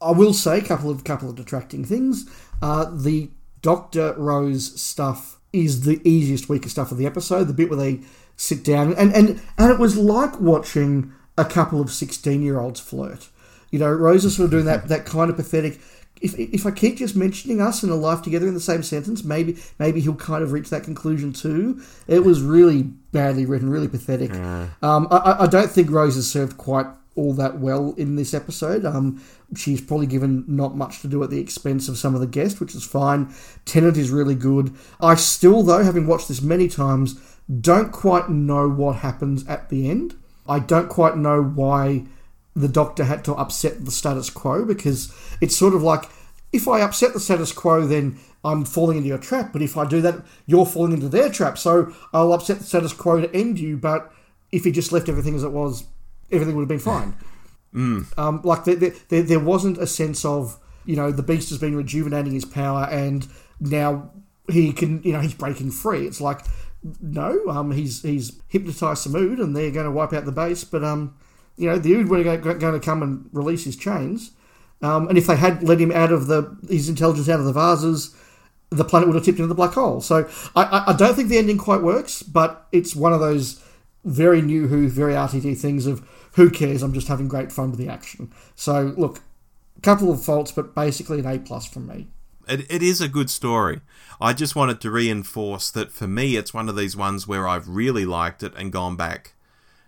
[0.00, 2.28] I will say a couple of couple of detracting things.
[2.62, 3.30] Uh, the
[3.62, 7.44] Doctor Rose stuff is the easiest, weakest stuff of the episode.
[7.44, 8.00] The bit where they
[8.36, 12.80] sit down and and and it was like watching a couple of sixteen year olds
[12.80, 13.28] flirt.
[13.70, 15.80] You know, Rose is sort of doing that that kind of pathetic.
[16.22, 19.24] If, if I keep just mentioning us and a life together in the same sentence,
[19.24, 21.80] maybe maybe he'll kind of reach that conclusion too.
[22.06, 22.82] It was really
[23.12, 24.30] badly written, really pathetic.
[24.82, 26.86] Um, I- I, I don't think Rose is served quite
[27.16, 28.84] all that well in this episode.
[28.84, 29.22] Um,
[29.56, 32.60] she's probably given not much to do at the expense of some of the guests,
[32.60, 33.34] which is fine.
[33.64, 34.74] Tennant is really good.
[35.00, 37.20] I still, though, having watched this many times,
[37.60, 40.14] don't quite know what happens at the end.
[40.48, 42.04] I don't quite know why
[42.54, 46.04] the Doctor had to upset the status quo because it's sort of like
[46.52, 49.52] if I upset the status quo, then I'm falling into your trap.
[49.52, 51.58] But if I do that, you're falling into their trap.
[51.58, 53.76] So I'll upset the status quo to end you.
[53.76, 54.12] But
[54.50, 55.84] if he just left everything as it was,
[56.32, 57.14] everything would have been fine.
[57.72, 61.76] Um, like there, there- there, wasn't a sense of you know the beast has been
[61.76, 63.28] rejuvenating his power and
[63.60, 64.10] now
[64.50, 66.06] he can you know he's breaking free.
[66.06, 66.40] It's like
[67.00, 70.82] no, um, he's he's hypnotized Ood and they're going to wipe out the base, but
[70.82, 71.14] um,
[71.56, 74.32] you know the Ood were going to come and release his chains,
[74.82, 77.52] um, and if they had let him out of the his intelligence out of the
[77.52, 78.16] vases.
[78.72, 80.00] The planet would have tipped into the black hole.
[80.00, 83.60] So I, I, I don't think the ending quite works, but it's one of those
[84.04, 86.82] very new Who, very RTD things of who cares?
[86.82, 88.32] I'm just having great fun with the action.
[88.54, 89.20] So look,
[89.76, 92.08] a couple of faults, but basically an A plus from me.
[92.48, 93.80] It, it is a good story.
[94.20, 97.68] I just wanted to reinforce that for me, it's one of these ones where I've
[97.68, 99.34] really liked it and gone back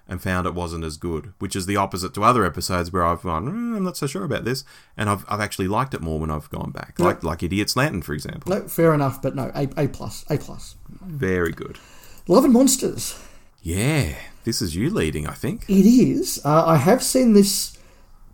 [0.08, 3.22] and found it wasn't as good, which is the opposite to other episodes where I've
[3.22, 4.64] gone, "Mm, I'm not so sure about this,
[4.96, 8.02] and I've, I've actually liked it more when I've gone back, like like Idiot's Lantern,
[8.02, 8.54] for example.
[8.54, 10.76] No, fair enough, but no, A, A plus, A plus.
[10.88, 11.78] Very good.
[12.26, 13.18] Love and Monsters.
[13.62, 14.14] Yeah,
[14.44, 15.64] this is you leading, I think.
[15.68, 16.40] It is.
[16.44, 17.78] Uh, I have seen this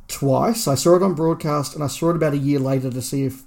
[0.08, 0.66] twice.
[0.66, 3.24] I saw it on broadcast, and I saw it about a year later to see
[3.24, 3.42] if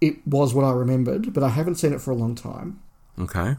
[0.00, 1.32] it was what I remembered.
[1.32, 2.80] But I haven't seen it for a long time.
[3.18, 3.56] Okay.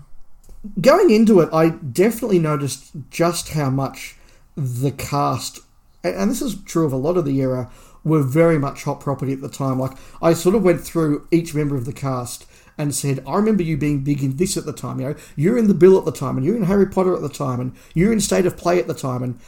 [0.81, 4.15] going into it, I definitely noticed just how much
[4.55, 5.59] the cast,
[6.03, 7.69] and and this is true of a lot of the era,
[8.03, 9.79] were very much hot property at the time.
[9.79, 12.45] Like, I sort of went through each member of the cast
[12.83, 14.99] and said, I remember you being big in this at the time.
[14.99, 17.21] You know, you're in The Bill at the time, and you're in Harry Potter at
[17.21, 19.39] the time, and you're in State of Play at the time, and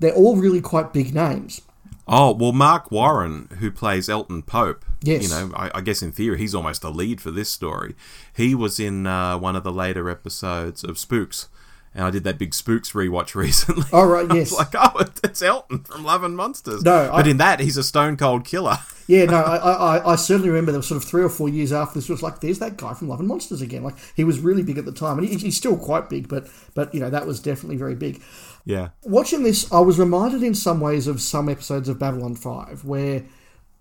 [0.00, 1.60] they're all really quite big names.
[2.06, 5.22] Oh, well, Marc Warren, who plays Elton Pope, Yes.
[5.22, 7.94] you know, I, I guess in theory he's almost the lead for this story.
[8.36, 11.48] He was in uh, one of the later episodes of Spooks,
[11.94, 13.84] and I did that big Spooks rewatch recently.
[13.92, 14.52] Oh, right, yes.
[14.52, 16.82] like, oh, it's Elton from Love and Monsters.
[16.82, 18.78] No, but I- in that, he's a stone cold killer.
[19.06, 19.56] Yeah, no, I,
[19.98, 22.22] I, I certainly remember there was sort of three or four years after this was
[22.22, 23.82] like, there's that guy from Love and Monsters again.
[23.84, 26.48] Like he was really big at the time, and he, he's still quite big, but
[26.74, 28.22] but you know that was definitely very big.
[28.64, 28.88] Yeah.
[29.02, 33.24] Watching this, I was reminded in some ways of some episodes of Babylon Five where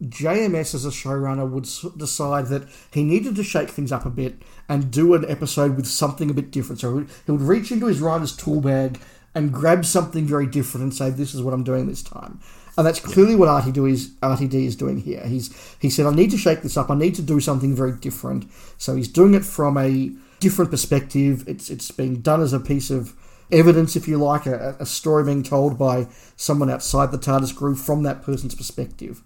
[0.01, 4.41] JMS as a showrunner would decide that he needed to shake things up a bit
[4.67, 6.81] and do an episode with something a bit different.
[6.81, 8.99] So he would, reach into his writer's tool bag
[9.35, 12.39] and grab something very different and say, "This is what I'm doing this time."
[12.77, 15.23] And that's clearly what RTD is, RTD is doing here.
[15.25, 16.89] He's he said, "I need to shake this up.
[16.89, 18.45] I need to do something very different."
[18.77, 21.47] So he's doing it from a different perspective.
[21.47, 23.13] It's it's being done as a piece of
[23.51, 27.77] evidence, if you like, a, a story being told by someone outside the TARDIS group
[27.77, 29.21] from that person's perspective,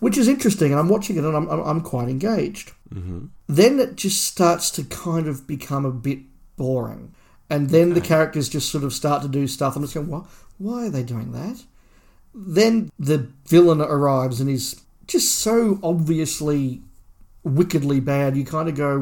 [0.00, 0.72] which is interesting.
[0.72, 2.72] And I'm watching it and I'm, I'm, I'm quite engaged.
[2.92, 3.26] Mm-hmm.
[3.46, 6.20] Then it just starts to kind of become a bit
[6.56, 7.14] boring.
[7.48, 9.76] And then the characters just sort of start to do stuff.
[9.76, 10.24] I'm just going, why,
[10.58, 11.62] why are they doing that?
[12.34, 16.80] Then the villain arrives and he's just so obviously
[17.44, 18.36] wickedly bad.
[18.36, 19.00] You kind of go,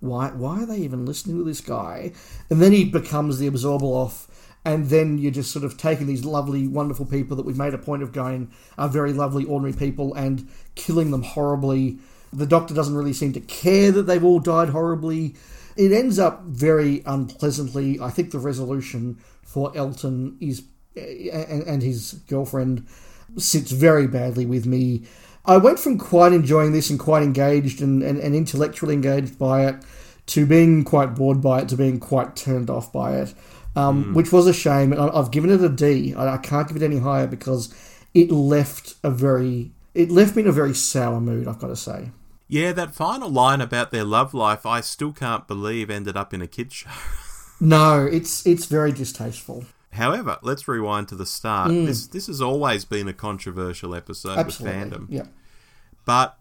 [0.00, 0.30] why?
[0.30, 2.12] Why are they even listening to this guy?
[2.50, 4.26] And then he becomes the Absorbaloff,
[4.66, 7.78] and then you're just sort of taking these lovely, wonderful people that we've made a
[7.78, 11.98] point of going are very lovely, ordinary people, and killing them horribly.
[12.32, 15.36] The Doctor doesn't really seem to care that they've all died horribly.
[15.76, 18.00] it ends up very unpleasantly.
[18.00, 20.64] I think the resolution for Elton is
[20.96, 22.88] and, his girlfriend
[23.36, 25.04] sits very badly with me.
[25.44, 29.66] I went from quite enjoying this and quite engaged and, and, and intellectually engaged by
[29.66, 29.76] it
[30.26, 33.32] to being quite bored by it to being quite turned off by it,
[33.76, 34.14] um, mm.
[34.14, 34.92] which was a shame.
[34.92, 36.14] And I've given it a D.
[36.16, 37.72] I can't give it any higher because
[38.14, 41.48] it left a very it left me in a very sour mood.
[41.48, 42.10] I've got to say.
[42.48, 46.40] Yeah, that final line about their love life, I still can't believe ended up in
[46.40, 46.90] a kids show.
[47.58, 49.64] No, it's it's very distasteful.
[49.92, 51.70] However, let's rewind to the start.
[51.70, 51.86] Mm.
[51.86, 54.78] This this has always been a controversial episode Absolutely.
[54.78, 55.06] with fandom.
[55.08, 55.24] Yeah.
[56.04, 56.38] But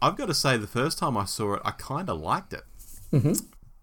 [0.00, 2.64] I've got to say, the first time I saw it, I kind of liked it
[3.12, 3.32] mm-hmm.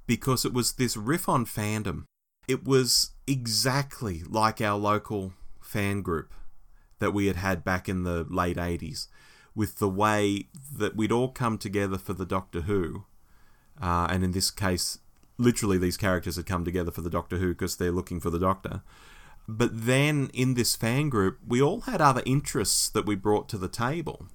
[0.07, 2.05] because it was this riff on fandom.
[2.47, 6.33] It was exactly like our local fan group
[6.99, 9.07] that we had had back in the late 80s,
[9.55, 13.05] with the way that we'd all come together for the Doctor Who.
[13.81, 14.99] Uh, and in this case,
[15.37, 18.39] literally, these characters had come together for the Doctor Who because they're looking for the
[18.39, 18.81] Doctor.
[19.47, 23.57] But then in this fan group, we all had other interests that we brought to
[23.57, 24.27] the table.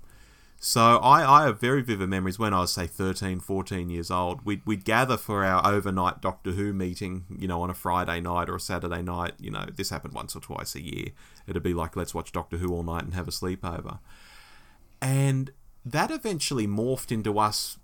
[0.59, 4.45] So I, I have very vivid memories when I was, say, 13, 14 years old.
[4.45, 8.49] We'd, we'd gather for our overnight Doctor Who meeting, you know, on a Friday night
[8.49, 9.35] or a Saturday night.
[9.39, 11.09] You know, this happened once or twice a year.
[11.47, 13.99] It'd be like, let's watch Doctor Who all night and have a sleepover.
[15.01, 15.53] And
[15.85, 17.79] that eventually morphed into us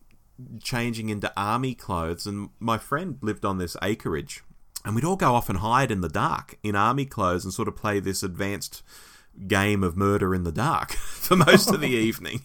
[0.63, 2.27] changing into army clothes.
[2.27, 4.43] And my friend lived on this acreage.
[4.85, 7.69] And we'd all go off and hide in the dark in army clothes and sort
[7.69, 8.83] of play this advanced
[9.47, 12.43] game of murder in the dark for most of the evening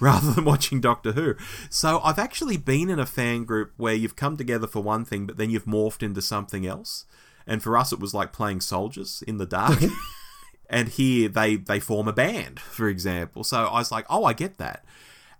[0.00, 1.34] rather than watching Doctor Who.
[1.70, 5.26] So I've actually been in a fan group where you've come together for one thing,
[5.26, 7.04] but then you've morphed into something else.
[7.46, 9.78] And for us, it was like playing soldiers in the dark.
[10.70, 13.44] and here they, they form a band, for example.
[13.44, 14.84] So I was like, oh, I get that.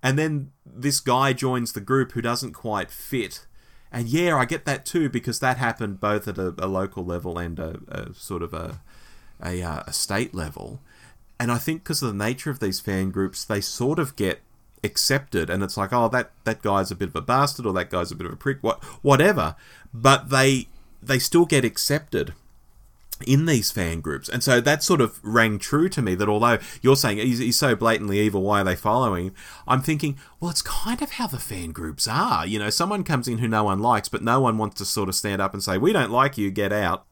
[0.02, 3.46] And then this guy joins the group who doesn't quite fit.
[3.90, 7.38] And yeah, I get that too because that happened both at a, a local level
[7.38, 8.80] and a, a sort of a,
[9.42, 10.80] a, uh, a state level.
[11.38, 14.40] And I think because of the nature of these fan groups, they sort of get
[14.82, 17.90] accepted, and it's like, oh, that that guy's a bit of a bastard, or that
[17.90, 19.56] guy's a bit of a prick, what, whatever.
[19.92, 20.68] But they
[21.02, 22.32] they still get accepted
[23.26, 26.14] in these fan groups, and so that sort of rang true to me.
[26.14, 29.34] That although you're saying he's, he's so blatantly evil, why are they following him?
[29.66, 32.46] I'm thinking, well, it's kind of how the fan groups are.
[32.46, 35.08] You know, someone comes in who no one likes, but no one wants to sort
[35.08, 37.05] of stand up and say, we don't like you, get out.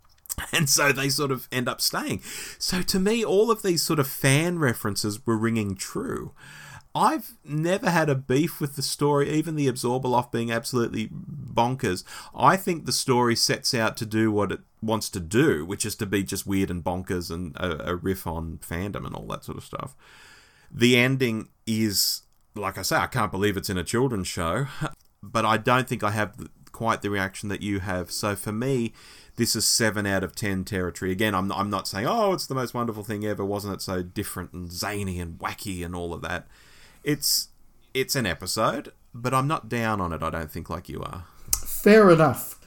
[0.52, 2.20] And so they sort of end up staying.
[2.58, 6.32] So to me, all of these sort of fan references were ringing true.
[6.94, 12.04] I've never had a beef with the story, even the Absorbaloff being absolutely bonkers.
[12.34, 15.96] I think the story sets out to do what it wants to do, which is
[15.96, 19.42] to be just weird and bonkers and a, a riff on fandom and all that
[19.42, 19.96] sort of stuff.
[20.70, 22.22] The ending is,
[22.54, 24.66] like I say, I can't believe it's in a children's show,
[25.22, 28.12] but I don't think I have quite the reaction that you have.
[28.12, 28.92] So for me,
[29.36, 31.10] this is seven out of ten territory.
[31.10, 33.44] Again, I'm I'm not saying oh it's the most wonderful thing ever.
[33.44, 36.46] Wasn't it so different and zany and wacky and all of that?
[37.02, 37.48] It's
[37.92, 40.22] it's an episode, but I'm not down on it.
[40.22, 41.24] I don't think like you are.
[41.56, 42.58] Fair enough.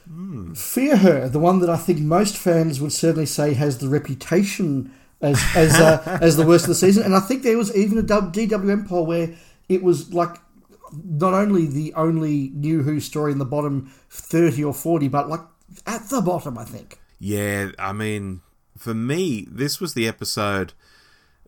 [0.54, 4.90] Fear Her, the one that I think most fans would certainly say has the reputation
[5.20, 7.98] as as uh, as the worst of the season, and I think there was even
[7.98, 9.34] a DWM poll where
[9.68, 10.36] it was like
[10.92, 15.40] not only the only New Who story in the bottom thirty or forty, but like
[15.86, 16.98] at the bottom, I think.
[17.18, 18.42] Yeah, I mean,
[18.76, 20.72] for me, this was the episode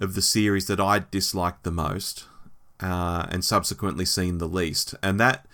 [0.00, 2.24] of the series that I disliked the most,
[2.80, 5.46] uh, and subsequently seen the least, and that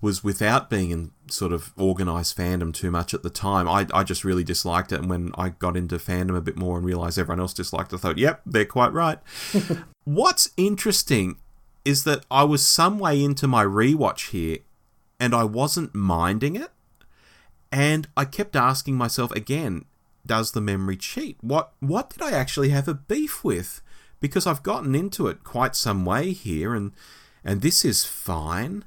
[0.00, 3.68] was without being in sort of organized fandom too much at the time.
[3.68, 6.76] I, I just really disliked it, and when I got into fandom a bit more
[6.76, 9.18] and realized everyone else disliked it, I thought, yep, they're quite right.
[10.04, 11.36] What's interesting
[11.84, 14.58] is that I was some way into my rewatch here,
[15.20, 16.70] and I wasn't minding it.
[17.72, 19.86] And I kept asking myself again,
[20.26, 21.38] does the memory cheat?
[21.40, 23.80] What what did I actually have a beef with?
[24.20, 26.92] Because I've gotten into it quite some way here and
[27.42, 28.84] and this is fine.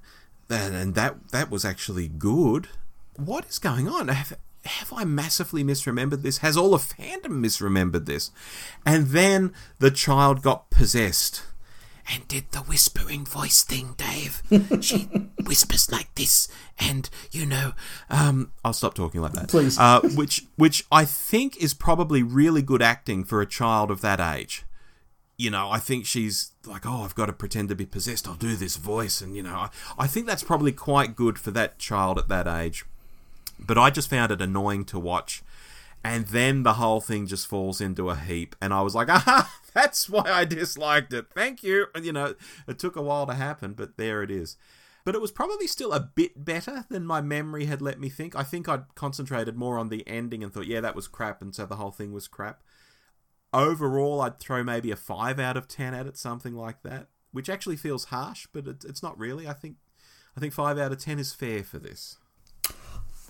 [0.50, 2.70] And, and that that was actually good.
[3.18, 4.08] What is going on?
[4.10, 6.38] Have, have I massively misremembered this?
[6.40, 8.32] Has all of fandom misremembered this?
[8.86, 11.44] And then the child got possessed
[12.12, 14.42] and did the whispering voice thing, Dave.
[14.82, 15.10] she
[15.46, 16.48] whispers like this,
[16.80, 17.74] and you know,
[18.10, 19.78] um, I'll stop talking like that, Please.
[19.80, 24.20] Uh, which, which I think is probably really good acting for a child of that
[24.20, 24.66] age.
[25.38, 28.28] You know, I think she's like, oh, I've got to pretend to be possessed.
[28.28, 31.52] I'll do this voice, and you know, I, I think that's probably quite good for
[31.52, 32.86] that child at that age.
[33.60, 35.42] But I just found it annoying to watch.
[36.06, 38.56] And then the whole thing just falls into a heap.
[38.62, 41.26] And I was like, ah, that's why I disliked it.
[41.34, 41.88] Thank you.
[41.96, 42.36] And, you know,
[42.68, 44.56] it took a while to happen, but there it is.
[45.06, 48.36] but it was probably still a bit better than my memory had let me think.
[48.36, 51.54] I think I'd concentrated more on the ending and thought, yeah, that was crap, and
[51.56, 52.64] so the whole thing was crap.
[53.54, 57.50] Overall, I'd throw maybe a 5 out of 10 at it, something like that, which
[57.50, 59.48] actually feels harsh, but it, it's not really.
[59.48, 59.78] I think
[60.36, 62.18] I think 5 out of 10 is fair for this.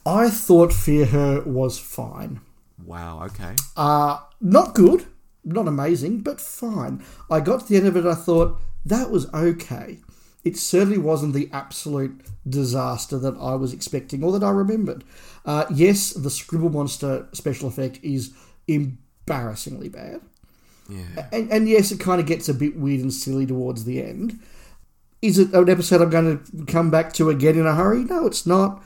[0.05, 2.39] I thought Fear Her was fine.
[2.83, 3.55] Wow, okay.
[3.75, 5.05] Uh, not good,
[5.43, 7.03] not amazing, but fine.
[7.29, 9.99] I got to the end of it, I thought, that was okay.
[10.43, 15.03] It certainly wasn't the absolute disaster that I was expecting or that I remembered.
[15.43, 18.31] Uh, yes, the Scribble Monster special effect is
[18.67, 20.21] embarrassingly bad.
[20.87, 21.27] Yeah.
[21.31, 24.39] And, and yes, it kind of gets a bit weird and silly towards the end.
[25.21, 28.03] Is it an episode I'm going to come back to again in a hurry?
[28.03, 28.83] No, it's not.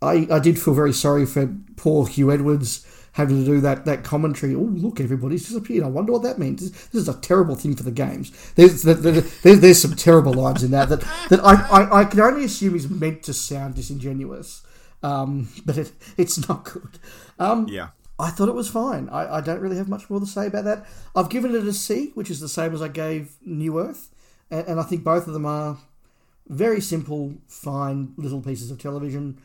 [0.00, 2.86] I, I did feel very sorry for poor Huw Edwards
[3.18, 4.54] having to do that, that commentary.
[4.54, 5.84] Oh, look, everybody's disappeared.
[5.84, 6.62] I wonder what that means.
[6.62, 8.30] This, this is a terrible thing for the games.
[8.54, 12.44] There's, there's, there's some terrible lines in that that, that I, I, I can only
[12.44, 14.62] assume is meant to sound disingenuous,
[15.02, 16.98] um, but it, it's not good.
[17.38, 17.88] Um, Yeah.
[18.20, 19.08] I thought it was fine.
[19.10, 20.86] I, I don't really have much more to say about that.
[21.14, 24.08] I've given it a C, which is the same as I gave New Earth,
[24.50, 25.78] and, and I think both of them are
[26.48, 29.38] very simple, fine little pieces of television.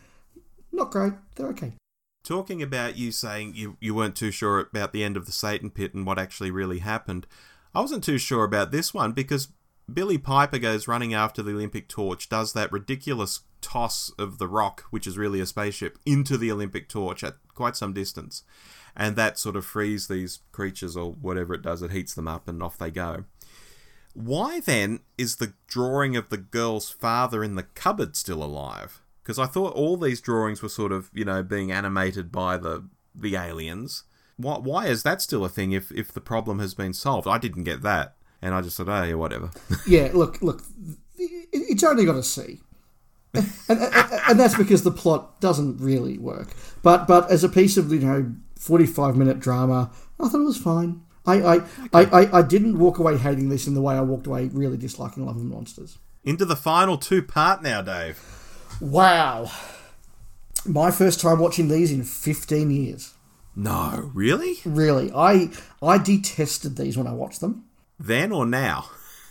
[0.71, 1.13] Not great.
[1.35, 1.73] They're okay.
[2.23, 5.69] Talking about you saying you, you weren't too sure about the end of the Satan
[5.69, 7.27] pit and what actually really happened,
[7.75, 9.49] I wasn't too sure about this one because
[9.91, 14.85] Billie Piper goes running after the Olympic torch, does that ridiculous toss of the rock,
[14.89, 18.43] which is really a spaceship, into the Olympic torch at quite some distance.
[18.95, 22.47] And that sort of frees these creatures or whatever it does, it heats them up
[22.47, 23.25] and off they go.
[24.13, 29.01] Why then is the drawing of the girl's father in the cupboard still alive?
[29.23, 32.87] Because I thought all these drawings were sort of, you know, being animated by the
[33.15, 34.03] the aliens.
[34.37, 37.27] Why, why is that still a thing if, if the problem has been solved?
[37.27, 38.15] I didn't get that.
[38.41, 39.51] And I just said, oh, yeah, whatever.
[39.87, 40.63] Yeah, look, look,
[41.17, 42.61] it's only got a C.
[43.33, 46.53] and, and, and that's because the plot doesn't really work.
[46.83, 49.89] But but as a piece of you know forty five minute drama,
[50.19, 51.01] I thought it was fine.
[51.25, 51.55] I I,
[51.93, 54.77] I, I I didn't walk away hating this in the way I walked away really
[54.77, 55.97] disliking Love and Monsters.
[56.23, 58.19] Into the final two part now, Dave.
[58.81, 59.49] Wow,
[60.65, 63.13] my first time watching these in fifteen years.
[63.55, 64.55] No, really?
[64.65, 65.49] Really, I
[65.81, 67.65] I detested these when I watched them.
[67.99, 68.85] Then or now?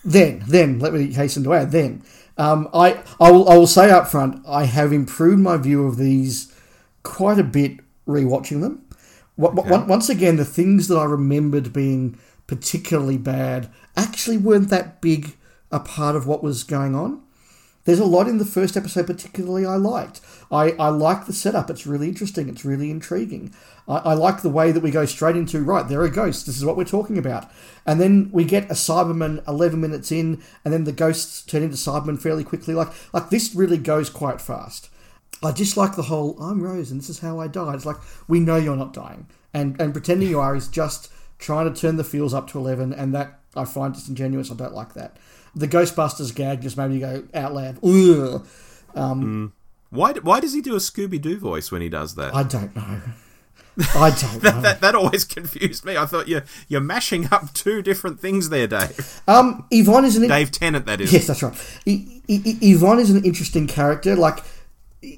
[0.04, 1.70] Then, then, let me hasten to add.
[1.70, 2.02] Then,
[2.36, 5.96] um, I, I will, I will say up front, I have improved my view of
[5.96, 6.52] these
[7.04, 8.84] quite a bit rewatching them.
[9.36, 9.84] Wa- wa- Okay.
[9.86, 15.36] Once again, the things that I remembered being particularly bad actually weren't that big
[15.70, 17.21] a part of what was going on.
[17.84, 20.20] There's a lot in the first episode, particularly I liked.
[20.50, 21.68] I, I like the setup.
[21.68, 22.48] It's really interesting.
[22.48, 23.52] It's really intriguing.
[23.88, 25.88] I, I like the way that we go straight into right.
[25.88, 26.44] There are ghosts.
[26.44, 27.50] This is what we're talking about,
[27.84, 31.76] and then we get a Cyberman 11 minutes in, and then the ghosts turn into
[31.76, 32.74] Cybermen fairly quickly.
[32.74, 34.88] Like like this really goes quite fast.
[35.42, 37.74] I just like the whole I'm Rose and this is how I died.
[37.74, 37.96] It's like
[38.28, 41.96] we know you're not dying, and and pretending you are is just trying to turn
[41.96, 44.52] the feels up to 11, and that I find disingenuous.
[44.52, 45.16] I don't like that.
[45.54, 47.78] The Ghostbusters gag just made me go out loud.
[47.84, 48.46] Ugh.
[49.90, 52.34] Why, why does he do a Scooby Doo voice when he does that?
[52.34, 53.00] I don't know.
[53.94, 54.60] I don't know.
[54.62, 55.96] that, that always confused me.
[55.98, 59.20] I thought you're, you're mashing up two different things there, Dave.
[59.28, 61.12] Um, Yvonne is an Dave Tennant, that is.
[61.12, 61.52] yes, that's right.
[61.86, 64.16] Y- y- y- Yvonne is an interesting character.
[64.16, 64.38] Like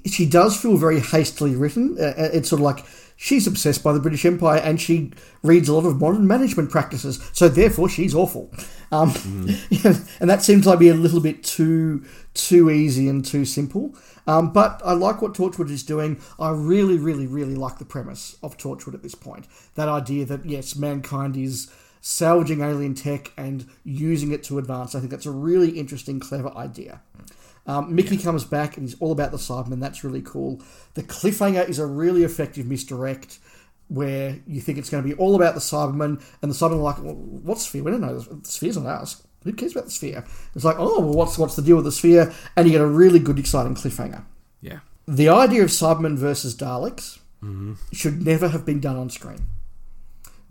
[0.07, 1.97] she does feel very hastily written.
[1.99, 2.85] Uh, uh, it's sort of like
[3.17, 5.13] she's obsessed by the British Empire and she
[5.43, 7.21] reads a lot of modern management practices.
[7.33, 8.51] So therefore, she's awful.
[8.91, 9.11] Um,
[10.21, 12.05] and that seems like be a little bit too
[12.35, 13.95] too easy and too simple.
[14.27, 16.21] Um, but I like what Torchwood is doing.
[16.39, 19.47] I really, really, really like the premise of Torchwood at this point.
[19.75, 21.71] That idea that yes, mankind is
[22.01, 24.95] salvaging alien tech and using it to advance.
[24.95, 27.01] I think that's a really interesting, clever idea.
[27.67, 29.81] Um, Mickey comes back and he's all about the Cybermen.
[29.81, 30.61] That's really cool.
[30.95, 33.39] The cliffhanger is a really effective misdirect
[33.89, 36.77] where you think it's going to be all about the Cybermen, and the Cybermen are
[36.77, 37.83] like, well, "What sphere?
[37.83, 38.19] We don't know.
[38.19, 39.23] The sphere's not ours.
[39.45, 40.25] Who cares about the sphere?"
[40.55, 42.87] It's like, "Oh, well, what's what's the deal with the sphere?" And you get a
[42.87, 44.25] really good, exciting cliffhanger.
[44.61, 44.81] Yeah.
[45.07, 47.19] The idea of Cybermen versus Daleks
[47.93, 49.49] should never have been done on screen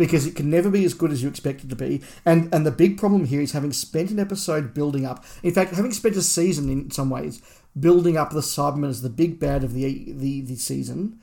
[0.03, 2.01] because it can never be as good as you expect it to be.
[2.25, 5.23] And and the big problem here is having spent an episode building up.
[5.43, 7.41] In fact, having spent a season in some ways
[7.80, 11.21] building up the Cybermen as the big bad of the the, the season,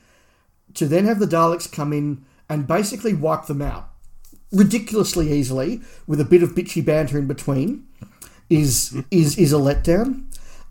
[0.73, 3.87] to then have the Daleks come in and basically wipe them out
[4.51, 7.85] ridiculously easily with a bit of bitchy banter in between
[8.49, 10.23] is is is a letdown.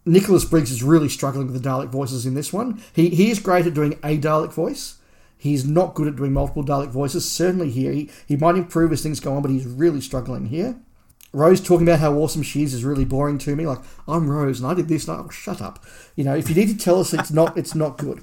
[0.04, 2.82] Nicholas Briggs is really struggling with the Dalek voices in this one.
[2.92, 4.96] He he is great at doing a Dalek voice.
[5.40, 7.30] He's not good at doing multiple Dalek voices.
[7.30, 10.78] Certainly here, he, he might improve as things go on, but he's really struggling here.
[11.32, 13.66] Rose talking about how awesome she is is really boring to me.
[13.66, 15.08] Like I'm Rose and I did this.
[15.08, 15.82] And I, oh, shut up.
[16.14, 18.22] You know, if you need to tell us it's not, it's not good.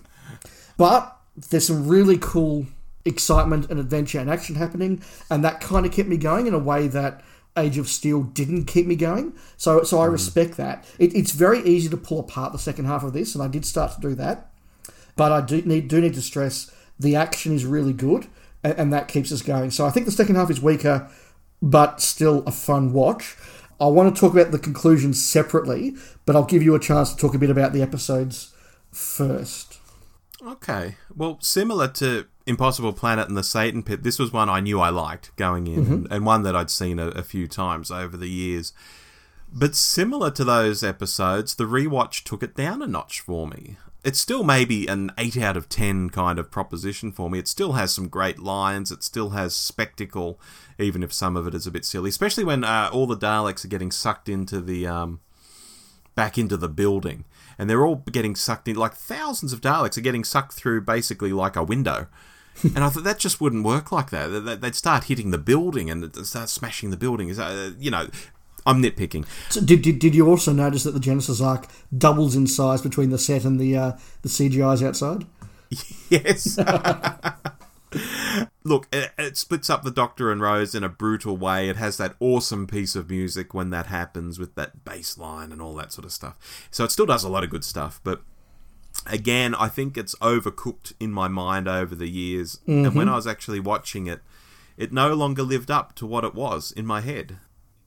[0.77, 1.17] But
[1.49, 2.67] there's some really cool
[3.03, 6.59] excitement and adventure and action happening, and that kind of kept me going in a
[6.59, 7.23] way that
[7.57, 9.33] Age of Steel didn't keep me going.
[9.55, 10.11] So, so I hmm.
[10.11, 10.85] respect that.
[10.99, 13.65] It, it's very easy to pull apart the second half of this, and I did
[13.65, 14.51] start to do that.
[15.15, 18.27] But I do need do need to stress the action is really good,
[18.63, 19.71] and, and that keeps us going.
[19.71, 21.09] So I think the second half is weaker,
[21.61, 23.35] but still a fun watch.
[23.79, 25.95] I want to talk about the conclusions separately,
[26.25, 28.53] but I'll give you a chance to talk a bit about the episodes
[28.91, 29.79] first.
[30.43, 30.95] Okay.
[31.15, 34.89] Well, similar to Impossible Planet and the Satan Pit, this was one I knew I
[34.89, 38.29] liked going in, and, and one that I'd seen a, a few times over the
[38.29, 38.73] years.
[39.51, 43.77] But similar to those episodes, the rewatch took it down a notch for me.
[44.03, 47.39] It's still maybe an 8 out of 10 kind of proposition for me.
[47.39, 50.39] It still has some great lines, it still has spectacle,
[50.79, 53.65] even if some of it is a bit silly, especially when uh, all the Daleks
[53.65, 54.87] are getting sucked into the.
[54.87, 55.19] Um,
[56.15, 57.25] back into the building.
[57.59, 61.31] And they're all getting sucked in, like thousands of Daleks are getting sucked through basically
[61.31, 62.07] like a window.
[62.63, 64.27] and I thought that just wouldn't work like that.
[64.29, 67.27] They- They'd start hitting the building and start smashing the building.
[67.79, 68.07] You know,
[68.67, 69.25] I'm nitpicking.
[69.49, 71.67] So did, did, did you also notice that the Genesis Ark
[71.97, 73.91] doubles in size between the set and the uh,
[74.21, 75.25] the CGI's outside?
[76.09, 76.57] Yes.
[78.63, 81.67] Look, it, it splits up the Doctor and Rose in a brutal way.
[81.67, 85.61] It has that awesome piece of music when that happens with that bass line and
[85.61, 86.67] all that sort of stuff.
[86.71, 88.21] So it still does a lot of good stuff, but
[89.05, 92.59] again, I think it's overcooked in my mind over the years.
[92.67, 94.21] And when I was actually watching it,
[94.77, 97.37] it no longer lived up to what it was in my head.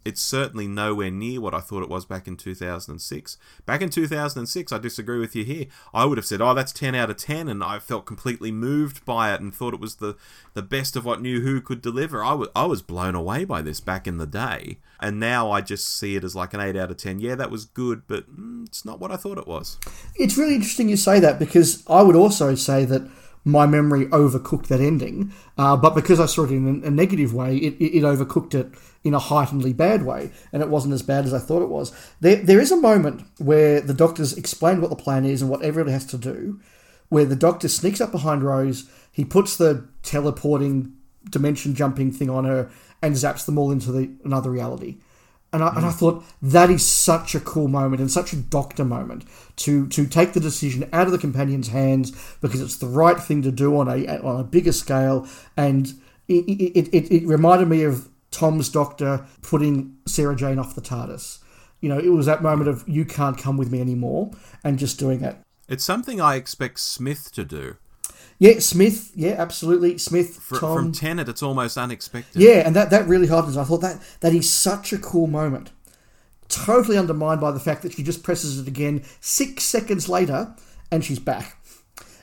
[0.05, 3.36] It's certainly nowhere near what I thought it was back in 2006.
[3.66, 5.66] Back in 2006, I disagree with you here.
[5.93, 9.05] I would have said, "Oh, that's 10 out of 10," and I felt completely moved
[9.05, 10.16] by it and thought it was the
[10.55, 12.24] the best of what New Who could deliver.
[12.24, 15.60] I was I was blown away by this back in the day, and now I
[15.60, 17.20] just see it as like an 8 out of 10.
[17.20, 19.78] Yeah, that was good, but mm, it's not what I thought it was.
[20.16, 23.09] It's really interesting you say that because I would also say that
[23.44, 27.56] my memory overcooked that ending, uh, but because I saw it in a, negative way,
[27.56, 28.72] it, it overcooked it
[29.02, 31.93] in a heightenedly bad way, and it wasn't as bad as I thought it was.
[32.20, 35.62] There, there is a moment where the doctors explain what the plan is and what
[35.62, 36.60] everybody has to do,
[37.09, 40.94] where the doctor sneaks up behind Rose, he puts the teleporting
[41.28, 42.70] dimension jumping thing on her,
[43.02, 44.98] and zaps them all into the another reality.
[45.52, 45.94] And I, and I mm.
[45.94, 49.24] thought that is such a cool moment and such a doctor moment
[49.56, 53.43] to to take the decision out of the companion's hands because it's the right thing
[53.43, 55.27] to do on a on a bigger scale.
[55.56, 55.93] And
[56.28, 56.44] it,
[56.77, 61.39] it, it, it reminded me of Tom's doctor putting Sarah Jane off the TARDIS.
[61.81, 64.31] You know, it was that moment of you can't come with me anymore,
[64.62, 65.36] and just doing it.
[65.69, 67.77] It's something I expect Smith to do.
[68.39, 69.12] Yeah, Smith.
[69.15, 69.98] Yeah, absolutely.
[69.98, 70.36] Smith.
[70.36, 70.77] Fr- Tom.
[70.77, 72.40] From Tennant, it's almost unexpected.
[72.40, 73.57] Yeah, and that, that really heartens.
[73.57, 75.70] I thought that that is such a cool moment.
[76.48, 80.55] Totally undermined by the fact that she just presses it again six seconds later
[80.90, 81.57] and she's back.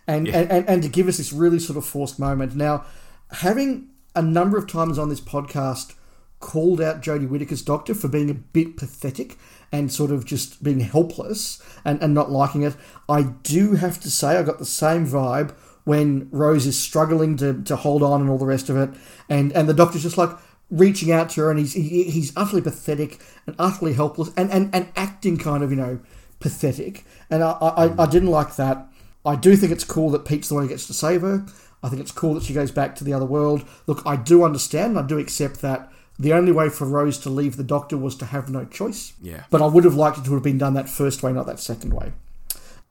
[0.08, 2.56] And, and, and, and to give us this really sort of forced moment.
[2.56, 2.86] Now,
[3.32, 5.94] having a number of times on this podcast
[6.40, 9.38] called out Jodie Whittaker's doctor for being a bit pathetic
[9.72, 12.76] and sort of just being helpless and, and not liking it,
[13.08, 15.52] I do have to say I got the same vibe
[15.84, 18.90] when Rose is struggling to, to hold on and all the rest of it,
[19.30, 20.32] and, and the doctor's just like
[20.70, 24.70] reaching out to her, and he's he, he's utterly pathetic and utterly helpless, and, and,
[24.76, 26.00] and acting kind of you know
[26.42, 28.86] pathetic, and I, I I didn't like that.
[29.26, 31.46] I do think it's cool that Pete's the one who gets to save her.
[31.84, 33.68] I think it's cool that she goes back to the other world.
[33.86, 37.58] Look, I do understand, I do accept that the only way for Rose to leave
[37.58, 39.14] the Doctor was to have no choice.
[39.22, 39.44] Yeah.
[39.52, 41.60] But I would have liked it to have been done that first way, not that
[41.60, 42.14] second way.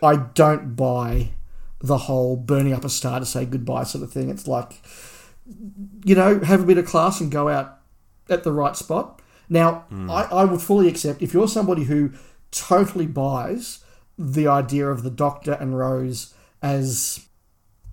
[0.03, 1.31] I don't buy
[1.81, 4.31] the whole burning up a star to say goodbye sort of thing.
[4.31, 4.81] It's like,
[6.05, 7.79] you know, have a bit of class and go out
[8.29, 9.21] at the right spot.
[9.49, 10.11] Now, hmm.
[10.11, 12.13] I, I would fully accept if you're somebody who
[12.51, 13.85] totally buys
[14.19, 17.26] the idea of the Doctor and Rose as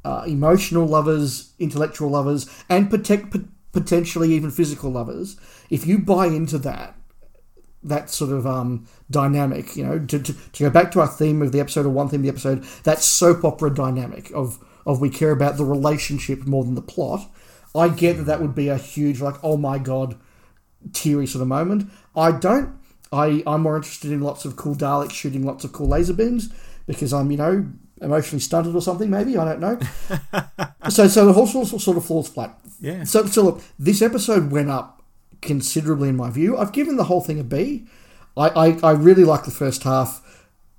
[0.04, 5.38] uh, emotional lovers, intellectual lovers, and protect, pot- potentially even physical lovers,
[5.70, 6.96] if you buy into that,
[7.84, 11.42] that sort of um, dynamic, you know, to, to, to go back to our theme
[11.42, 15.02] of the episode or one theme of the episode, that soap opera dynamic of, of
[15.02, 17.30] we care about the relationship more than the plot,
[17.76, 20.16] I get that that would be a huge, like, oh my god,
[20.92, 21.92] teary sort of moment.
[22.16, 22.78] I don't.
[23.12, 26.50] I, I'm more interested in lots of cool Daleks shooting lots of cool laser beams
[26.88, 27.68] because I'm, you know,
[28.04, 29.38] emotionally stunted or something, maybe.
[29.38, 29.80] I don't know.
[30.90, 32.58] so, so the whole sort of, sort of falls flat.
[32.80, 33.04] Yeah.
[33.06, 35.02] So, so look, this episode went up
[35.42, 36.58] considerably in my view.
[36.58, 37.86] I've given the whole thing a B.
[38.36, 40.20] I, I, I really like the first half.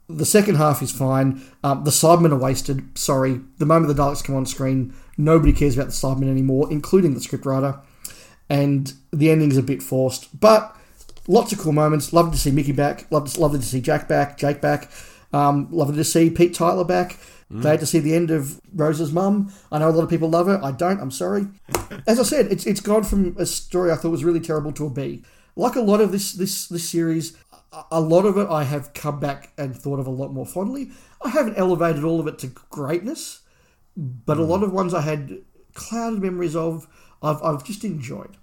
[0.08, 1.42] The second half is fine.
[1.62, 2.98] Um, the Cybermen are wasted.
[2.98, 3.40] Sorry.
[3.58, 7.20] The moment the Daleks come on screen, nobody cares about the Cybermen anymore, including the
[7.20, 7.80] scriptwriter.
[8.50, 10.38] And the ending's a bit forced.
[10.38, 10.76] But
[11.26, 12.12] lots of cool moments.
[12.12, 13.10] Lovely to see Mickey back.
[13.10, 14.36] Lovely, lovely to see Jack back.
[14.36, 14.90] Jake back.
[15.34, 17.18] Um, lovely to see Pete Tyler back.
[17.60, 19.52] Glad to see the end of Rose's mum.
[19.70, 20.58] I know a lot of people love her.
[20.64, 21.00] I don't.
[21.00, 21.46] I'm sorry.
[22.06, 24.86] As I said, it's it's gone from a story I thought was really terrible to
[24.86, 25.22] a B.
[25.54, 27.36] Like a lot of this this this series,
[27.92, 30.90] a- lot of it I have come back and thought of a lot more fondly.
[31.24, 33.42] I haven't elevated all of it to greatness,
[33.96, 35.42] but a lot of ones I had
[35.74, 36.88] clouded memories of.
[37.22, 38.36] I've I've just enjoyed.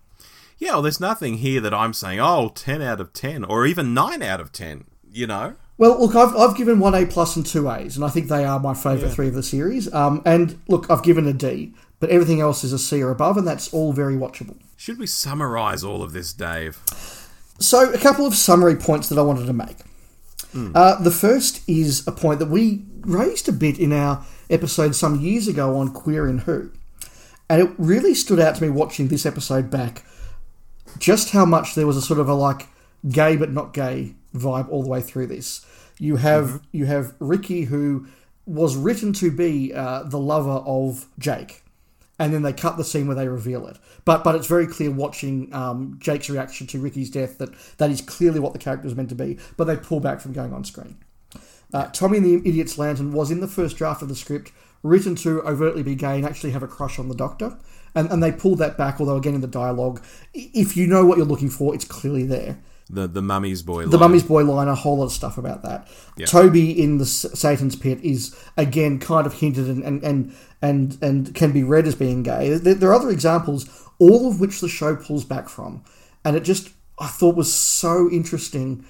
[0.58, 3.96] Yeah, well, there's nothing here that I'm saying, oh, 10 out of 10, or even
[3.96, 5.56] 9 out of 10, you know?
[5.82, 8.46] Well, look, I've, I've given one A plus and two A's, and I think they
[8.46, 9.16] are my favourite Yeah.
[9.16, 9.92] three of the series.
[9.92, 13.36] Um, and look, I've given a D, but everything else is a C or above,
[13.36, 14.58] and that's all very watchable.
[14.78, 16.78] Should we summarize all of this, Dave?
[17.58, 19.78] So, a couple of summary points that I wanted to make.
[20.76, 25.20] Uh, the first is a point that we raised a bit in our episode some
[25.20, 26.70] years ago on Queer in Who.
[27.50, 30.04] And it really stood out to me watching this episode back
[31.00, 32.68] just how much there was a sort of a like
[33.10, 35.66] gay but not gay vibe all the way through this.
[36.02, 38.08] You have you have Ricky who
[38.48, 41.64] was written to be uh, the lover of Jake,
[42.18, 43.78] and then they cut the scene where they reveal it.
[44.04, 48.02] But but it's very clear watching um, Jake's reaction to Ricky's death that that is
[48.02, 49.38] clearly what the character is meant to be.
[49.58, 50.98] But they pull back from going on screen.
[51.72, 54.52] Uh, Tommy and the Idiot's Lantern was in the first draft of the script
[54.82, 57.60] written to overtly be gay and actually have a crush on the Doctor.
[57.94, 60.04] And, and they pulled that back, although again in the dialogue,
[60.34, 62.58] if you know what you're looking for, it's clearly there.
[62.92, 63.86] The the mummy's boy.
[63.86, 64.00] The line.
[64.02, 65.88] Mummy's Boy line, a whole lot of stuff about that.
[66.26, 70.98] Toby in the S- Satan's Pit is again kind of hinted and and and and,
[71.02, 72.50] and can be read as being gay.
[72.58, 75.84] There, there are other examples, all of which the show pulls back from,
[76.26, 76.70] and it just
[77.00, 78.86] I thought was so interesting.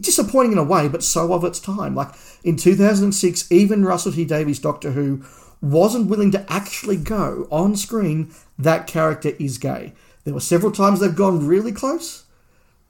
[0.00, 1.94] Disappointing in a way, but so of its time.
[1.94, 5.22] Like in 2006, even Russell T Davies' Doctor Who
[5.60, 8.32] wasn't willing to actually go on screen.
[8.58, 9.92] That character is gay.
[10.24, 12.24] There were several times they've gone really close,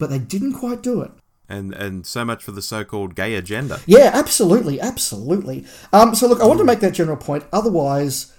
[0.02, 1.12] but they didn't quite do it.
[1.48, 3.78] and and so much for the so-called gay agenda.
[3.86, 5.64] Yeah, absolutely, absolutely.
[5.92, 7.44] Um, so look, I want to make that general point.
[7.52, 8.32] Otherwise,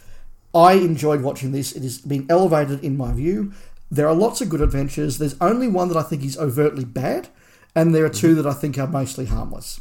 [0.54, 1.72] I enjoyed watching this.
[1.72, 3.54] It has been elevated in my view.
[3.90, 5.18] There are lots of good adventures.
[5.20, 7.30] There's only one that I think is overtly bad,
[7.76, 9.80] and there are two that I think are mostly harmless.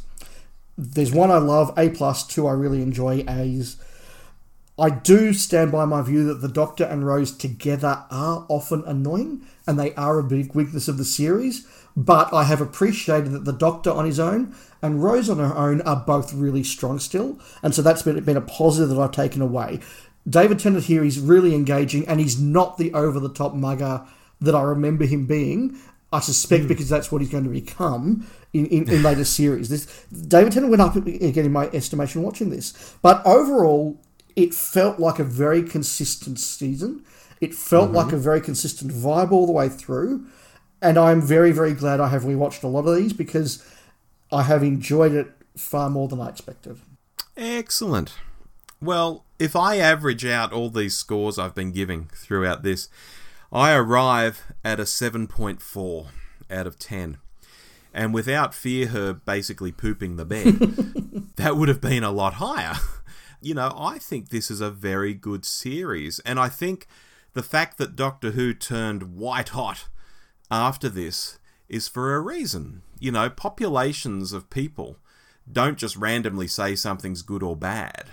[0.77, 3.77] There's one I love, A plus, two I really enjoy, A's.
[4.77, 9.45] I do stand by my view that the Doctor and Rose together are often annoying,
[9.67, 11.67] and they are a big weakness of the series.
[11.95, 15.81] But I have appreciated that the Doctor on his own and Rose on her own
[15.81, 19.41] are both really strong still, and so that's been, been a positive that I've taken
[19.41, 19.79] away.
[20.27, 24.03] David Tennant here is really engaging, and he's not the over the top mugger
[24.41, 25.77] that I remember him being.
[26.11, 26.67] I suspect hmm.
[26.67, 29.69] because that's what he's going to become in, in, in later series.
[29.69, 33.99] This David Tennant went up again in my estimation watching this, but overall,
[34.35, 37.03] it felt like a very consistent season.
[37.41, 38.15] It felt like mm-hmm.
[38.15, 40.25] a very consistent vibe all the way through,
[40.81, 43.65] and I'm very very glad I have rewatched a lot of these because
[44.31, 46.79] I have enjoyed it far more than I expected.
[47.35, 48.15] Excellent.
[48.81, 52.89] Well, if I average out all these scores I've been giving throughout this,
[53.51, 56.07] I arrive at a 7.4
[56.49, 57.17] out of 10.
[57.93, 60.59] And without Fear Her basically pooping the bed,
[61.35, 62.75] that would have been a lot higher.
[63.43, 66.19] You know, I think this is a very good series.
[66.19, 66.87] And I think
[67.33, 69.87] the fact that Doctor Who turned white hot
[70.49, 72.83] after this is for a reason.
[72.99, 74.97] You know, populations of people
[75.51, 78.11] don't just randomly say something's good or bad.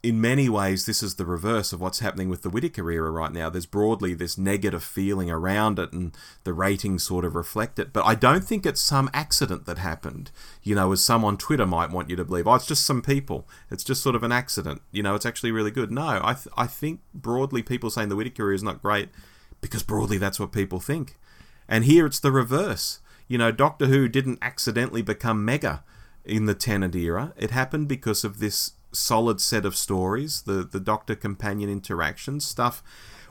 [0.00, 3.32] In many ways, this is the reverse of what's happening with the Whittaker era right
[3.32, 3.50] now.
[3.50, 7.92] There's broadly this negative feeling around it, and the ratings sort of reflect it.
[7.92, 10.30] But I don't think it's some accident that happened,
[10.62, 12.46] you know, as some on Twitter might want you to believe.
[12.46, 13.48] Oh, it's just some people.
[13.72, 14.82] It's just sort of an accident.
[14.92, 15.90] You know, it's actually really good.
[15.90, 19.08] No, I, th- I think broadly people saying the Whittaker era is not great
[19.60, 21.18] because broadly that's what people think.
[21.68, 23.00] And here it's the reverse.
[23.26, 25.82] You know, Doctor Who didn't accidentally become mega
[26.24, 27.32] in the Tennant era.
[27.36, 32.82] It happened because of this solid set of stories, the the Doctor companion interactions, stuff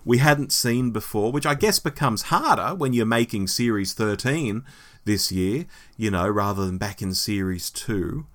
[0.08, 4.64] we hadn't seen before, which I guess becomes harder when you're making series 13
[5.04, 5.66] this year,
[5.98, 8.26] you know, rather than back in series 2.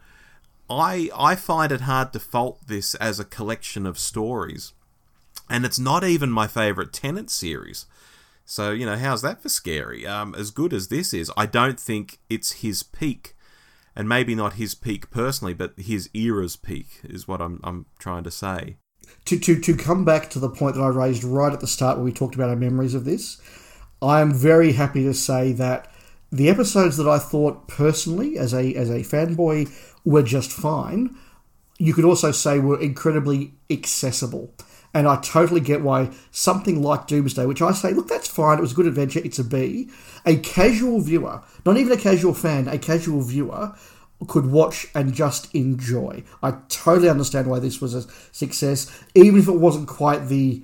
[0.68, 4.74] I I find it hard to fault this as a collection of stories.
[5.48, 7.86] And it's not even my favorite Tennant series.
[8.44, 10.06] So, you know, how's that for scary?
[10.06, 13.34] Um, as good as this is, I don't think it's his peak.
[13.94, 18.24] And maybe not his peak personally, but his era's peak is what I'm, I'm trying
[18.24, 18.76] to say.
[19.24, 21.96] to, to, to come back to the point that I raised right at the start
[21.96, 23.40] where we talked about our memories of this,
[24.00, 25.92] I am very happy to say that
[26.30, 29.70] the episodes that I thought personally, as a as a fanboy,
[30.04, 31.14] were just fine,
[31.78, 34.54] you could also say were incredibly accessible.
[34.94, 38.60] And I totally get why something like Doomsday, which I say, look, that's fine, it
[38.60, 39.88] was a good adventure, it's a B.
[40.26, 43.74] A casual viewer, not even a casual fan, a casual viewer
[44.28, 46.22] could watch and just enjoy.
[46.42, 50.62] I totally understand why this was a success, even if it wasn't quite the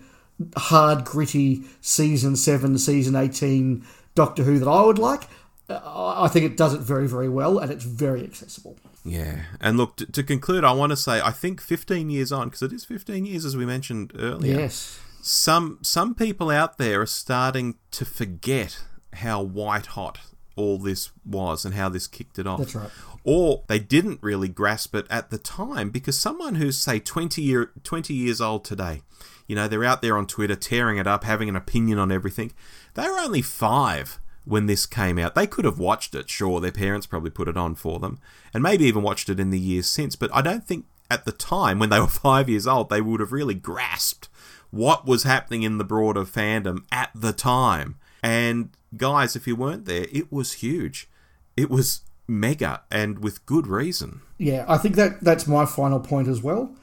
[0.57, 3.85] hard, gritty season 7, season 18
[4.15, 5.25] Doctor Who that I would like.
[5.69, 8.79] Uh, I think it does it very, very well, and it's very accessible.
[9.09, 12.49] Yeah, and look to, to conclude, I want to say I think 15 years on
[12.49, 14.61] because it is 15 years as we mentioned earlier.
[14.61, 18.83] Yes, some some people out there are starting to forget
[19.15, 20.19] how white hot
[20.57, 22.59] all this was and how this kicked it off.
[22.59, 22.91] That's right.
[23.25, 27.71] Or they didn't really grasp it at the time because someone who's say 20 year
[27.85, 29.03] 20 years old today,
[29.47, 32.53] you know, they're out there on Twitter tearing it up, having an opinion on everything.
[32.95, 35.35] They were only 5 when this came out.
[35.35, 38.19] They could have watched it, sure, their parents probably put it on for them,
[38.55, 41.33] and maybe even watched it in the years since, but I don't think at the
[41.33, 44.29] time when they were 5 years old they would have really grasped
[44.71, 47.97] what was happening in the broader fandom at the time.
[48.23, 51.09] And guys, if you weren't there, it was huge.
[51.57, 54.21] It was mega and with good reason.
[54.37, 56.75] Yeah, I think that that's my final point as well.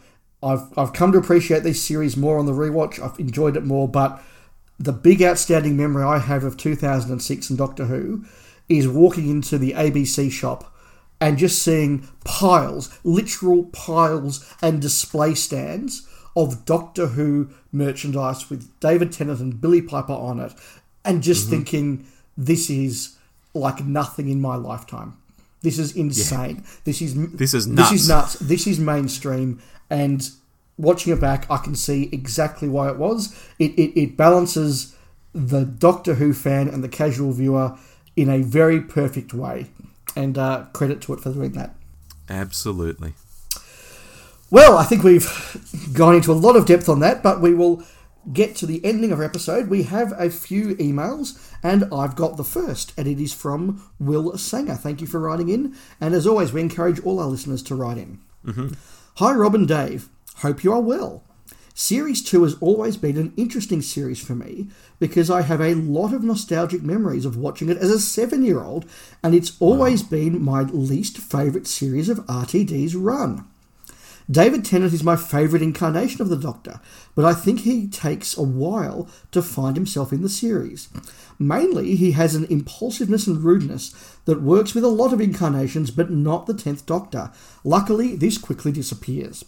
[0.42, 3.00] I've I've come to appreciate this series more on the rewatch.
[3.00, 4.22] I've enjoyed it more, but
[4.80, 8.26] the big outstanding memory I have of 2006 and Doctor Who
[8.68, 10.74] is walking into the ABC shop
[11.22, 19.12] and just seeing piles, literal piles and display stands of Doctor Who merchandise with David
[19.12, 20.54] Tennant and Billie Piper on it,
[21.06, 21.52] and just mm-hmm.
[21.52, 22.08] thinking
[22.38, 23.18] this is
[23.54, 25.18] like nothing in my lifetime.
[25.62, 26.58] This is insane.
[26.58, 26.72] Yeah.
[26.84, 27.90] This is this is nuts.
[27.90, 28.34] This is nuts.
[28.34, 30.30] This is mainstream, and
[30.78, 33.38] watching it back, I can see exactly why it was.
[33.60, 34.96] It it, it balances
[35.34, 37.78] the Doctor Who fan and the casual viewer
[38.16, 39.68] in a very perfect way,
[40.16, 41.76] and uh, credit to it for doing that.
[42.30, 43.14] Absolutely.
[44.50, 45.28] Well, I think we've
[45.94, 47.84] gone into a lot of depth on that, but we will
[48.32, 49.68] get to the ending of our episode.
[49.68, 54.38] We have a few emails, and I've got the first, and it is from Will
[54.38, 54.76] Sanger.
[54.76, 57.98] Thank you for writing in, and as always, we encourage all our listeners to write
[57.98, 58.20] in.
[58.46, 58.74] Mm-hmm.
[59.16, 60.10] Hi, Rob and Dave.
[60.40, 61.24] Hope you are well.
[61.74, 64.68] Series 2 has always been an interesting series for me
[65.00, 68.62] because I have a lot of nostalgic memories of watching it as a seven year
[68.62, 68.86] old,
[69.24, 70.10] and it's always wow.
[70.10, 73.46] been my least favourite series of RTD's run.
[74.30, 76.80] David Tennant is my favourite incarnation of the Doctor,
[77.14, 80.90] but I think he takes a while to find himself in the series.
[81.38, 83.94] Mainly, he has an impulsiveness and rudeness
[84.26, 87.32] that works with a lot of incarnations, but not the 10th Doctor.
[87.64, 89.46] Luckily, this quickly disappears.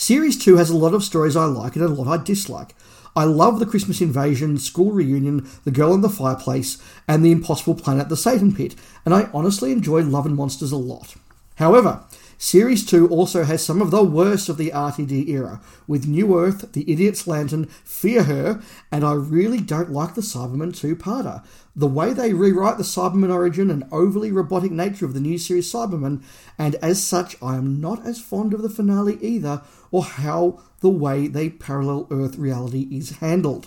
[0.00, 2.76] Series 2 has a lot of stories I like and a lot I dislike.
[3.16, 7.74] I love the Christmas invasion, school reunion, the girl in the fireplace, and the impossible
[7.74, 11.16] planet, the Satan Pit, and I honestly enjoy Love and Monsters a lot.
[11.56, 12.04] However,
[12.40, 16.70] Series 2 also has some of the worst of the RTD era, with New Earth,
[16.72, 18.62] The Idiot's Lantern, Fear Her,
[18.92, 21.44] and I really don't like the Cyberman 2 parter.
[21.74, 25.72] The way they rewrite the Cyberman origin and overly robotic nature of the new series
[25.72, 26.22] Cyberman,
[26.56, 30.90] and as such, I am not as fond of the finale either, or how the
[30.90, 33.66] way they parallel Earth reality is handled.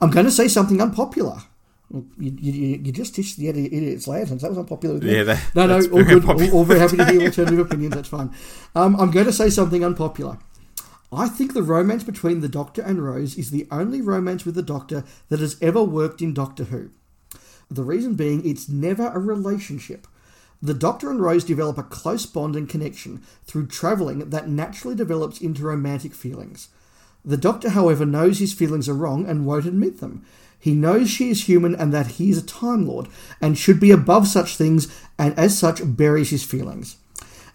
[0.00, 1.42] I'm going to say something unpopular.
[1.92, 2.52] You, you,
[2.84, 4.42] you just ditched the idiot's lanterns.
[4.42, 5.14] That was unpopular with me.
[5.14, 6.24] Yeah, that, no, no, all good.
[6.24, 7.94] All, all, very happy to hear alternative opinions.
[7.94, 8.32] That's fine.
[8.74, 10.38] Um, I'm going to say something unpopular.
[11.12, 14.62] I think the romance between the Doctor and Rose is the only romance with the
[14.62, 16.90] Doctor that has ever worked in Doctor Who.
[17.70, 20.08] The reason being, it's never a relationship.
[20.60, 25.40] The Doctor and Rose develop a close bond and connection through travelling that naturally develops
[25.40, 26.68] into romantic feelings.
[27.24, 30.24] The Doctor, however, knows his feelings are wrong and won't admit them.
[30.58, 33.08] He knows she is human and that he is a Time Lord
[33.40, 34.88] and should be above such things
[35.18, 36.96] and as such buries his feelings.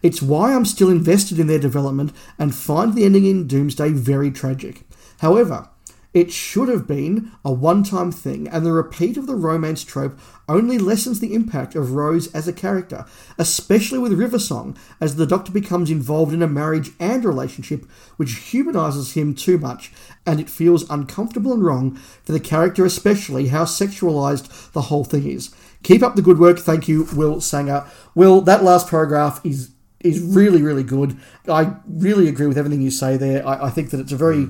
[0.01, 4.31] It's why I'm still invested in their development and find the ending in Doomsday very
[4.31, 4.81] tragic.
[5.19, 5.69] However,
[6.13, 10.19] it should have been a one time thing, and the repeat of the romance trope
[10.49, 13.05] only lessens the impact of Rose as a character,
[13.37, 17.85] especially with River Song, as the Doctor becomes involved in a marriage and relationship
[18.17, 19.91] which humanises him too much,
[20.25, 25.29] and it feels uncomfortable and wrong for the character, especially how sexualised the whole thing
[25.29, 25.55] is.
[25.83, 27.85] Keep up the good work, thank you, Will Sanger.
[28.13, 29.71] Will, that last paragraph is
[30.03, 31.15] is really, really good.
[31.47, 33.47] I really agree with everything you say there.
[33.47, 34.47] I, I think that it's a very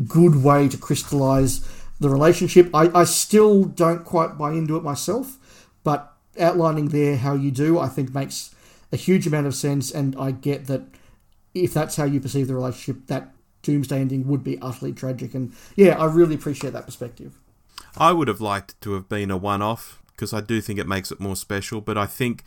[0.00, 1.66] good way to crystallize
[1.98, 2.70] the relationship.
[2.74, 5.38] I, I still don't quite buy into it myself,
[5.84, 8.54] but outlining there how you do, I think makes
[8.92, 9.90] a huge amount of sense.
[9.90, 10.82] And I get that
[11.54, 13.32] if that's how you perceive the relationship, that
[13.62, 15.34] doomsday ending would be utterly tragic.
[15.34, 17.38] And yeah, I really appreciate that perspective.
[17.96, 20.86] I would have liked to have been a one off because I do think it
[20.86, 22.44] makes it more special, but I think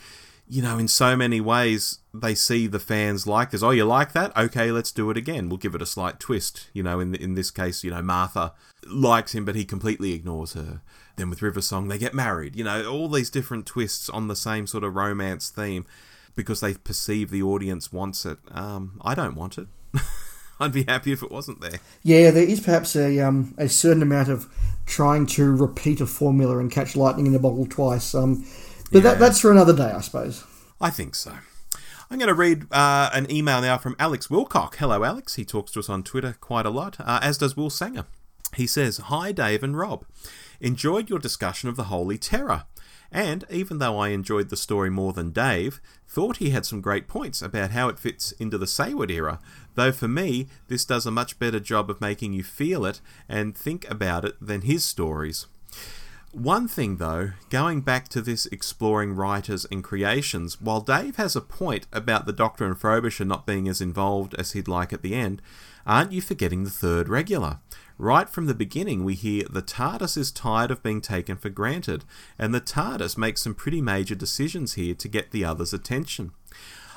[0.47, 3.63] you know, in so many ways, they see the fans like this.
[3.63, 4.35] Oh, you like that?
[4.35, 5.49] Okay, let's do it again.
[5.49, 6.69] We'll give it a slight twist.
[6.73, 8.53] You know, in in this case, you know, Martha
[8.85, 10.81] likes him, but he completely ignores her.
[11.15, 12.55] Then with River Song, they get married.
[12.55, 15.85] You know, all these different twists on the same sort of romance theme
[16.35, 18.39] because they perceive the audience wants it.
[18.51, 19.67] Um, I don't want it.
[20.59, 21.79] I'd be happy if it wasn't there.
[22.03, 24.47] Yeah, there is perhaps a um, a certain amount of
[24.85, 28.13] trying to repeat a formula and catch lightning in a bottle twice.
[28.13, 28.45] Um,
[28.93, 29.11] but Yeah.
[29.11, 30.43] that, that's for another day, I suppose.
[30.79, 31.33] I think so.
[32.09, 34.75] I'm going to read uh, an email now from Alex Wilcock.
[34.75, 35.35] Hello, Alex.
[35.35, 38.05] He talks to us on Twitter quite a lot, uh, as does Will Sanger.
[38.55, 40.05] He says, Hi, Dave and Rob.
[40.61, 42.65] Enjoyed your discussion of the Holy Terror.
[43.11, 47.07] And even though I enjoyed the story more than Dave, thought he had some great
[47.07, 49.39] points about how it fits into the Saward era,
[49.75, 53.55] though for me, this does a much better job of making you feel it and
[53.55, 55.45] think about it than his stories.
[56.33, 61.41] One thing, though, going back to this exploring writers and creations, while Dave has a
[61.41, 65.13] point about the Doctor and Frobisher not being as involved as he'd like at the
[65.13, 65.43] end,
[65.85, 67.59] aren't you forgetting the third regular?
[67.99, 72.03] Right from the beginning, we hear the TARDIS is tired of being taken for granted,
[72.39, 76.31] and the TARDIS makes some pretty major decisions here to get the others' attention.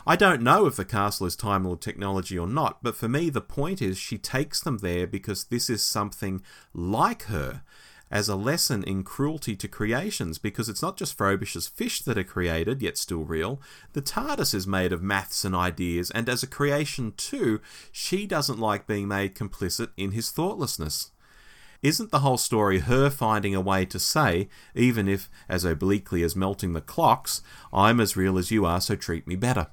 [0.07, 3.29] I don't know if the castle is Time Lord technology or not, but for me,
[3.29, 6.43] the point is she takes them there because this is something
[6.73, 7.61] like her
[8.11, 12.25] as a lesson in cruelty to creations because it's not just Frobisher's fish that are
[12.25, 13.61] created, yet still real.
[13.93, 17.61] The TARDIS is made of maths and ideas, and as a creation too,
[17.91, 21.11] she doesn't like being made complicit in his thoughtlessness.
[21.83, 26.35] Isn't the whole story her finding a way to say, even if as obliquely as
[26.35, 27.43] melting the clocks,
[27.73, 29.69] I'm as real as you are, so treat me better?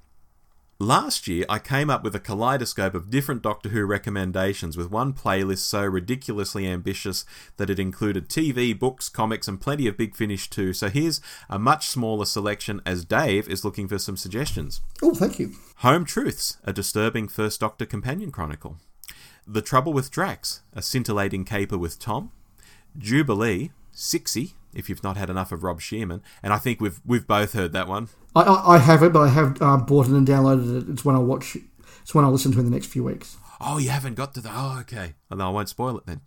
[0.79, 5.13] Last year, I came up with a kaleidoscope of different Doctor Who recommendations with one
[5.13, 7.25] playlist so ridiculously ambitious
[7.57, 10.73] that it included TV, books, comics, and plenty of Big Finish too.
[10.73, 14.81] So here's a much smaller selection as Dave is looking for some suggestions.
[15.01, 15.53] Oh, thank you.
[15.77, 18.77] Home Truths, a disturbing First Doctor companion chronicle.
[19.45, 22.31] The Trouble with Drax, a scintillating caper with Tom.
[22.97, 27.27] Jubilee, Sixy, if you've not had enough of Rob Shearman, and I think we've we've
[27.27, 28.09] both heard that one.
[28.35, 30.89] I, I, I have it, but I have uh, bought it and downloaded it.
[30.89, 31.57] It's when I watch.
[32.01, 33.37] It's when I listen to in the next few weeks.
[33.61, 34.49] Oh, you haven't got to the.
[34.51, 35.13] Oh, okay.
[35.31, 36.21] Oh, no, I won't spoil it then.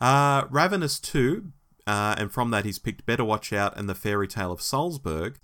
[0.00, 1.50] Uh, Ravenous 2,
[1.86, 5.40] uh, and from that he's picked Better Watch Out and The Fairy Tale of Salzburg.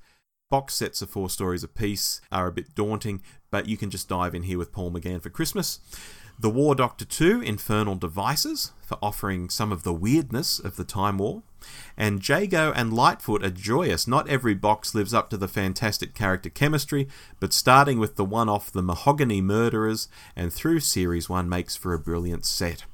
[0.50, 4.34] Box sets of four stories apiece are a bit daunting, but you can just dive
[4.34, 5.80] in here with Paul McGann for Christmas.
[6.42, 11.18] The War Doctor 2, Infernal Devices, for offering some of the weirdness of the Time
[11.18, 11.44] War.
[11.96, 14.08] And Jago and Lightfoot are joyous.
[14.08, 17.06] Not every box lives up to the fantastic character chemistry,
[17.38, 21.94] but starting with the one off the Mahogany Murderers and through Series 1 makes for
[21.94, 22.86] a brilliant set.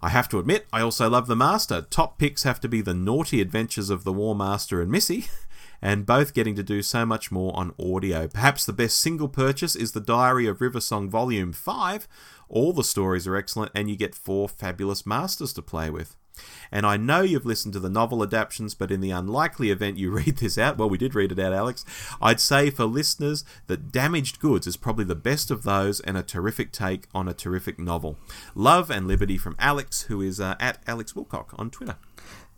[0.00, 1.82] I have to admit, I also love the Master.
[1.82, 5.26] Top picks have to be the naughty adventures of the War Master and Missy,
[5.82, 8.28] and both getting to do so much more on audio.
[8.28, 12.08] Perhaps the best single purchase is the Diary of River Song Volume 5.
[12.48, 16.16] All the stories are excellent, and you get four fabulous masters to play with.
[16.70, 20.10] And I know you've listened to the novel adaptations, but in the unlikely event you
[20.12, 21.84] read this out, well, we did read it out, Alex,
[22.20, 26.22] I'd say for listeners that Damaged Goods is probably the best of those and a
[26.22, 28.16] terrific take on a terrific novel.
[28.54, 31.96] Love and Liberty from Alex, who is uh, at Alex Wilcock on Twitter.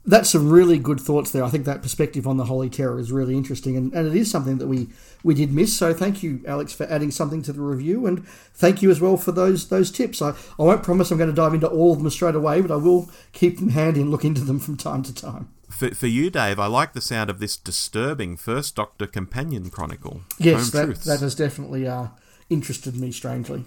[0.06, 1.44] That's some really good thoughts there.
[1.44, 4.30] I think that perspective on the Holy Terror is really interesting, and, and it is
[4.30, 4.88] something that we,
[5.22, 5.76] we did miss.
[5.76, 9.18] So thank you, Alex, for adding something to the review, and thank you as well
[9.18, 10.22] for those those tips.
[10.22, 12.70] I, I won't promise I'm going to dive into all of them straight away, but
[12.70, 15.50] I will keep them handy and look into them from time to time.
[15.68, 20.22] For, for you, Dave, I like the sound of this disturbing First Doctor Companion Chronicle.
[20.38, 21.04] Yes, Home that, Truths.
[21.04, 22.08] that has definitely uh,
[22.48, 23.64] interested me strangely.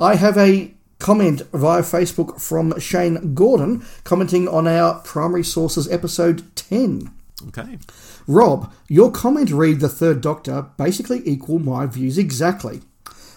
[0.00, 6.54] I have a comment via Facebook from Shane Gordon commenting on our Primary Sources episode
[6.56, 7.10] 10.
[7.48, 7.78] Okay.
[8.26, 12.80] Rob, your comment read The Third Doctor basically equal my views exactly.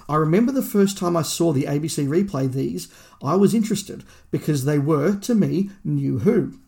[0.09, 2.89] I remember the first time I saw the ABC replay these,
[3.23, 6.59] I was interested because they were, to me, New Who.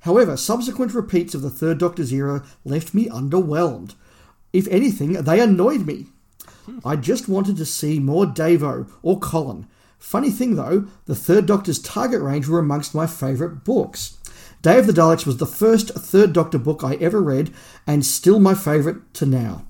[0.00, 3.94] However, subsequent repeats of the Third Doctor's era left me underwhelmed.
[4.52, 6.06] If anything, they annoyed me.
[6.66, 6.80] Hmm.
[6.84, 9.66] I just wanted to see more Davo or Colin.
[10.02, 14.18] Funny thing though, the Third Doctor's target range were amongst my favourite books.
[14.60, 17.54] Day of the Daleks was the first Third Doctor book I ever read,
[17.86, 19.64] and still my favourite to now.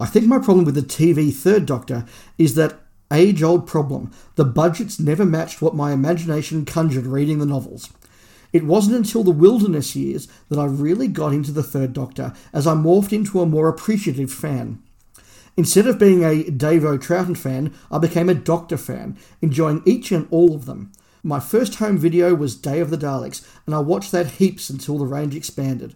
[0.00, 2.04] I think my problem with the TV Third Doctor
[2.36, 2.80] is that
[3.12, 7.88] age old problem the budgets never matched what my imagination conjured reading the novels.
[8.52, 12.66] It wasn't until the wilderness years that I really got into the Third Doctor as
[12.66, 14.82] I morphed into a more appreciative fan.
[15.58, 20.28] Instead of being a Davo Troughton fan, I became a Doctor fan, enjoying each and
[20.30, 20.92] all of them.
[21.22, 24.98] My first home video was Day of the Daleks, and I watched that heaps until
[24.98, 25.94] the range expanded.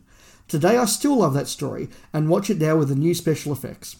[0.48, 3.96] Today I still love that story and watch it now with the new special effects.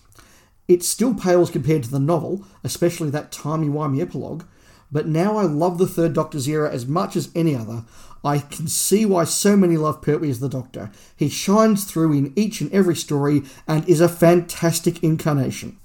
[0.67, 4.45] It still pales compared to the novel, especially that timey-wimey epilogue,
[4.91, 7.85] but now I love the Third Doctor's era as much as any other.
[8.25, 10.91] I can see why so many love Pertwee as the Doctor.
[11.17, 15.79] He shines through in each and every story and is a fantastic incarnation.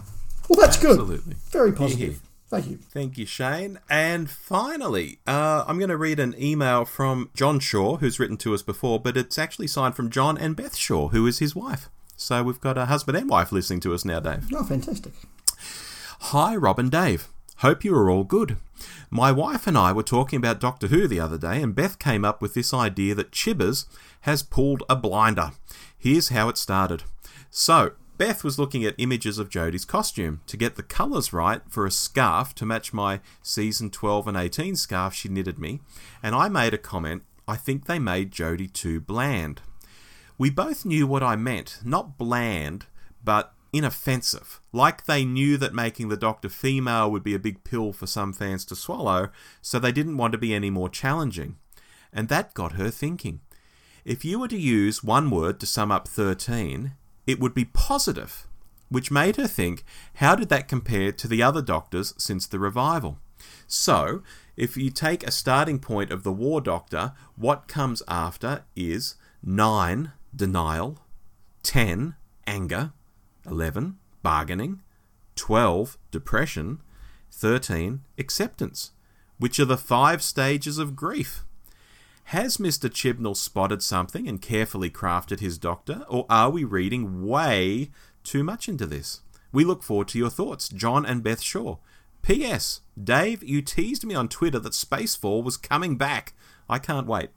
[0.50, 1.00] Well, that's good.
[1.00, 1.36] Absolutely.
[1.50, 2.22] Very positive.
[2.50, 2.78] Thank you.
[2.78, 3.80] Thank you, Shane.
[3.90, 8.54] And finally, uh, I'm going to read an email from John Shaw, who's written to
[8.54, 11.90] us before, but it's actually signed from John and Beth Shaw, who is his wife.
[12.16, 14.48] So we've got a husband and wife listening to us now, Dave.
[14.54, 15.14] Oh, fantastic.
[16.20, 17.28] Hi, Rob and Dave.
[17.58, 18.58] Hope you are all good.
[19.16, 22.26] My wife and I were talking about Doctor Who the other day, and Beth came
[22.26, 23.86] up with this idea that Chibbers
[24.24, 25.54] has pulled a blinder.
[25.98, 27.04] Here's how it started.
[27.50, 31.86] So, Beth was looking at images of Jodie's costume to get the colours right for
[31.86, 35.80] a scarf to match my season 12 and 18 scarf she knitted me,
[36.22, 39.62] and I made a comment I think they made Jodie too bland.
[40.38, 42.88] We both knew what I meant, not bland,
[43.24, 44.62] but inoffensive.
[44.72, 48.32] Like they knew that making the Doctor female would be a big pill for some
[48.34, 49.30] fans to swallow,
[49.62, 51.58] so they didn't want to be any more challenging.
[52.14, 53.42] And that got her thinking.
[54.06, 56.94] If you were to use one word to sum up 13,
[57.28, 58.48] it would be positive,
[58.90, 59.84] which made her think
[60.16, 63.18] how did that compare to the other Doctors since the revival?
[63.68, 64.22] So,
[64.56, 70.12] if you take a starting point of the War Doctor, what comes after is 9
[70.36, 71.00] denial,
[71.64, 72.16] 10
[72.48, 72.94] anger,
[73.48, 74.82] 11 bargaining,
[75.36, 76.82] 12 depression,
[77.32, 78.92] 13 acceptance,
[79.38, 81.44] which are the five stages of grief.
[82.30, 82.90] Has Mr.
[82.90, 87.92] Chibnall spotted something and carefully crafted his doctor, or are we reading way
[88.24, 89.22] too much into this?
[89.52, 91.78] We look forward to your thoughts, John and Beth Shaw.
[92.24, 92.82] P.S.
[93.02, 96.34] Dave, you teased me on Twitter that Spacefall was coming back.
[96.68, 97.30] I can't wait.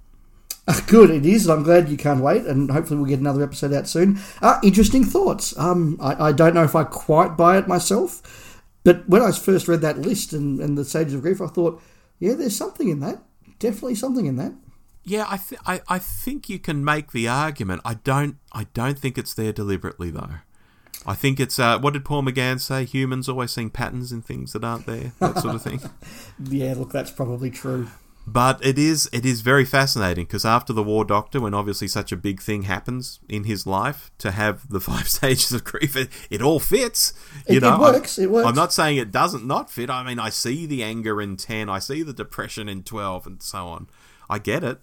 [0.86, 1.48] Good, it is.
[1.48, 4.18] I'm glad you can't wait, and hopefully we'll get another episode out soon.
[4.42, 5.58] Uh, interesting thoughts.
[5.58, 9.68] Um, I, I don't know if I quite buy it myself, but when I first
[9.68, 11.80] read that list and, and the stages of grief, I thought,
[12.18, 13.22] yeah, there's something in that.
[13.58, 14.52] Definitely something in that.
[15.04, 17.80] Yeah, I, th- I I think you can make the argument.
[17.82, 20.34] I don't I don't think it's there deliberately though.
[21.06, 22.84] I think it's uh, what did Paul McGann say?
[22.84, 25.80] Humans always seeing patterns in things that aren't there, that sort of thing.
[26.44, 27.88] Yeah, look, that's probably true.
[28.32, 32.12] But it is it is very fascinating because after the War Doctor, when obviously such
[32.12, 36.08] a big thing happens in his life, to have the five stages of grief, it,
[36.28, 37.14] it all fits.
[37.48, 38.48] You It- it works, I'm, it works.
[38.48, 39.88] I'm not saying it doesn't not fit.
[39.88, 43.42] I mean, I see the anger in ten, I see the depression in twelve, and
[43.42, 43.86] so on.
[44.28, 44.78] I get it.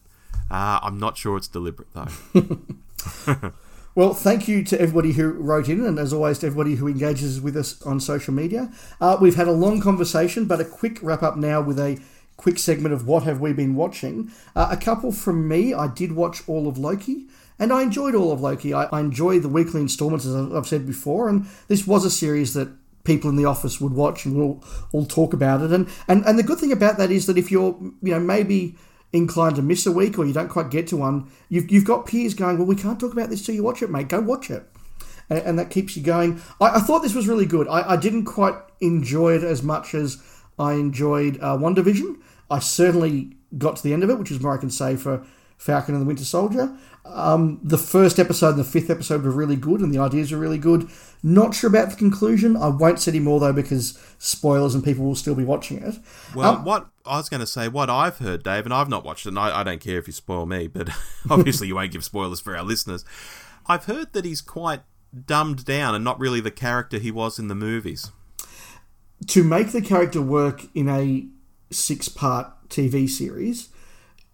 [0.49, 2.11] Uh, I'm not sure it's deliberate though.
[3.97, 7.39] Well, thank you to everybody who wrote in, and as always, to everybody who engages
[7.39, 8.69] with us on social media.
[8.99, 11.97] Uh, we've had a long conversation, but a quick wrap up now with a
[12.37, 14.31] quick segment of what have we been watching.
[14.55, 15.73] Uh, a couple from me.
[15.73, 17.27] I did watch all of Loki,
[17.59, 18.73] and I enjoyed all of Loki.
[18.73, 22.53] I, I enjoy the weekly installments, as I've said before, and this was a series
[22.53, 22.69] that
[23.03, 25.71] people in the office would watch and we'll all talk about it.
[25.71, 28.75] And, and and the good thing about that is that if you're you know maybe
[29.13, 32.05] inclined to miss a week or you don't quite get to one, you've, you've got
[32.05, 34.09] peers going, well, we can't talk about this till you watch it, mate.
[34.09, 34.69] Go watch it.
[35.29, 36.41] And, and that keeps you going.
[36.59, 37.67] I, I thought this was really good.
[37.67, 40.21] I, I didn't quite enjoy it as much as
[40.57, 42.17] I enjoyed uh, WandaVision.
[42.49, 45.25] I certainly got to the end of it, which is more I can say for
[45.57, 46.77] Falcon and the Winter Soldier.
[47.05, 50.37] Um, the first episode and the fifth episode were really good, and the ideas were
[50.39, 50.89] really good.
[51.21, 52.57] Not sure about the conclusion.
[52.57, 55.95] I won't say any more though because spoilers and people will still be watching it.
[56.33, 59.05] Well, Um, what I was going to say, what I've heard, Dave, and I've not
[59.05, 60.89] watched it, and I, I don't care if you spoil me, but
[61.29, 63.05] obviously you won't give spoilers for our listeners.
[63.67, 64.81] I've heard that he's quite
[65.25, 68.11] dumbed down and not really the character he was in the movies.
[69.27, 71.27] To make the character work in a
[71.71, 73.69] six part TV series,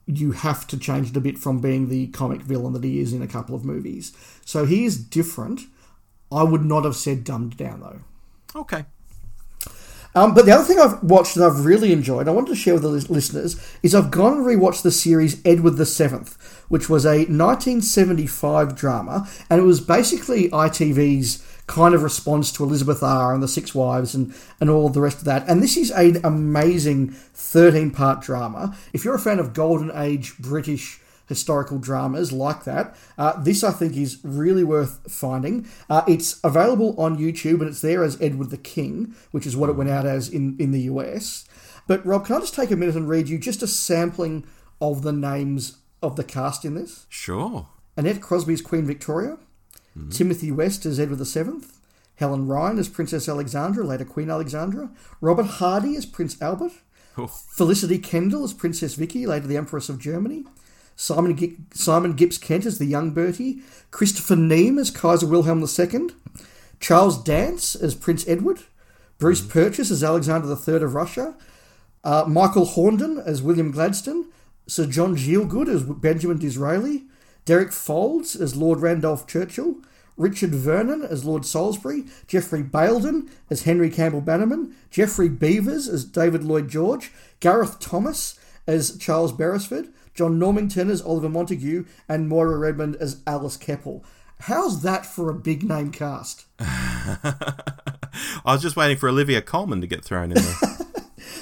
[0.05, 3.13] you have to change it a bit from being the comic villain that he is
[3.13, 4.15] in a couple of movies.
[4.45, 5.61] So he is different.
[6.31, 8.59] I would not have said dumbed down though.
[8.59, 8.85] Okay.
[10.13, 12.73] Um, but the other thing I've watched that I've really enjoyed, I wanted to share
[12.73, 17.05] with the listeners, is I've gone and rewatched the series Edward the Seventh, which was
[17.05, 21.41] a 1975 drama, and it was basically ITV's
[21.71, 25.19] kind of response to Elizabeth R and the Six Wives and, and all the rest
[25.19, 25.47] of that.
[25.47, 28.77] And this is an amazing 13 part drama.
[28.91, 32.93] If you're a fan of Golden Age British historical dramas like that.
[33.17, 35.65] Uh, this, I think, is really worth finding.
[35.89, 39.69] Uh, it's available on YouTube and it's there as Edward the King, which is what
[39.69, 41.45] it went out as in, in the US.
[41.87, 44.45] But, Rob, can I just take a minute and read you just a sampling
[44.81, 47.05] of the names of the cast in this?
[47.07, 47.69] Sure.
[47.95, 49.37] Annette Crosbie's Queen Victoria,
[50.09, 51.65] Timothy West as Edward VII,
[52.15, 54.89] Helen Ryan as Princess Alexandra, later Queen Alexandra,
[55.19, 56.71] Robert Hardy as Prince Albert,
[57.17, 60.45] Oh, Felicity Kendal as Princess Vicky, later the Empress of Germany,
[60.95, 63.61] Simon, Gi- Simon Gipps-Kent as the young Bertie,
[63.91, 66.09] Christopher Neame as Kaiser Wilhelm II,
[66.79, 68.61] Charles Dance as Prince Edward,
[69.17, 71.35] Bruce Purchase as Alexander III of Russia,
[72.05, 74.27] uh, Michael Hordern as William Gladstone,
[74.67, 77.03] Sir John Gielgud as Benjamin Disraeli,
[77.45, 79.77] Derek Fowlds as Lord Randolph Churchill,
[80.17, 86.43] Richard Vernon as Lord Salisbury, Geoffrey Bayldon as Henry Campbell Bannerman, Geoffrey Beevers as David
[86.43, 92.97] Lloyd George, Gareth Thomas as Charles Beresford, John Normington as Oliver Montague, and Moira Redmond
[92.97, 94.03] as Alice Keppel.
[94.41, 96.45] How's that for a big name cast?
[96.59, 97.33] I
[98.45, 100.55] was just waiting for Olivia Colman to get thrown in there.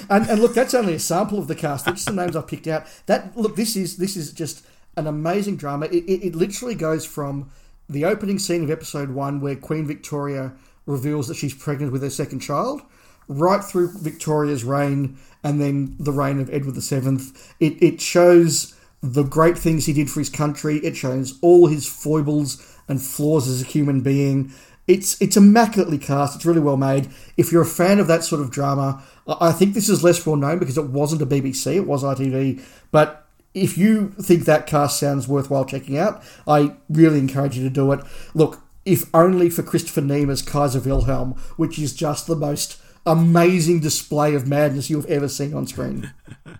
[0.08, 1.84] And, and look, that's only a sample of the cast.
[1.84, 2.84] That's the names I've picked out.
[3.06, 4.66] That look, this is this is just
[5.00, 5.86] an amazing drama.
[5.86, 7.50] It, it, it literally goes from
[7.88, 10.52] the opening scene of episode one, where Queen Victoria
[10.86, 12.82] reveals that she's pregnant with her second child,
[13.26, 17.18] right through Victoria's reign, and then the reign of Edward VII.
[17.58, 20.76] It it shows the great things he did for his country.
[20.78, 24.52] It shows all his foibles and flaws as a human being.
[24.86, 26.36] It's it's immaculately cast.
[26.36, 27.08] It's really well made.
[27.36, 30.24] If you're a fan of that sort of drama, I I think this is less
[30.26, 31.76] well known because it wasn't a BBC.
[31.76, 32.62] It was ITV.
[32.90, 37.70] But if you think that cast sounds worthwhile checking out, I really encourage you to
[37.70, 38.00] do it.
[38.34, 43.80] Look, if only for Christopher Neame as Kaiser Wilhelm, which is just the most amazing
[43.80, 46.12] display of madness you've ever seen on screen.
[46.46, 46.56] a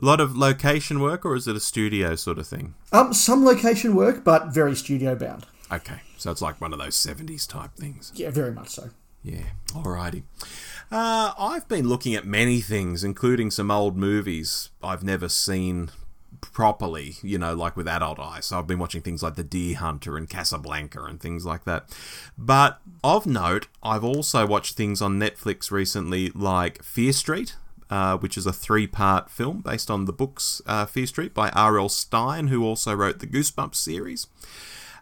[0.00, 2.74] lot of location work, or is it a studio sort of thing?
[2.92, 5.46] Um, some location work, but very studio bound.
[5.70, 8.12] Okay, so it's like one of those 70s type things.
[8.14, 8.90] Yeah, very much so.
[9.22, 10.22] Yeah, alrighty.
[10.90, 15.90] Uh, I've been looking at many things, including some old movies I've never seen
[16.40, 18.46] properly, you know, like with adult eyes.
[18.46, 21.88] So I've been watching things like The Deer Hunter and Casablanca and things like that.
[22.36, 27.56] But of note, I've also watched things on Netflix recently like Fear Street.
[27.90, 31.48] Uh, which is a three part film based on the books uh, Fear Street by
[31.48, 31.88] R.L.
[31.88, 34.26] Stine, who also wrote the Goosebumps series.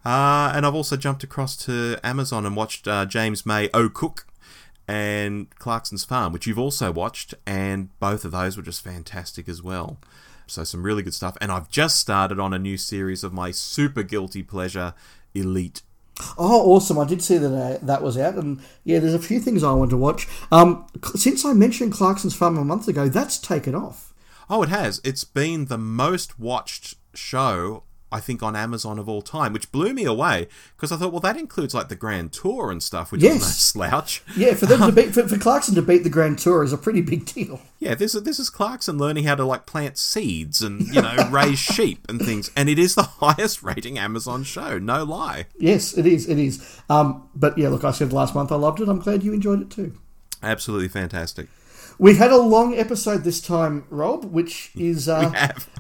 [0.04, 4.24] Uh, and I've also jumped across to Amazon and watched uh, James May O Cook
[4.86, 9.62] and Clarkson's Farm, which you've also watched, and both of those were just fantastic as
[9.62, 9.98] well.
[10.46, 11.36] So some really good stuff.
[11.40, 14.94] And I've just started on a new series of my super guilty pleasure,
[15.34, 15.82] Elite.
[16.38, 16.98] Oh, awesome!
[16.98, 19.72] I did see that uh, that was out, and yeah, there's a few things I
[19.72, 20.26] want to watch.
[20.50, 24.14] Um, since I mentioned Clarkson's Farm a month ago, that's taken off.
[24.48, 25.00] Oh, it has.
[25.04, 29.92] It's been the most watched show I think on Amazon of all time, which blew
[29.92, 30.46] me away
[30.76, 33.34] because I thought, well, that includes like the Grand Tour and stuff, which Yes.
[33.36, 34.22] is no slouch.
[34.36, 36.78] Yeah, for them to beat for, for Clarkson to beat the Grand Tour is a
[36.78, 37.60] pretty big deal.
[37.80, 41.16] Yeah, this is this is Clarkson learning how to like plant seeds and you know
[41.30, 45.46] raise sheep and things, and it is the highest rating Amazon show, no lie.
[45.58, 46.28] Yes, it is.
[46.28, 46.80] It is.
[46.88, 48.88] Um, but yeah, look, I said last month I loved it.
[48.88, 49.98] I'm glad you enjoyed it too.
[50.42, 51.48] Absolutely fantastic.
[51.98, 55.32] We've had a long episode this time, Rob, which is uh,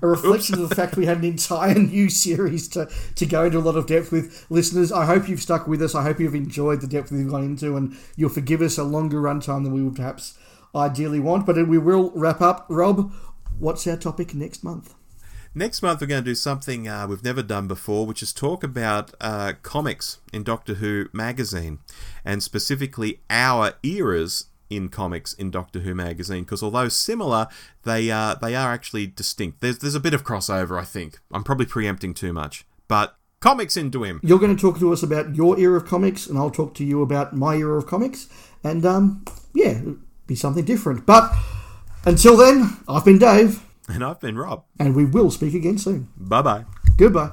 [0.02, 3.58] a reflection of the fact we had an entire new series to, to go into
[3.58, 4.90] a lot of depth with listeners.
[4.90, 5.94] I hope you've stuck with us.
[5.94, 9.20] I hope you've enjoyed the depth we've gone into, and you'll forgive us a longer
[9.20, 10.38] runtime than we would perhaps
[10.74, 11.44] ideally want.
[11.44, 12.64] But we will wrap up.
[12.70, 13.12] Rob,
[13.58, 14.94] what's our topic next month?
[15.54, 18.64] Next month, we're going to do something uh, we've never done before, which is talk
[18.64, 21.78] about uh, comics in Doctor Who magazine,
[22.24, 26.44] and specifically our eras in comics in Doctor Who magazine.
[26.44, 27.48] Because although similar,
[27.84, 29.60] they uh, they are actually distinct.
[29.60, 31.18] There's there's a bit of crossover, I think.
[31.32, 34.20] I'm probably preempting too much, but comics into him.
[34.22, 36.84] You're going to talk to us about your era of comics, and I'll talk to
[36.84, 38.28] you about my era of comics.
[38.64, 39.24] And um,
[39.54, 41.06] yeah, it'll be something different.
[41.06, 41.32] But
[42.04, 44.64] until then, I've been Dave, And I've been Rob.
[44.80, 46.08] and we will speak again soon.
[46.16, 46.64] Bye bye.
[46.96, 47.30] Goodbye.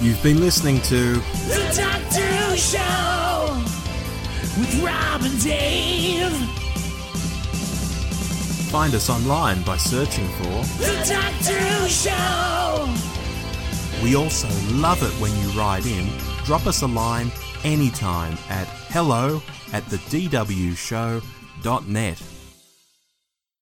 [0.00, 3.15] You've been listening to The Doctor Who Show
[5.22, 6.32] and Dave.
[8.70, 10.64] Find us online by searching for.
[10.78, 12.88] The Doctor Who Show.
[14.02, 16.08] We also love it when you write in.
[16.44, 17.32] Drop us a line
[17.64, 19.40] anytime at hello
[19.72, 21.22] at the dwshow.net.